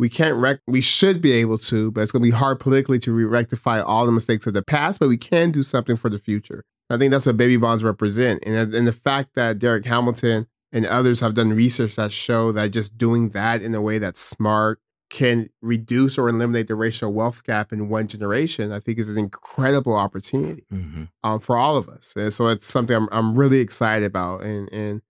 we 0.00 0.08
can't 0.08 0.36
rec- 0.36 0.62
we 0.66 0.80
should 0.80 1.20
be 1.20 1.32
able 1.32 1.58
to, 1.58 1.90
but 1.90 2.00
it's 2.00 2.10
going 2.10 2.22
to 2.22 2.30
be 2.30 2.34
hard 2.34 2.58
politically 2.58 2.98
to 3.00 3.12
re- 3.12 3.24
rectify 3.24 3.80
all 3.80 4.06
the 4.06 4.12
mistakes 4.12 4.46
of 4.46 4.54
the 4.54 4.62
past, 4.62 4.98
but 4.98 5.10
we 5.10 5.18
can 5.18 5.50
do 5.50 5.62
something 5.62 5.96
for 5.96 6.08
the 6.08 6.18
future. 6.18 6.64
I 6.88 6.96
think 6.96 7.10
that's 7.10 7.26
what 7.26 7.36
baby 7.36 7.58
bonds 7.58 7.84
represent. 7.84 8.42
And, 8.46 8.74
and 8.74 8.86
the 8.86 8.92
fact 8.92 9.34
that 9.34 9.58
Darrick 9.58 9.84
Hamilton 9.84 10.46
and 10.72 10.86
others 10.86 11.20
have 11.20 11.34
done 11.34 11.52
research 11.52 11.96
that 11.96 12.12
show 12.12 12.50
that 12.52 12.70
just 12.70 12.96
doing 12.96 13.28
that 13.30 13.60
in 13.60 13.74
a 13.74 13.82
way 13.82 13.98
that's 13.98 14.22
smart 14.22 14.80
can 15.10 15.50
reduce 15.60 16.16
or 16.16 16.28
eliminate 16.30 16.68
the 16.68 16.74
racial 16.76 17.12
wealth 17.12 17.44
gap 17.44 17.70
in 17.70 17.90
one 17.90 18.08
generation, 18.08 18.72
I 18.72 18.80
think 18.80 18.98
is 18.98 19.08
an 19.10 19.18
incredible 19.18 19.94
opportunity 19.94 20.64
mm-hmm. 20.72 21.04
um, 21.22 21.40
for 21.40 21.58
all 21.58 21.76
of 21.76 21.88
us. 21.88 22.14
And 22.16 22.32
so 22.32 22.48
it's 22.48 22.66
something 22.66 22.96
I'm, 22.96 23.08
I'm 23.12 23.38
really 23.38 23.58
excited 23.58 24.06
about, 24.06 24.42
and 24.42 24.72
and 24.72 25.02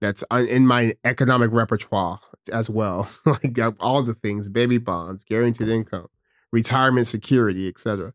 that's 0.00 0.24
uh, 0.30 0.44
in 0.48 0.66
my 0.66 0.94
economic 1.04 1.50
repertoire 1.52 2.20
as 2.52 2.70
well. 2.70 3.10
like 3.26 3.58
uh, 3.58 3.72
all 3.80 4.02
the 4.02 4.14
things, 4.14 4.48
baby 4.48 4.78
bonds, 4.78 5.24
guaranteed 5.24 5.68
income, 5.68 6.08
retirement 6.52 7.06
security, 7.06 7.68
etc. 7.68 8.14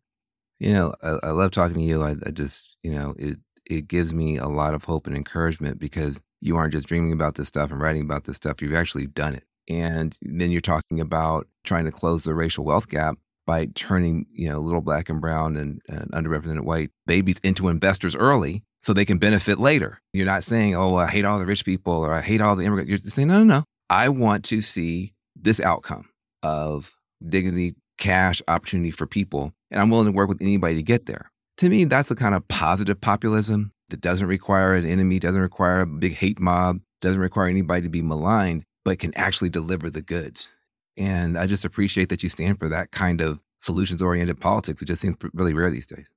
You 0.59 0.73
know, 0.73 0.95
I, 1.01 1.17
I, 1.23 1.31
love 1.31 1.51
talking 1.51 1.75
to 1.75 1.81
you. 1.81 2.03
I, 2.03 2.15
I 2.25 2.31
just, 2.31 2.77
you 2.83 2.91
know, 2.91 3.15
it 3.17 3.37
it 3.65 3.87
gives 3.87 4.13
me 4.13 4.37
a 4.37 4.47
lot 4.47 4.73
of 4.73 4.85
hope 4.85 5.07
and 5.07 5.15
encouragement 5.15 5.79
because 5.79 6.21
you 6.41 6.57
aren't 6.57 6.73
just 6.73 6.87
dreaming 6.87 7.13
about 7.13 7.35
this 7.35 7.47
stuff 7.47 7.71
and 7.71 7.81
writing 7.81 8.01
about 8.01 8.25
this 8.25 8.35
stuff, 8.35 8.61
you've 8.61 8.75
actually 8.75 9.07
done 9.07 9.33
it. 9.33 9.45
And 9.69 10.17
then 10.21 10.51
you're 10.51 10.61
talking 10.61 10.99
about 10.99 11.47
trying 11.63 11.85
to 11.85 11.91
close 11.91 12.23
the 12.23 12.33
racial 12.33 12.65
wealth 12.65 12.89
gap 12.89 13.15
by 13.45 13.67
turning, 13.67 14.25
you 14.31 14.49
know, 14.49 14.59
little 14.59 14.81
black 14.81 15.09
and 15.09 15.21
brown 15.21 15.55
and, 15.55 15.81
and 15.87 16.11
underrepresented 16.11 16.65
white 16.65 16.91
babies 17.07 17.39
into 17.43 17.69
investors 17.69 18.15
early 18.15 18.63
so 18.83 18.93
they 18.93 19.05
can 19.05 19.17
benefit 19.17 19.59
later. 19.59 20.01
You're 20.11 20.25
not 20.25 20.43
saying, 20.43 20.75
oh, 20.75 20.95
I 20.95 21.07
hate 21.07 21.25
all 21.25 21.39
the 21.39 21.45
rich 21.45 21.65
people 21.65 21.93
or 21.93 22.13
I 22.13 22.21
hate 22.21 22.41
all 22.41 22.55
the 22.55 22.65
immigrants. 22.65 22.89
You're 22.89 23.11
saying, 23.11 23.29
no, 23.29 23.43
no, 23.43 23.59
no. 23.59 23.63
I 23.89 24.09
want 24.09 24.43
to 24.45 24.61
see 24.61 25.13
this 25.35 25.59
outcome 25.59 26.09
of 26.41 26.95
dignity, 27.27 27.75
cash, 27.97 28.41
opportunity 28.47 28.91
for 28.91 29.07
people. 29.07 29.53
And 29.71 29.79
I'm 29.79 29.89
willing 29.89 30.07
to 30.07 30.11
work 30.11 30.27
with 30.27 30.41
anybody 30.41 30.75
to 30.75 30.83
get 30.83 31.05
there. 31.05 31.31
To 31.57 31.69
me, 31.69 31.85
that's 31.85 32.11
a 32.11 32.15
kind 32.15 32.35
of 32.35 32.47
positive 32.47 32.99
populism 32.99 33.71
that 33.89 34.01
doesn't 34.01 34.27
require 34.27 34.73
an 34.73 34.85
enemy, 34.85 35.19
doesn't 35.19 35.39
require 35.39 35.81
a 35.81 35.85
big 35.85 36.15
hate 36.15 36.39
mob, 36.39 36.79
doesn't 37.01 37.21
require 37.21 37.47
anybody 37.47 37.83
to 37.83 37.89
be 37.89 38.01
maligned, 38.01 38.65
but 38.83 38.99
can 38.99 39.15
actually 39.15 39.49
deliver 39.49 39.89
the 39.89 40.01
goods. 40.01 40.49
And 40.97 41.37
I 41.37 41.47
just 41.47 41.63
appreciate 41.63 42.09
that 42.09 42.21
you 42.21 42.29
stand 42.29 42.59
for 42.59 42.67
that 42.69 42.91
kind 42.91 43.21
of 43.21 43.39
solutions 43.57 44.01
oriented 44.01 44.41
politics. 44.41 44.81
It 44.81 44.85
just 44.85 45.01
seems 45.01 45.15
really 45.33 45.53
rare 45.53 45.71
these 45.71 45.87
days. 45.87 46.07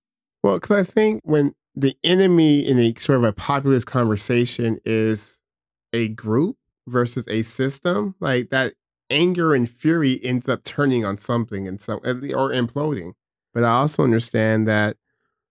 Well, 0.42 0.58
because 0.58 0.88
I 0.88 0.90
think 0.90 1.20
when 1.24 1.54
the 1.76 1.96
enemy 2.02 2.66
in 2.66 2.78
a 2.78 2.94
sort 2.98 3.18
of 3.18 3.24
a 3.24 3.32
populist 3.32 3.86
conversation 3.86 4.78
is 4.84 5.42
a 5.92 6.08
group 6.08 6.56
versus 6.88 7.28
a 7.28 7.42
system, 7.42 8.14
like 8.18 8.50
that 8.50 8.74
anger 9.10 9.54
and 9.54 9.68
fury 9.68 10.18
ends 10.24 10.48
up 10.48 10.64
turning 10.64 11.04
on 11.04 11.18
something 11.18 11.68
and 11.68 11.80
some 11.80 11.98
or 11.98 12.50
imploding. 12.50 13.12
But 13.52 13.64
I 13.64 13.70
also 13.70 14.02
understand 14.02 14.66
that 14.68 14.96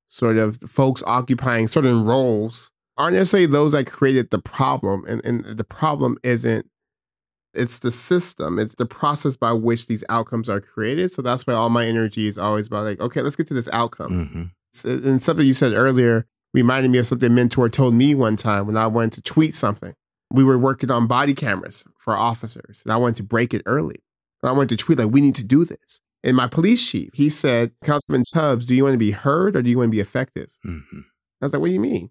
sort 0.07 0.37
of 0.37 0.59
folks 0.67 1.03
occupying 1.05 1.67
certain 1.67 2.05
roles 2.05 2.71
aren't 2.97 3.15
necessarily 3.15 3.47
those 3.47 3.73
that 3.73 3.87
created 3.87 4.31
the 4.31 4.39
problem. 4.39 5.05
And, 5.07 5.23
and 5.25 5.57
the 5.57 5.63
problem 5.63 6.17
isn't 6.23 6.69
it's 7.55 7.79
the 7.79 7.91
system 7.91 8.59
it's 8.59 8.75
the 8.75 8.85
process 8.85 9.37
by 9.37 9.53
which 9.53 9.87
these 9.87 10.03
outcomes 10.09 10.49
are 10.49 10.59
created 10.59 11.11
so 11.11 11.21
that's 11.21 11.47
why 11.47 11.53
all 11.53 11.69
my 11.69 11.85
energy 11.85 12.27
is 12.27 12.37
always 12.37 12.67
about 12.67 12.83
like 12.83 12.99
okay 12.99 13.21
let's 13.21 13.37
get 13.37 13.47
to 13.47 13.53
this 13.53 13.69
outcome 13.71 14.11
mm-hmm. 14.11 14.43
And 14.83 15.21
something 15.21 15.45
you 15.45 15.53
said 15.53 15.73
earlier 15.73 16.25
reminded 16.53 16.89
me 16.89 16.97
of 16.97 17.07
something 17.07 17.31
a 17.31 17.33
mentor 17.33 17.69
told 17.69 17.93
me 17.93 18.15
one 18.15 18.35
time 18.35 18.67
when 18.67 18.77
i 18.77 18.87
wanted 18.87 19.13
to 19.13 19.21
tweet 19.21 19.55
something 19.55 19.93
we 20.31 20.43
were 20.43 20.57
working 20.57 20.91
on 20.91 21.07
body 21.07 21.33
cameras 21.33 21.85
for 21.97 22.17
officers 22.17 22.81
and 22.83 22.91
i 22.91 22.97
wanted 22.97 23.15
to 23.15 23.23
break 23.23 23.53
it 23.53 23.61
early 23.65 24.01
and 24.41 24.49
i 24.49 24.51
wanted 24.51 24.69
to 24.69 24.77
tweet 24.77 24.99
like 24.99 25.11
we 25.11 25.21
need 25.21 25.35
to 25.35 25.43
do 25.43 25.65
this 25.65 26.01
and 26.23 26.35
my 26.35 26.47
police 26.47 26.89
chief 26.89 27.09
he 27.13 27.29
said 27.29 27.71
councilman 27.83 28.23
tubbs 28.23 28.65
do 28.65 28.75
you 28.75 28.83
want 28.83 28.93
to 28.93 28.99
be 28.99 29.11
heard 29.11 29.55
or 29.55 29.61
do 29.61 29.69
you 29.69 29.77
want 29.77 29.87
to 29.87 29.95
be 29.95 29.99
effective 29.99 30.49
mm-hmm. 30.65 30.99
i 31.41 31.45
was 31.45 31.53
like 31.53 31.61
what 31.61 31.67
do 31.67 31.73
you 31.73 31.79
mean 31.79 32.09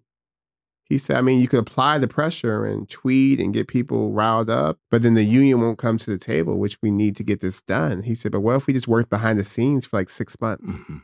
he 0.87 0.99
said, 0.99 1.17
I 1.17 1.21
mean, 1.21 1.39
you 1.39 1.47
could 1.47 1.59
apply 1.59 1.97
the 1.97 2.07
pressure 2.07 2.63
and 2.63 2.87
tweet 2.87 3.39
and 3.39 3.53
get 3.53 3.67
people 3.67 4.11
riled 4.11 4.51
up, 4.51 4.77
but 4.91 5.01
then 5.01 5.15
the 5.15 5.23
union 5.23 5.59
won't 5.59 5.79
come 5.79 5.97
to 5.97 6.11
the 6.11 6.19
table, 6.19 6.59
which 6.59 6.77
we 6.81 6.91
need 6.91 7.15
to 7.15 7.23
get 7.23 7.41
this 7.41 7.59
done. 7.61 8.03
He 8.03 8.13
said, 8.13 8.31
but 8.31 8.41
what 8.41 8.55
if 8.55 8.67
we 8.67 8.73
just 8.73 8.87
work 8.87 9.09
behind 9.09 9.39
the 9.39 9.43
scenes 9.43 9.85
for 9.85 9.97
like 9.97 10.09
six 10.09 10.39
months 10.39 10.77
mm-hmm. 10.79 10.97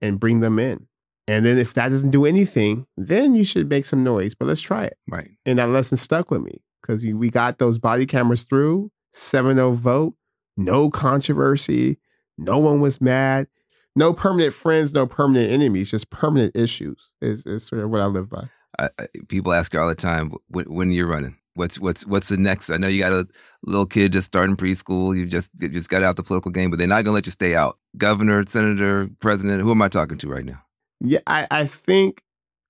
and 0.00 0.18
bring 0.18 0.40
them 0.40 0.58
in? 0.58 0.86
And 1.30 1.46
then 1.46 1.58
if 1.58 1.74
that 1.74 1.90
doesn't 1.90 2.10
do 2.10 2.26
anything, 2.26 2.86
then 2.96 3.36
you 3.36 3.44
should 3.44 3.68
make 3.68 3.86
some 3.86 4.02
noise, 4.02 4.34
but 4.34 4.46
let's 4.46 4.60
try 4.60 4.84
it. 4.84 4.98
Right. 5.08 5.30
And 5.46 5.60
that 5.60 5.68
lesson 5.68 5.96
stuck 5.96 6.28
with 6.28 6.42
me 6.42 6.60
because 6.82 7.04
we 7.04 7.30
got 7.30 7.58
those 7.58 7.78
body 7.78 8.04
cameras 8.04 8.42
through, 8.42 8.90
7 9.12 9.54
0 9.54 9.72
vote, 9.72 10.14
no 10.56 10.90
controversy, 10.90 12.00
no 12.36 12.58
one 12.58 12.80
was 12.80 13.00
mad. 13.00 13.46
No 13.94 14.12
permanent 14.12 14.54
friends, 14.54 14.92
no 14.92 15.06
permanent 15.06 15.52
enemies, 15.52 15.90
just 15.90 16.10
permanent 16.10 16.56
issues 16.56 17.12
is, 17.20 17.46
is 17.46 17.64
sort 17.64 17.82
of 17.82 17.90
what 17.90 18.00
I 18.00 18.06
live 18.06 18.28
by. 18.28 18.48
I, 18.78 18.88
I, 18.98 19.06
people 19.28 19.52
ask 19.52 19.72
you 19.72 19.80
all 19.80 19.88
the 19.88 19.94
time 19.94 20.32
when, 20.48 20.64
when 20.66 20.90
you're 20.90 21.08
running. 21.08 21.36
What's 21.54 21.78
what's 21.78 22.06
what's 22.06 22.28
the 22.28 22.36
next? 22.36 22.70
I 22.70 22.76
know 22.76 22.88
you 22.88 23.02
got 23.02 23.12
a 23.12 23.26
little 23.64 23.86
kid 23.86 24.12
just 24.12 24.26
starting 24.26 24.56
preschool. 24.56 25.16
You 25.16 25.26
just 25.26 25.50
you 25.58 25.68
just 25.68 25.88
got 25.88 26.02
out 26.02 26.16
the 26.16 26.22
political 26.22 26.50
game, 26.50 26.70
but 26.70 26.78
they're 26.78 26.86
not 26.86 27.04
gonna 27.04 27.14
let 27.14 27.26
you 27.26 27.32
stay 27.32 27.54
out. 27.54 27.78
Governor, 27.96 28.44
senator, 28.46 29.10
president. 29.18 29.62
Who 29.62 29.72
am 29.72 29.82
I 29.82 29.88
talking 29.88 30.16
to 30.18 30.28
right 30.28 30.44
now? 30.44 30.62
Yeah, 31.00 31.20
I, 31.26 31.46
I 31.50 31.66
think 31.66 32.22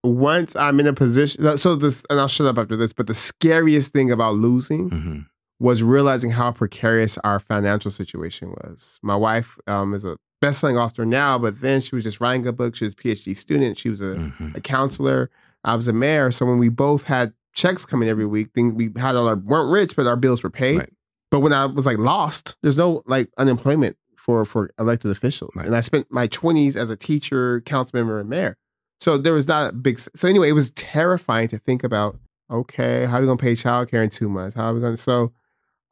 once 0.03 0.57
I'm 0.57 0.81
in 0.81 0.87
a 0.87 0.93
position. 0.93 1.59
So 1.59 1.76
this, 1.76 2.05
and 2.11 2.20
I'll 2.20 2.28
shut 2.28 2.47
up 2.47 2.59
after 2.59 2.76
this. 2.76 2.93
But 2.93 3.07
the 3.07 3.14
scariest 3.14 3.93
thing 3.93 4.11
about 4.11 4.35
losing 4.35 4.91
mm-hmm. 4.91 5.20
was 5.59 5.83
realizing 5.83 6.31
how 6.31 6.53
precarious 6.53 7.18
our 7.18 7.39
financial 7.39 7.91
situation 7.91 8.51
was. 8.51 8.99
My 9.03 9.16
wife 9.16 9.59
um, 9.66 9.95
is 9.95 10.05
a 10.05 10.16
best-selling 10.41 10.78
author 10.78 11.05
now, 11.05 11.39
but 11.39 11.61
then 11.61 11.81
she 11.81 11.95
was 11.95 12.05
just 12.05 12.20
writing 12.20 12.47
a 12.47 12.53
book. 12.53 12.74
She 12.74 12.85
was 12.85 12.95
a 12.95 12.97
PhD 12.97 13.37
student. 13.37 13.78
She 13.78 13.91
was 13.91 14.01
a, 14.01 14.14
mm-hmm. 14.14 14.53
a 14.55 14.61
counselor. 14.61 15.31
I 15.64 15.74
was 15.74 15.89
a 15.89 15.93
mayor, 15.93 16.33
so 16.33 16.47
when 16.47 16.59
we 16.59 16.70
both 16.70 17.05
had 17.05 17.35
checks 17.53 17.85
coming 17.85 18.09
every 18.09 18.24
week, 18.24 18.49
then 18.55 18.74
we 18.74 18.91
had 18.97 19.16
all 19.16 19.28
our 19.28 19.37
weren't 19.37 19.70
rich, 19.70 19.95
but 19.97 20.07
our 20.07 20.16
bills 20.16 20.43
were 20.43 20.51
paid. 20.51 20.78
Right. 20.78 20.93
But 21.31 21.41
when 21.41 21.53
I 21.53 21.66
was 21.66 21.85
like 21.85 21.99
lost, 21.99 22.57
there's 22.62 22.78
no 22.78 23.03
like 23.07 23.28
unemployment 23.37 23.99
for 24.31 24.45
for 24.45 24.70
elected 24.78 25.11
officials, 25.11 25.53
right. 25.55 25.66
and 25.66 25.76
I 25.76 25.81
spent 25.81 26.07
my 26.11 26.28
20s 26.28 26.76
as 26.76 26.91
a 26.91 26.97
teacher, 26.97 27.61
council 27.62 27.99
member, 27.99 28.20
and 28.20 28.28
mayor. 28.28 28.57
So 29.01 29.16
there 29.16 29.33
was 29.33 29.49
not 29.49 29.70
a 29.70 29.72
big. 29.72 30.01
So 30.01 30.28
anyway, 30.28 30.51
it 30.51 30.55
was 30.55 30.70
terrifying 30.72 31.49
to 31.49 31.59
think 31.59 31.85
about. 31.85 32.18
Okay, 32.51 33.07
how 33.07 33.18
are 33.18 33.20
we 33.20 33.26
gonna 33.26 33.37
pay 33.37 33.53
childcare 33.53 34.03
in 34.03 34.11
two 34.11 34.28
months? 34.28 34.57
How 34.57 34.70
are 34.70 34.74
we 34.74 34.81
gonna? 34.81 34.97
So 34.97 35.33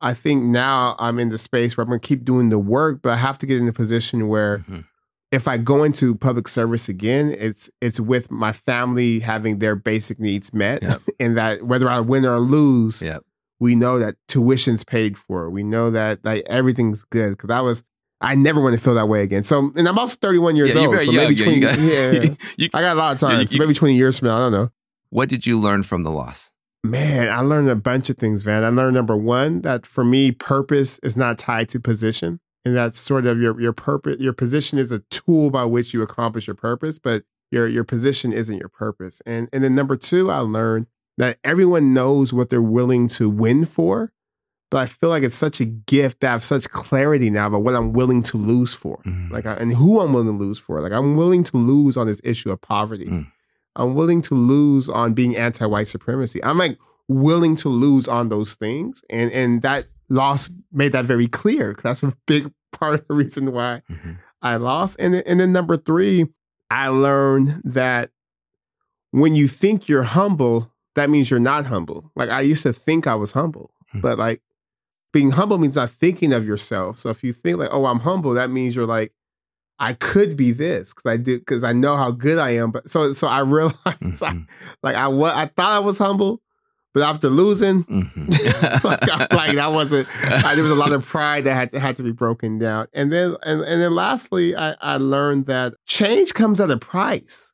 I 0.00 0.12
think 0.12 0.42
now 0.42 0.96
I'm 0.98 1.18
in 1.18 1.28
the 1.28 1.38
space 1.38 1.76
where 1.76 1.82
I'm 1.84 1.88
gonna 1.88 2.00
keep 2.00 2.24
doing 2.24 2.48
the 2.48 2.58
work, 2.58 3.00
but 3.02 3.12
I 3.12 3.16
have 3.16 3.38
to 3.38 3.46
get 3.46 3.58
in 3.58 3.68
a 3.68 3.72
position 3.72 4.28
where 4.28 4.58
mm-hmm 4.58 4.80
if 5.30 5.46
I 5.46 5.58
go 5.58 5.84
into 5.84 6.14
public 6.14 6.48
service 6.48 6.88
again, 6.88 7.34
it's 7.38 7.68
it's 7.80 8.00
with 8.00 8.30
my 8.30 8.52
family 8.52 9.20
having 9.20 9.58
their 9.58 9.76
basic 9.76 10.18
needs 10.18 10.52
met, 10.54 10.82
yep. 10.82 11.00
and 11.20 11.36
that 11.36 11.64
whether 11.64 11.88
I 11.88 12.00
win 12.00 12.24
or 12.24 12.38
lose, 12.38 13.02
yep. 13.02 13.22
we 13.60 13.74
know 13.74 13.98
that 13.98 14.16
tuition's 14.26 14.84
paid 14.84 15.18
for. 15.18 15.50
We 15.50 15.62
know 15.62 15.90
that 15.90 16.24
like 16.24 16.44
everything's 16.48 17.04
good 17.04 17.30
because 17.30 17.50
I 17.50 17.60
was. 17.60 17.84
I 18.20 18.34
never 18.34 18.60
want 18.60 18.76
to 18.76 18.82
feel 18.82 18.94
that 18.94 19.08
way 19.08 19.22
again. 19.22 19.44
So, 19.44 19.72
and 19.76 19.86
I'm 19.86 19.98
also 19.98 20.16
31 20.20 20.56
years 20.56 20.74
yeah, 20.74 20.86
old. 20.86 21.00
So 21.00 21.12
maybe 21.12 21.36
20, 21.36 21.60
got, 21.60 21.78
yeah, 21.78 22.10
you, 22.56 22.68
I 22.74 22.80
got 22.80 22.96
a 22.96 22.98
lot 22.98 23.14
of 23.14 23.20
time. 23.20 23.40
You, 23.40 23.46
so 23.46 23.58
maybe 23.58 23.74
20 23.74 23.94
years 23.94 24.18
from 24.18 24.28
now, 24.28 24.36
I 24.36 24.40
don't 24.40 24.52
know. 24.52 24.70
What 25.10 25.28
did 25.28 25.46
you 25.46 25.58
learn 25.58 25.84
from 25.84 26.02
the 26.02 26.10
loss? 26.10 26.52
Man, 26.84 27.30
I 27.30 27.40
learned 27.40 27.68
a 27.68 27.76
bunch 27.76 28.10
of 28.10 28.16
things, 28.16 28.42
Van. 28.42 28.64
I 28.64 28.68
learned 28.68 28.94
number 28.94 29.16
one 29.16 29.62
that 29.62 29.86
for 29.86 30.04
me, 30.04 30.32
purpose 30.32 30.98
is 31.02 31.16
not 31.16 31.38
tied 31.38 31.68
to 31.70 31.80
position 31.80 32.40
and 32.68 32.76
that's 32.76 32.98
sort 32.98 33.26
of 33.26 33.40
your 33.40 33.58
your 33.60 33.72
purpose 33.72 34.18
your 34.20 34.32
position 34.32 34.78
is 34.78 34.92
a 34.92 35.00
tool 35.10 35.50
by 35.50 35.64
which 35.64 35.92
you 35.94 36.02
accomplish 36.02 36.46
your 36.46 36.56
purpose 36.56 36.98
but 36.98 37.24
your 37.50 37.66
your 37.66 37.84
position 37.84 38.32
isn't 38.32 38.58
your 38.58 38.68
purpose 38.68 39.22
and 39.26 39.48
and 39.52 39.64
then 39.64 39.74
number 39.74 39.96
two 39.96 40.30
i 40.30 40.38
learned 40.38 40.86
that 41.16 41.38
everyone 41.42 41.92
knows 41.92 42.32
what 42.32 42.50
they're 42.50 42.62
willing 42.62 43.08
to 43.08 43.28
win 43.28 43.64
for 43.64 44.12
but 44.70 44.78
i 44.78 44.86
feel 44.86 45.08
like 45.10 45.22
it's 45.22 45.36
such 45.36 45.60
a 45.60 45.64
gift 45.64 46.20
to 46.20 46.28
have 46.28 46.44
such 46.44 46.68
clarity 46.70 47.30
now 47.30 47.46
about 47.46 47.62
what 47.62 47.74
i'm 47.74 47.92
willing 47.92 48.22
to 48.22 48.36
lose 48.36 48.74
for 48.74 48.98
mm. 49.06 49.30
like 49.30 49.44
and 49.44 49.72
who 49.74 50.00
i'm 50.00 50.12
willing 50.12 50.38
to 50.38 50.44
lose 50.44 50.58
for 50.58 50.80
like 50.80 50.92
i'm 50.92 51.16
willing 51.16 51.42
to 51.42 51.56
lose 51.56 51.96
on 51.96 52.06
this 52.06 52.20
issue 52.24 52.50
of 52.50 52.60
poverty 52.60 53.06
mm. 53.06 53.26
i'm 53.76 53.94
willing 53.94 54.22
to 54.22 54.34
lose 54.34 54.88
on 54.88 55.14
being 55.14 55.36
anti-white 55.36 55.88
supremacy 55.88 56.42
i'm 56.44 56.58
like 56.58 56.78
willing 57.08 57.56
to 57.56 57.68
lose 57.68 58.06
on 58.06 58.28
those 58.28 58.54
things 58.54 59.02
and 59.10 59.32
and 59.32 59.62
that 59.62 59.86
loss 60.08 60.50
made 60.72 60.92
that 60.92 61.04
very 61.04 61.28
clear. 61.28 61.76
That's 61.82 62.02
a 62.02 62.14
big 62.26 62.50
part 62.72 62.94
of 62.94 63.08
the 63.08 63.14
reason 63.14 63.52
why 63.52 63.82
mm-hmm. 63.90 64.12
I 64.42 64.56
lost. 64.56 64.96
And 64.98 65.14
then, 65.14 65.22
and 65.26 65.40
then 65.40 65.52
number 65.52 65.76
three, 65.76 66.26
I 66.70 66.88
learned 66.88 67.62
that 67.64 68.10
when 69.10 69.34
you 69.34 69.48
think 69.48 69.88
you're 69.88 70.02
humble, 70.02 70.70
that 70.94 71.10
means 71.10 71.30
you're 71.30 71.40
not 71.40 71.66
humble. 71.66 72.10
Like 72.14 72.30
I 72.30 72.42
used 72.42 72.62
to 72.64 72.72
think 72.72 73.06
I 73.06 73.14
was 73.14 73.32
humble, 73.32 73.70
mm-hmm. 73.90 74.00
but 74.00 74.18
like 74.18 74.42
being 75.12 75.30
humble 75.30 75.58
means 75.58 75.76
not 75.76 75.90
thinking 75.90 76.32
of 76.32 76.46
yourself. 76.46 76.98
So 76.98 77.10
if 77.10 77.24
you 77.24 77.32
think 77.32 77.58
like, 77.58 77.70
oh, 77.72 77.86
I'm 77.86 78.00
humble, 78.00 78.34
that 78.34 78.50
means 78.50 78.76
you're 78.76 78.86
like, 78.86 79.12
I 79.78 79.92
could 79.92 80.36
be 80.36 80.52
this 80.52 80.92
because 80.92 81.10
I 81.10 81.16
did 81.16 81.40
because 81.40 81.62
I 81.62 81.72
know 81.72 81.96
how 81.96 82.10
good 82.10 82.38
I 82.38 82.50
am. 82.50 82.70
But 82.70 82.90
so 82.90 83.12
so 83.12 83.28
I 83.28 83.40
realized 83.42 83.76
mm-hmm. 83.84 84.24
I, 84.24 84.44
like 84.82 84.96
I 84.96 85.08
what 85.08 85.34
I 85.34 85.46
thought 85.46 85.72
I 85.72 85.78
was 85.78 85.98
humble, 85.98 86.42
but 86.94 87.02
after 87.02 87.28
losing, 87.28 87.84
mm-hmm. 87.84 88.86
like, 88.86 89.00
like, 89.32 89.54
that 89.54 89.72
wasn't. 89.72 90.08
I, 90.24 90.54
there 90.54 90.64
was 90.64 90.72
a 90.72 90.76
lot 90.76 90.92
of 90.92 91.06
pride 91.06 91.44
that 91.44 91.54
had 91.54 91.70
to, 91.70 91.80
had 91.80 91.96
to 91.96 92.02
be 92.02 92.12
broken 92.12 92.58
down. 92.58 92.88
And 92.92 93.12
then 93.12 93.36
and, 93.44 93.60
and 93.62 93.80
then 93.80 93.94
lastly, 93.94 94.56
I, 94.56 94.74
I 94.80 94.96
learned 94.96 95.46
that 95.46 95.74
change 95.86 96.34
comes 96.34 96.60
at 96.60 96.70
a 96.70 96.76
price. 96.76 97.52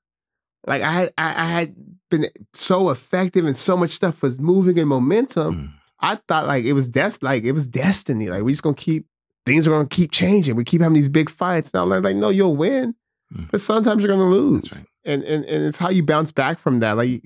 Like 0.66 0.82
I 0.82 0.92
had 0.92 1.14
I, 1.18 1.42
I 1.42 1.46
had 1.46 1.74
been 2.10 2.28
so 2.54 2.90
effective 2.90 3.44
and 3.44 3.56
so 3.56 3.76
much 3.76 3.90
stuff 3.90 4.22
was 4.22 4.40
moving 4.40 4.78
in 4.78 4.88
momentum. 4.88 5.54
Mm. 5.54 5.72
I 6.00 6.16
thought 6.28 6.46
like 6.46 6.64
it 6.64 6.72
was 6.72 6.88
des- 6.88 7.18
like 7.22 7.44
it 7.44 7.52
was 7.52 7.68
destiny. 7.68 8.28
Like 8.28 8.42
we 8.42 8.52
just 8.52 8.62
gonna 8.62 8.74
keep 8.74 9.06
things 9.46 9.66
are 9.66 9.72
gonna 9.72 9.88
keep 9.88 10.10
changing. 10.10 10.56
We 10.56 10.64
keep 10.64 10.80
having 10.80 10.94
these 10.94 11.08
big 11.08 11.30
fights. 11.30 11.70
And 11.72 11.80
I 11.80 11.84
learned 11.84 12.04
like 12.04 12.16
no, 12.16 12.30
you'll 12.30 12.56
win, 12.56 12.94
mm. 13.32 13.50
but 13.50 13.60
sometimes 13.60 14.02
you're 14.02 14.14
gonna 14.14 14.28
lose. 14.28 14.70
Right. 14.72 14.84
And, 15.06 15.22
and 15.24 15.44
and 15.44 15.64
it's 15.64 15.78
how 15.78 15.90
you 15.90 16.02
bounce 16.02 16.32
back 16.32 16.58
from 16.58 16.80
that. 16.80 16.96
Like 16.96 17.22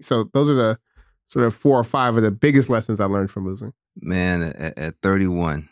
so, 0.00 0.30
those 0.32 0.48
are 0.50 0.54
the 0.54 0.78
sort 1.26 1.46
of 1.46 1.54
four 1.54 1.78
or 1.78 1.84
five 1.84 2.16
of 2.16 2.22
the 2.22 2.30
biggest 2.30 2.68
lessons 2.68 3.00
I 3.00 3.06
learned 3.06 3.30
from 3.30 3.46
losing. 3.46 3.72
Man, 3.96 4.42
at, 4.42 4.76
at 4.76 4.94
31, 5.02 5.68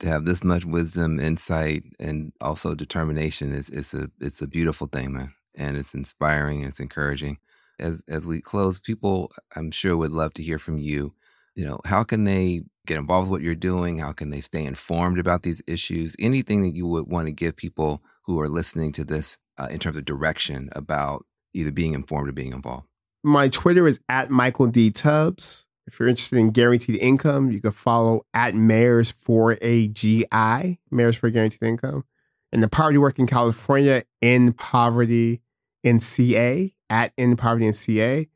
to 0.00 0.08
have 0.08 0.24
this 0.24 0.42
much 0.42 0.64
wisdom, 0.64 1.20
insight, 1.20 1.84
and 1.98 2.32
also 2.40 2.74
determination 2.74 3.52
is 3.52 3.68
it's 3.70 3.94
a 3.94 4.10
it's 4.20 4.42
a 4.42 4.46
beautiful 4.46 4.86
thing, 4.86 5.12
man, 5.12 5.34
and 5.54 5.76
it's 5.76 5.94
inspiring 5.94 6.58
and 6.58 6.68
it's 6.68 6.80
encouraging. 6.80 7.38
As 7.78 8.02
as 8.08 8.26
we 8.26 8.40
close, 8.40 8.80
people 8.80 9.32
I'm 9.54 9.70
sure 9.70 9.96
would 9.96 10.12
love 10.12 10.34
to 10.34 10.42
hear 10.42 10.58
from 10.58 10.78
you. 10.78 11.14
You 11.54 11.64
know, 11.64 11.80
how 11.84 12.02
can 12.02 12.24
they 12.24 12.62
get 12.86 12.98
involved 12.98 13.28
with 13.28 13.38
what 13.38 13.42
you're 13.42 13.54
doing? 13.54 13.98
How 13.98 14.12
can 14.12 14.30
they 14.30 14.40
stay 14.40 14.64
informed 14.64 15.18
about 15.18 15.42
these 15.42 15.62
issues? 15.66 16.16
Anything 16.18 16.62
that 16.62 16.74
you 16.74 16.86
would 16.86 17.06
want 17.06 17.26
to 17.26 17.32
give 17.32 17.56
people 17.56 18.02
who 18.24 18.40
are 18.40 18.48
listening 18.48 18.92
to 18.92 19.04
this 19.04 19.38
uh, 19.58 19.68
in 19.70 19.78
terms 19.78 19.96
of 19.96 20.04
direction 20.04 20.68
about 20.72 21.24
either 21.52 21.70
being 21.70 21.94
informed 21.94 22.28
or 22.28 22.32
being 22.32 22.52
involved 22.52 22.86
my 23.24 23.48
Twitter 23.48 23.88
is 23.88 23.98
at 24.08 24.30
Michael 24.30 24.66
D. 24.66 24.90
Tubbs. 24.90 25.66
If 25.86 25.98
you're 25.98 26.08
interested 26.08 26.38
in 26.38 26.50
guaranteed 26.50 26.96
income, 26.96 27.50
you 27.50 27.60
can 27.60 27.72
follow 27.72 28.24
at 28.34 28.54
Mayors 28.54 29.10
for 29.10 29.56
AGI, 29.56 30.78
Mayors 30.90 31.16
for 31.16 31.30
Guaranteed 31.30 31.62
Income. 31.62 32.04
And 32.52 32.62
the 32.62 32.68
Poverty 32.68 32.98
Work 32.98 33.18
in 33.18 33.26
California, 33.26 34.04
End 34.22 34.56
Poverty 34.56 35.42
in 35.82 36.00
CA, 36.00 36.72
at 36.88 37.12
End 37.18 37.36
Poverty 37.38 37.66
in 37.66 37.74
CA. 37.74 38.28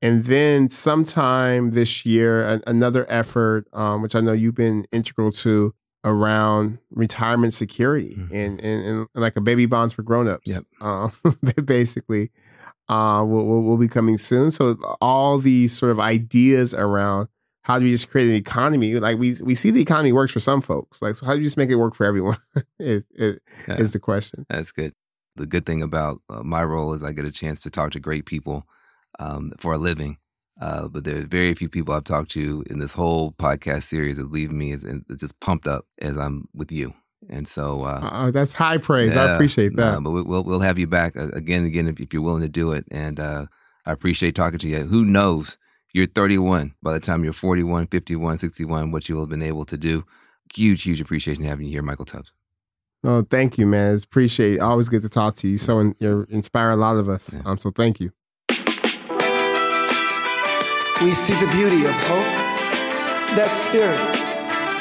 And 0.00 0.24
then 0.24 0.70
sometime 0.70 1.72
this 1.72 2.06
year, 2.06 2.60
another 2.66 3.04
effort, 3.08 3.66
um, 3.72 4.00
which 4.02 4.14
I 4.14 4.20
know 4.20 4.32
you've 4.32 4.54
been 4.54 4.86
integral 4.92 5.32
to, 5.32 5.74
around 6.04 6.78
retirement 6.90 7.52
security 7.52 8.14
Mm-hmm. 8.16 8.34
and, 8.34 8.60
and, 8.60 8.84
and 8.86 9.06
like 9.14 9.36
a 9.36 9.40
baby 9.40 9.66
bonds 9.66 9.92
for 9.92 10.02
grown-ups. 10.02 10.46
Yep. 10.46 10.64
Uh, 10.80 11.10
basically, 11.64 12.30
uh, 12.88 13.24
will, 13.26 13.44
will, 13.46 13.62
will 13.64 13.76
be 13.76 13.88
coming 13.88 14.16
soon. 14.18 14.50
So 14.52 14.76
all 15.00 15.38
these 15.38 15.76
sort 15.76 15.90
of 15.90 15.98
ideas 16.00 16.72
around 16.72 17.28
how 17.62 17.78
do 17.78 17.84
we 17.84 17.90
just 17.90 18.08
create 18.08 18.28
an 18.28 18.34
economy? 18.34 18.94
Like 18.94 19.18
we 19.18 19.36
we 19.42 19.54
see 19.54 19.70
the 19.70 19.82
economy 19.82 20.12
works 20.12 20.32
for 20.32 20.40
some 20.40 20.62
folks. 20.62 21.02
Like 21.02 21.16
so 21.16 21.26
how 21.26 21.32
do 21.34 21.38
you 21.40 21.44
just 21.44 21.58
make 21.58 21.68
it 21.68 21.74
work 21.76 21.94
for 21.94 22.06
everyone? 22.06 22.38
is, 22.78 23.02
is, 23.10 23.40
Yeah. 23.66 23.74
is 23.76 23.92
the 23.92 23.98
question. 23.98 24.46
That's 24.48 24.70
good. 24.72 24.94
The 25.36 25.44
good 25.46 25.66
thing 25.66 25.82
about 25.82 26.22
uh, 26.30 26.42
my 26.44 26.64
role 26.64 26.94
is 26.94 27.02
I 27.02 27.12
get 27.12 27.26
a 27.26 27.32
chance 27.32 27.60
to 27.60 27.70
talk 27.70 27.90
to 27.90 28.00
great 28.00 28.24
people 28.24 28.66
um, 29.18 29.52
for 29.58 29.72
a 29.72 29.78
living. 29.78 30.18
Uh, 30.60 30.88
but 30.88 31.04
there 31.04 31.18
are 31.18 31.22
very 31.26 31.54
few 31.54 31.68
people 31.68 31.94
I've 31.94 32.02
talked 32.04 32.32
to 32.32 32.64
in 32.68 32.80
this 32.80 32.94
whole 32.94 33.30
podcast 33.32 33.84
series 33.84 34.16
that 34.16 34.32
leave 34.32 34.50
me 34.50 34.72
as, 34.72 34.84
just 35.18 35.38
pumped 35.40 35.68
up 35.68 35.86
as 36.02 36.16
I'm 36.16 36.48
with 36.52 36.72
you. 36.72 36.94
And 37.28 37.46
so 37.46 37.84
uh, 37.84 38.00
Uh, 38.02 38.30
that's 38.32 38.52
high 38.54 38.78
praise. 38.78 39.16
I 39.16 39.34
appreciate 39.34 39.76
that. 39.76 40.02
but 40.02 40.10
we- 40.10 40.22
we'll 40.22 40.42
we'll 40.44 40.60
have 40.60 40.78
you 40.78 40.86
back 40.86 41.16
uh, 41.16 41.28
again 41.28 41.60
and 41.60 41.66
again 41.68 41.86
if, 41.88 42.00
if 42.00 42.12
you're 42.12 42.22
willing 42.22 42.42
to 42.42 42.48
do 42.48 42.72
it. 42.72 42.84
And 42.90 43.20
uh, 43.20 43.46
I 43.86 43.92
appreciate 43.92 44.34
talking 44.34 44.58
to 44.60 44.68
you. 44.68 44.84
Who 44.84 45.04
knows? 45.04 45.58
You're 45.92 46.06
31. 46.06 46.74
By 46.82 46.92
the 46.92 47.00
time 47.00 47.24
you're 47.24 47.32
41, 47.32 47.86
51, 47.88 48.38
61, 48.38 48.90
what 48.92 49.08
you 49.08 49.14
will 49.14 49.22
have 49.22 49.30
been 49.30 49.42
able 49.42 49.64
to 49.64 49.76
do. 49.76 50.04
Huge, 50.54 50.82
huge 50.82 51.00
appreciation 51.00 51.44
having 51.44 51.66
you 51.66 51.72
here, 51.72 51.82
Michael 51.82 52.04
Tubbs. 52.04 52.32
Oh, 53.04 53.22
thank 53.22 53.58
you, 53.58 53.66
man. 53.66 53.94
It's 53.94 54.04
appreciate. 54.04 54.54
it. 54.54 54.60
Always 54.60 54.88
good 54.88 55.02
to 55.02 55.08
talk 55.08 55.34
to 55.36 55.48
you. 55.48 55.56
So 55.58 55.78
in, 55.78 55.94
you 56.00 56.26
inspire 56.30 56.70
a 56.70 56.76
lot 56.76 56.96
of 56.96 57.08
us. 57.08 57.36
Um, 57.44 57.58
so 57.58 57.70
thank 57.70 58.00
you. 58.00 58.10
We 61.00 61.14
see 61.14 61.34
the 61.34 61.46
beauty 61.52 61.84
of 61.84 61.92
hope. 61.92 62.26
That 63.38 63.54
spirit 63.54 64.02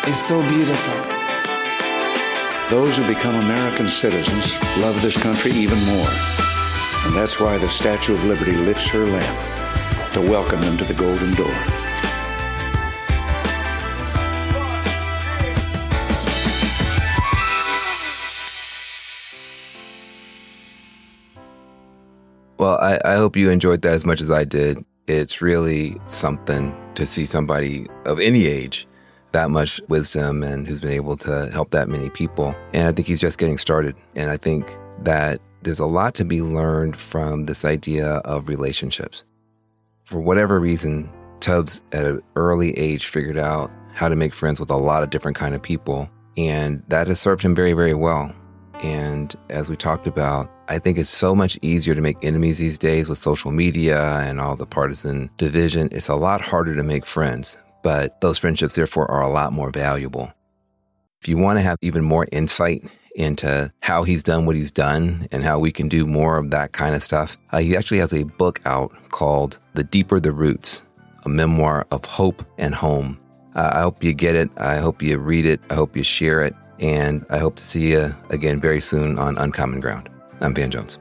is 0.09 0.17
so 0.17 0.41
beautiful. 0.49 0.95
Those 2.71 2.97
who 2.97 3.05
become 3.05 3.35
American 3.35 3.87
citizens 3.87 4.59
love 4.79 4.99
this 5.03 5.15
country 5.15 5.51
even 5.51 5.77
more. 5.85 6.09
And 7.05 7.15
that's 7.15 7.39
why 7.39 7.59
the 7.59 7.69
Statue 7.69 8.15
of 8.15 8.23
Liberty 8.23 8.53
lifts 8.53 8.87
her 8.89 9.05
lamp 9.05 10.13
to 10.13 10.21
welcome 10.21 10.59
them 10.61 10.75
to 10.79 10.85
the 10.85 10.95
Golden 10.95 11.35
Door. 11.35 11.53
Well, 22.57 22.79
I, 22.79 22.99
I 23.05 23.17
hope 23.17 23.35
you 23.35 23.51
enjoyed 23.51 23.83
that 23.83 23.93
as 23.93 24.03
much 24.03 24.19
as 24.19 24.31
I 24.31 24.45
did. 24.45 24.83
It's 25.07 25.41
really 25.41 25.99
something 26.07 26.75
to 26.95 27.05
see 27.05 27.25
somebody 27.25 27.87
of 28.05 28.19
any 28.19 28.45
age 28.45 28.87
that 29.31 29.49
much 29.49 29.79
wisdom 29.87 30.43
and 30.43 30.67
who's 30.67 30.81
been 30.81 30.91
able 30.91 31.15
to 31.17 31.49
help 31.51 31.69
that 31.71 31.87
many 31.87 32.09
people. 32.09 32.55
And 32.73 32.87
I 32.87 32.91
think 32.91 33.07
he's 33.07 33.19
just 33.19 33.37
getting 33.37 33.57
started. 33.57 33.95
And 34.15 34.29
I 34.29 34.35
think 34.35 34.77
that 35.03 35.39
there's 35.61 35.79
a 35.79 35.85
lot 35.85 36.13
to 36.15 36.25
be 36.25 36.41
learned 36.41 36.97
from 36.97 37.45
this 37.45 37.63
idea 37.63 38.15
of 38.25 38.49
relationships. 38.49 39.23
For 40.03 40.19
whatever 40.19 40.59
reason, 40.59 41.09
Tubbs 41.39 41.81
at 41.91 42.03
an 42.03 42.21
early 42.35 42.77
age 42.77 43.05
figured 43.05 43.37
out 43.37 43.71
how 43.93 44.09
to 44.09 44.15
make 44.15 44.33
friends 44.33 44.59
with 44.59 44.69
a 44.69 44.75
lot 44.75 45.03
of 45.03 45.09
different 45.09 45.37
kind 45.37 45.55
of 45.55 45.61
people. 45.61 46.09
And 46.35 46.83
that 46.89 47.07
has 47.07 47.19
served 47.19 47.43
him 47.43 47.55
very, 47.55 47.73
very 47.73 47.93
well. 47.93 48.33
And 48.83 49.35
as 49.49 49.69
we 49.69 49.75
talked 49.75 50.07
about, 50.07 50.51
I 50.67 50.79
think 50.79 50.97
it's 50.97 51.09
so 51.09 51.33
much 51.33 51.57
easier 51.61 51.95
to 51.95 52.01
make 52.01 52.17
enemies 52.21 52.57
these 52.57 52.77
days 52.77 53.09
with 53.09 53.17
social 53.17 53.51
media 53.51 53.99
and 54.19 54.39
all 54.39 54.55
the 54.55 54.65
partisan 54.65 55.29
division. 55.37 55.89
It's 55.91 56.09
a 56.09 56.15
lot 56.15 56.41
harder 56.41 56.75
to 56.75 56.83
make 56.83 57.05
friends, 57.05 57.57
but 57.83 58.21
those 58.21 58.37
friendships, 58.37 58.75
therefore, 58.75 59.09
are 59.09 59.21
a 59.21 59.29
lot 59.29 59.53
more 59.53 59.71
valuable. 59.71 60.31
If 61.21 61.27
you 61.27 61.37
want 61.37 61.57
to 61.57 61.63
have 61.63 61.77
even 61.81 62.03
more 62.03 62.27
insight 62.31 62.83
into 63.15 63.73
how 63.79 64.03
he's 64.03 64.21
done 64.21 64.45
what 64.45 64.55
he's 64.55 64.71
done 64.71 65.27
and 65.31 65.43
how 65.43 65.57
we 65.57 65.71
can 65.71 65.87
do 65.87 66.05
more 66.05 66.37
of 66.37 66.51
that 66.51 66.71
kind 66.71 66.93
of 66.93 67.01
stuff, 67.01 67.37
uh, 67.51 67.57
he 67.57 67.75
actually 67.75 67.97
has 67.97 68.13
a 68.13 68.23
book 68.23 68.61
out 68.65 68.91
called 69.09 69.59
The 69.73 69.83
Deeper 69.83 70.19
the 70.19 70.31
Roots, 70.31 70.83
a 71.25 71.29
memoir 71.29 71.87
of 71.89 72.05
hope 72.05 72.45
and 72.59 72.75
home. 72.75 73.19
Uh, 73.55 73.71
I 73.73 73.81
hope 73.81 74.03
you 74.03 74.13
get 74.13 74.35
it. 74.35 74.51
I 74.57 74.77
hope 74.77 75.01
you 75.01 75.17
read 75.17 75.47
it. 75.47 75.59
I 75.71 75.73
hope 75.73 75.97
you 75.97 76.03
share 76.03 76.43
it. 76.43 76.53
And 76.79 77.25
I 77.29 77.39
hope 77.39 77.55
to 77.55 77.65
see 77.65 77.91
you 77.91 78.15
again 78.29 78.59
very 78.59 78.81
soon 78.81 79.17
on 79.17 79.37
Uncommon 79.37 79.79
Ground. 79.79 80.09
I'm 80.41 80.53
Van 80.53 80.69
Jones. 80.69 80.99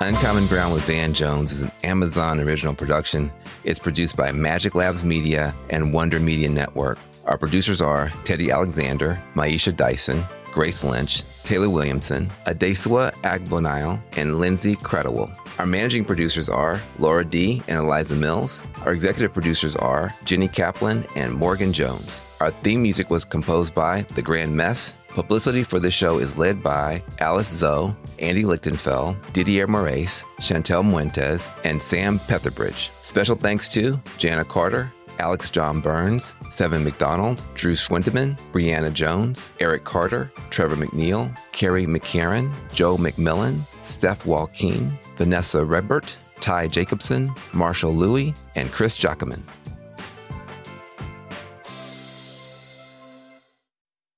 Uncommon 0.00 0.46
Ground 0.48 0.74
with 0.74 0.82
Van 0.84 1.14
Jones 1.14 1.52
is 1.52 1.62
an 1.62 1.70
Amazon 1.82 2.40
original 2.40 2.74
production. 2.74 3.30
It's 3.62 3.78
produced 3.78 4.16
by 4.16 4.32
Magic 4.32 4.74
Labs 4.74 5.04
Media 5.04 5.54
and 5.70 5.94
Wonder 5.94 6.20
Media 6.20 6.48
Network. 6.48 6.98
Our 7.24 7.38
producers 7.38 7.80
are 7.80 8.10
Teddy 8.24 8.50
Alexander, 8.50 9.18
Maisha 9.34 9.74
Dyson, 9.74 10.22
Grace 10.52 10.84
Lynch, 10.84 11.22
Taylor 11.44 11.70
Williamson, 11.70 12.28
Adesua 12.46 13.12
Agbonile, 13.22 14.00
and 14.16 14.38
Lindsay 14.38 14.76
Credowell. 14.76 15.34
Our 15.58 15.66
managing 15.66 16.04
producers 16.04 16.48
are 16.48 16.80
Laura 16.98 17.24
D. 17.24 17.62
and 17.68 17.78
Eliza 17.78 18.16
Mills. 18.16 18.64
Our 18.84 18.92
executive 18.92 19.32
producers 19.32 19.76
are 19.76 20.10
Jenny 20.24 20.48
Kaplan 20.48 21.04
and 21.14 21.32
Morgan 21.32 21.72
Jones. 21.72 22.22
Our 22.40 22.50
theme 22.50 22.82
music 22.82 23.08
was 23.08 23.24
composed 23.24 23.72
by 23.72 24.02
The 24.14 24.22
Grand 24.22 24.56
Mess. 24.56 24.94
Publicity 25.10 25.62
for 25.62 25.78
this 25.78 25.94
show 25.94 26.18
is 26.18 26.36
led 26.36 26.60
by 26.60 27.00
Alice 27.20 27.46
Zoe, 27.46 27.94
Andy 28.18 28.42
Lichtenfeld, 28.42 29.16
Didier 29.32 29.68
Moraes, 29.68 30.24
Chantel 30.40 30.82
Muentes, 30.82 31.48
and 31.64 31.80
Sam 31.80 32.18
Petherbridge. 32.18 32.90
Special 33.04 33.36
thanks 33.36 33.68
to 33.68 34.00
Jana 34.18 34.44
Carter, 34.44 34.90
Alex 35.18 35.50
John 35.50 35.80
Burns, 35.80 36.34
Seven 36.50 36.84
McDonald, 36.84 37.42
Drew 37.54 37.72
Swindeman, 37.72 38.38
Brianna 38.52 38.92
Jones, 38.92 39.50
Eric 39.60 39.84
Carter, 39.84 40.30
Trevor 40.50 40.76
McNeil, 40.76 41.36
Carrie 41.52 41.86
McCarran, 41.86 42.52
Joe 42.72 42.96
McMillan, 42.96 43.60
Steph 43.84 44.24
Walkeen, 44.24 44.90
Vanessa 45.16 45.64
Redbert, 45.64 46.16
Ty 46.40 46.68
Jacobson, 46.68 47.30
Marshall 47.52 47.94
Louie, 47.94 48.34
and 48.54 48.70
Chris 48.70 48.96
Jacquemin. 48.98 49.40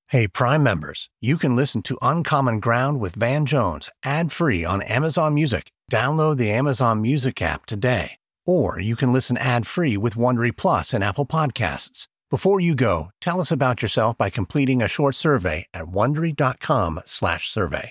Hey, 0.08 0.28
Prime 0.28 0.62
members, 0.62 1.10
you 1.20 1.36
can 1.36 1.56
listen 1.56 1.82
to 1.82 1.98
Uncommon 2.00 2.60
Ground 2.60 3.00
with 3.00 3.16
Van 3.16 3.44
Jones 3.44 3.90
ad 4.04 4.30
free 4.30 4.64
on 4.64 4.82
Amazon 4.82 5.34
Music. 5.34 5.70
Download 5.90 6.36
the 6.36 6.50
Amazon 6.50 7.02
Music 7.02 7.42
app 7.42 7.66
today. 7.66 8.12
Or 8.46 8.78
you 8.80 8.96
can 8.96 9.12
listen 9.12 9.36
ad 9.36 9.66
free 9.66 9.96
with 9.96 10.14
Wondery 10.14 10.56
Plus 10.56 10.94
and 10.94 11.02
Apple 11.02 11.26
Podcasts. 11.26 12.06
Before 12.30 12.60
you 12.60 12.74
go, 12.74 13.10
tell 13.20 13.40
us 13.40 13.52
about 13.52 13.82
yourself 13.82 14.16
by 14.16 14.30
completing 14.30 14.82
a 14.82 14.88
short 14.88 15.14
survey 15.14 15.66
at 15.74 15.86
wondery.com/slash 15.86 17.48
survey. 17.48 17.90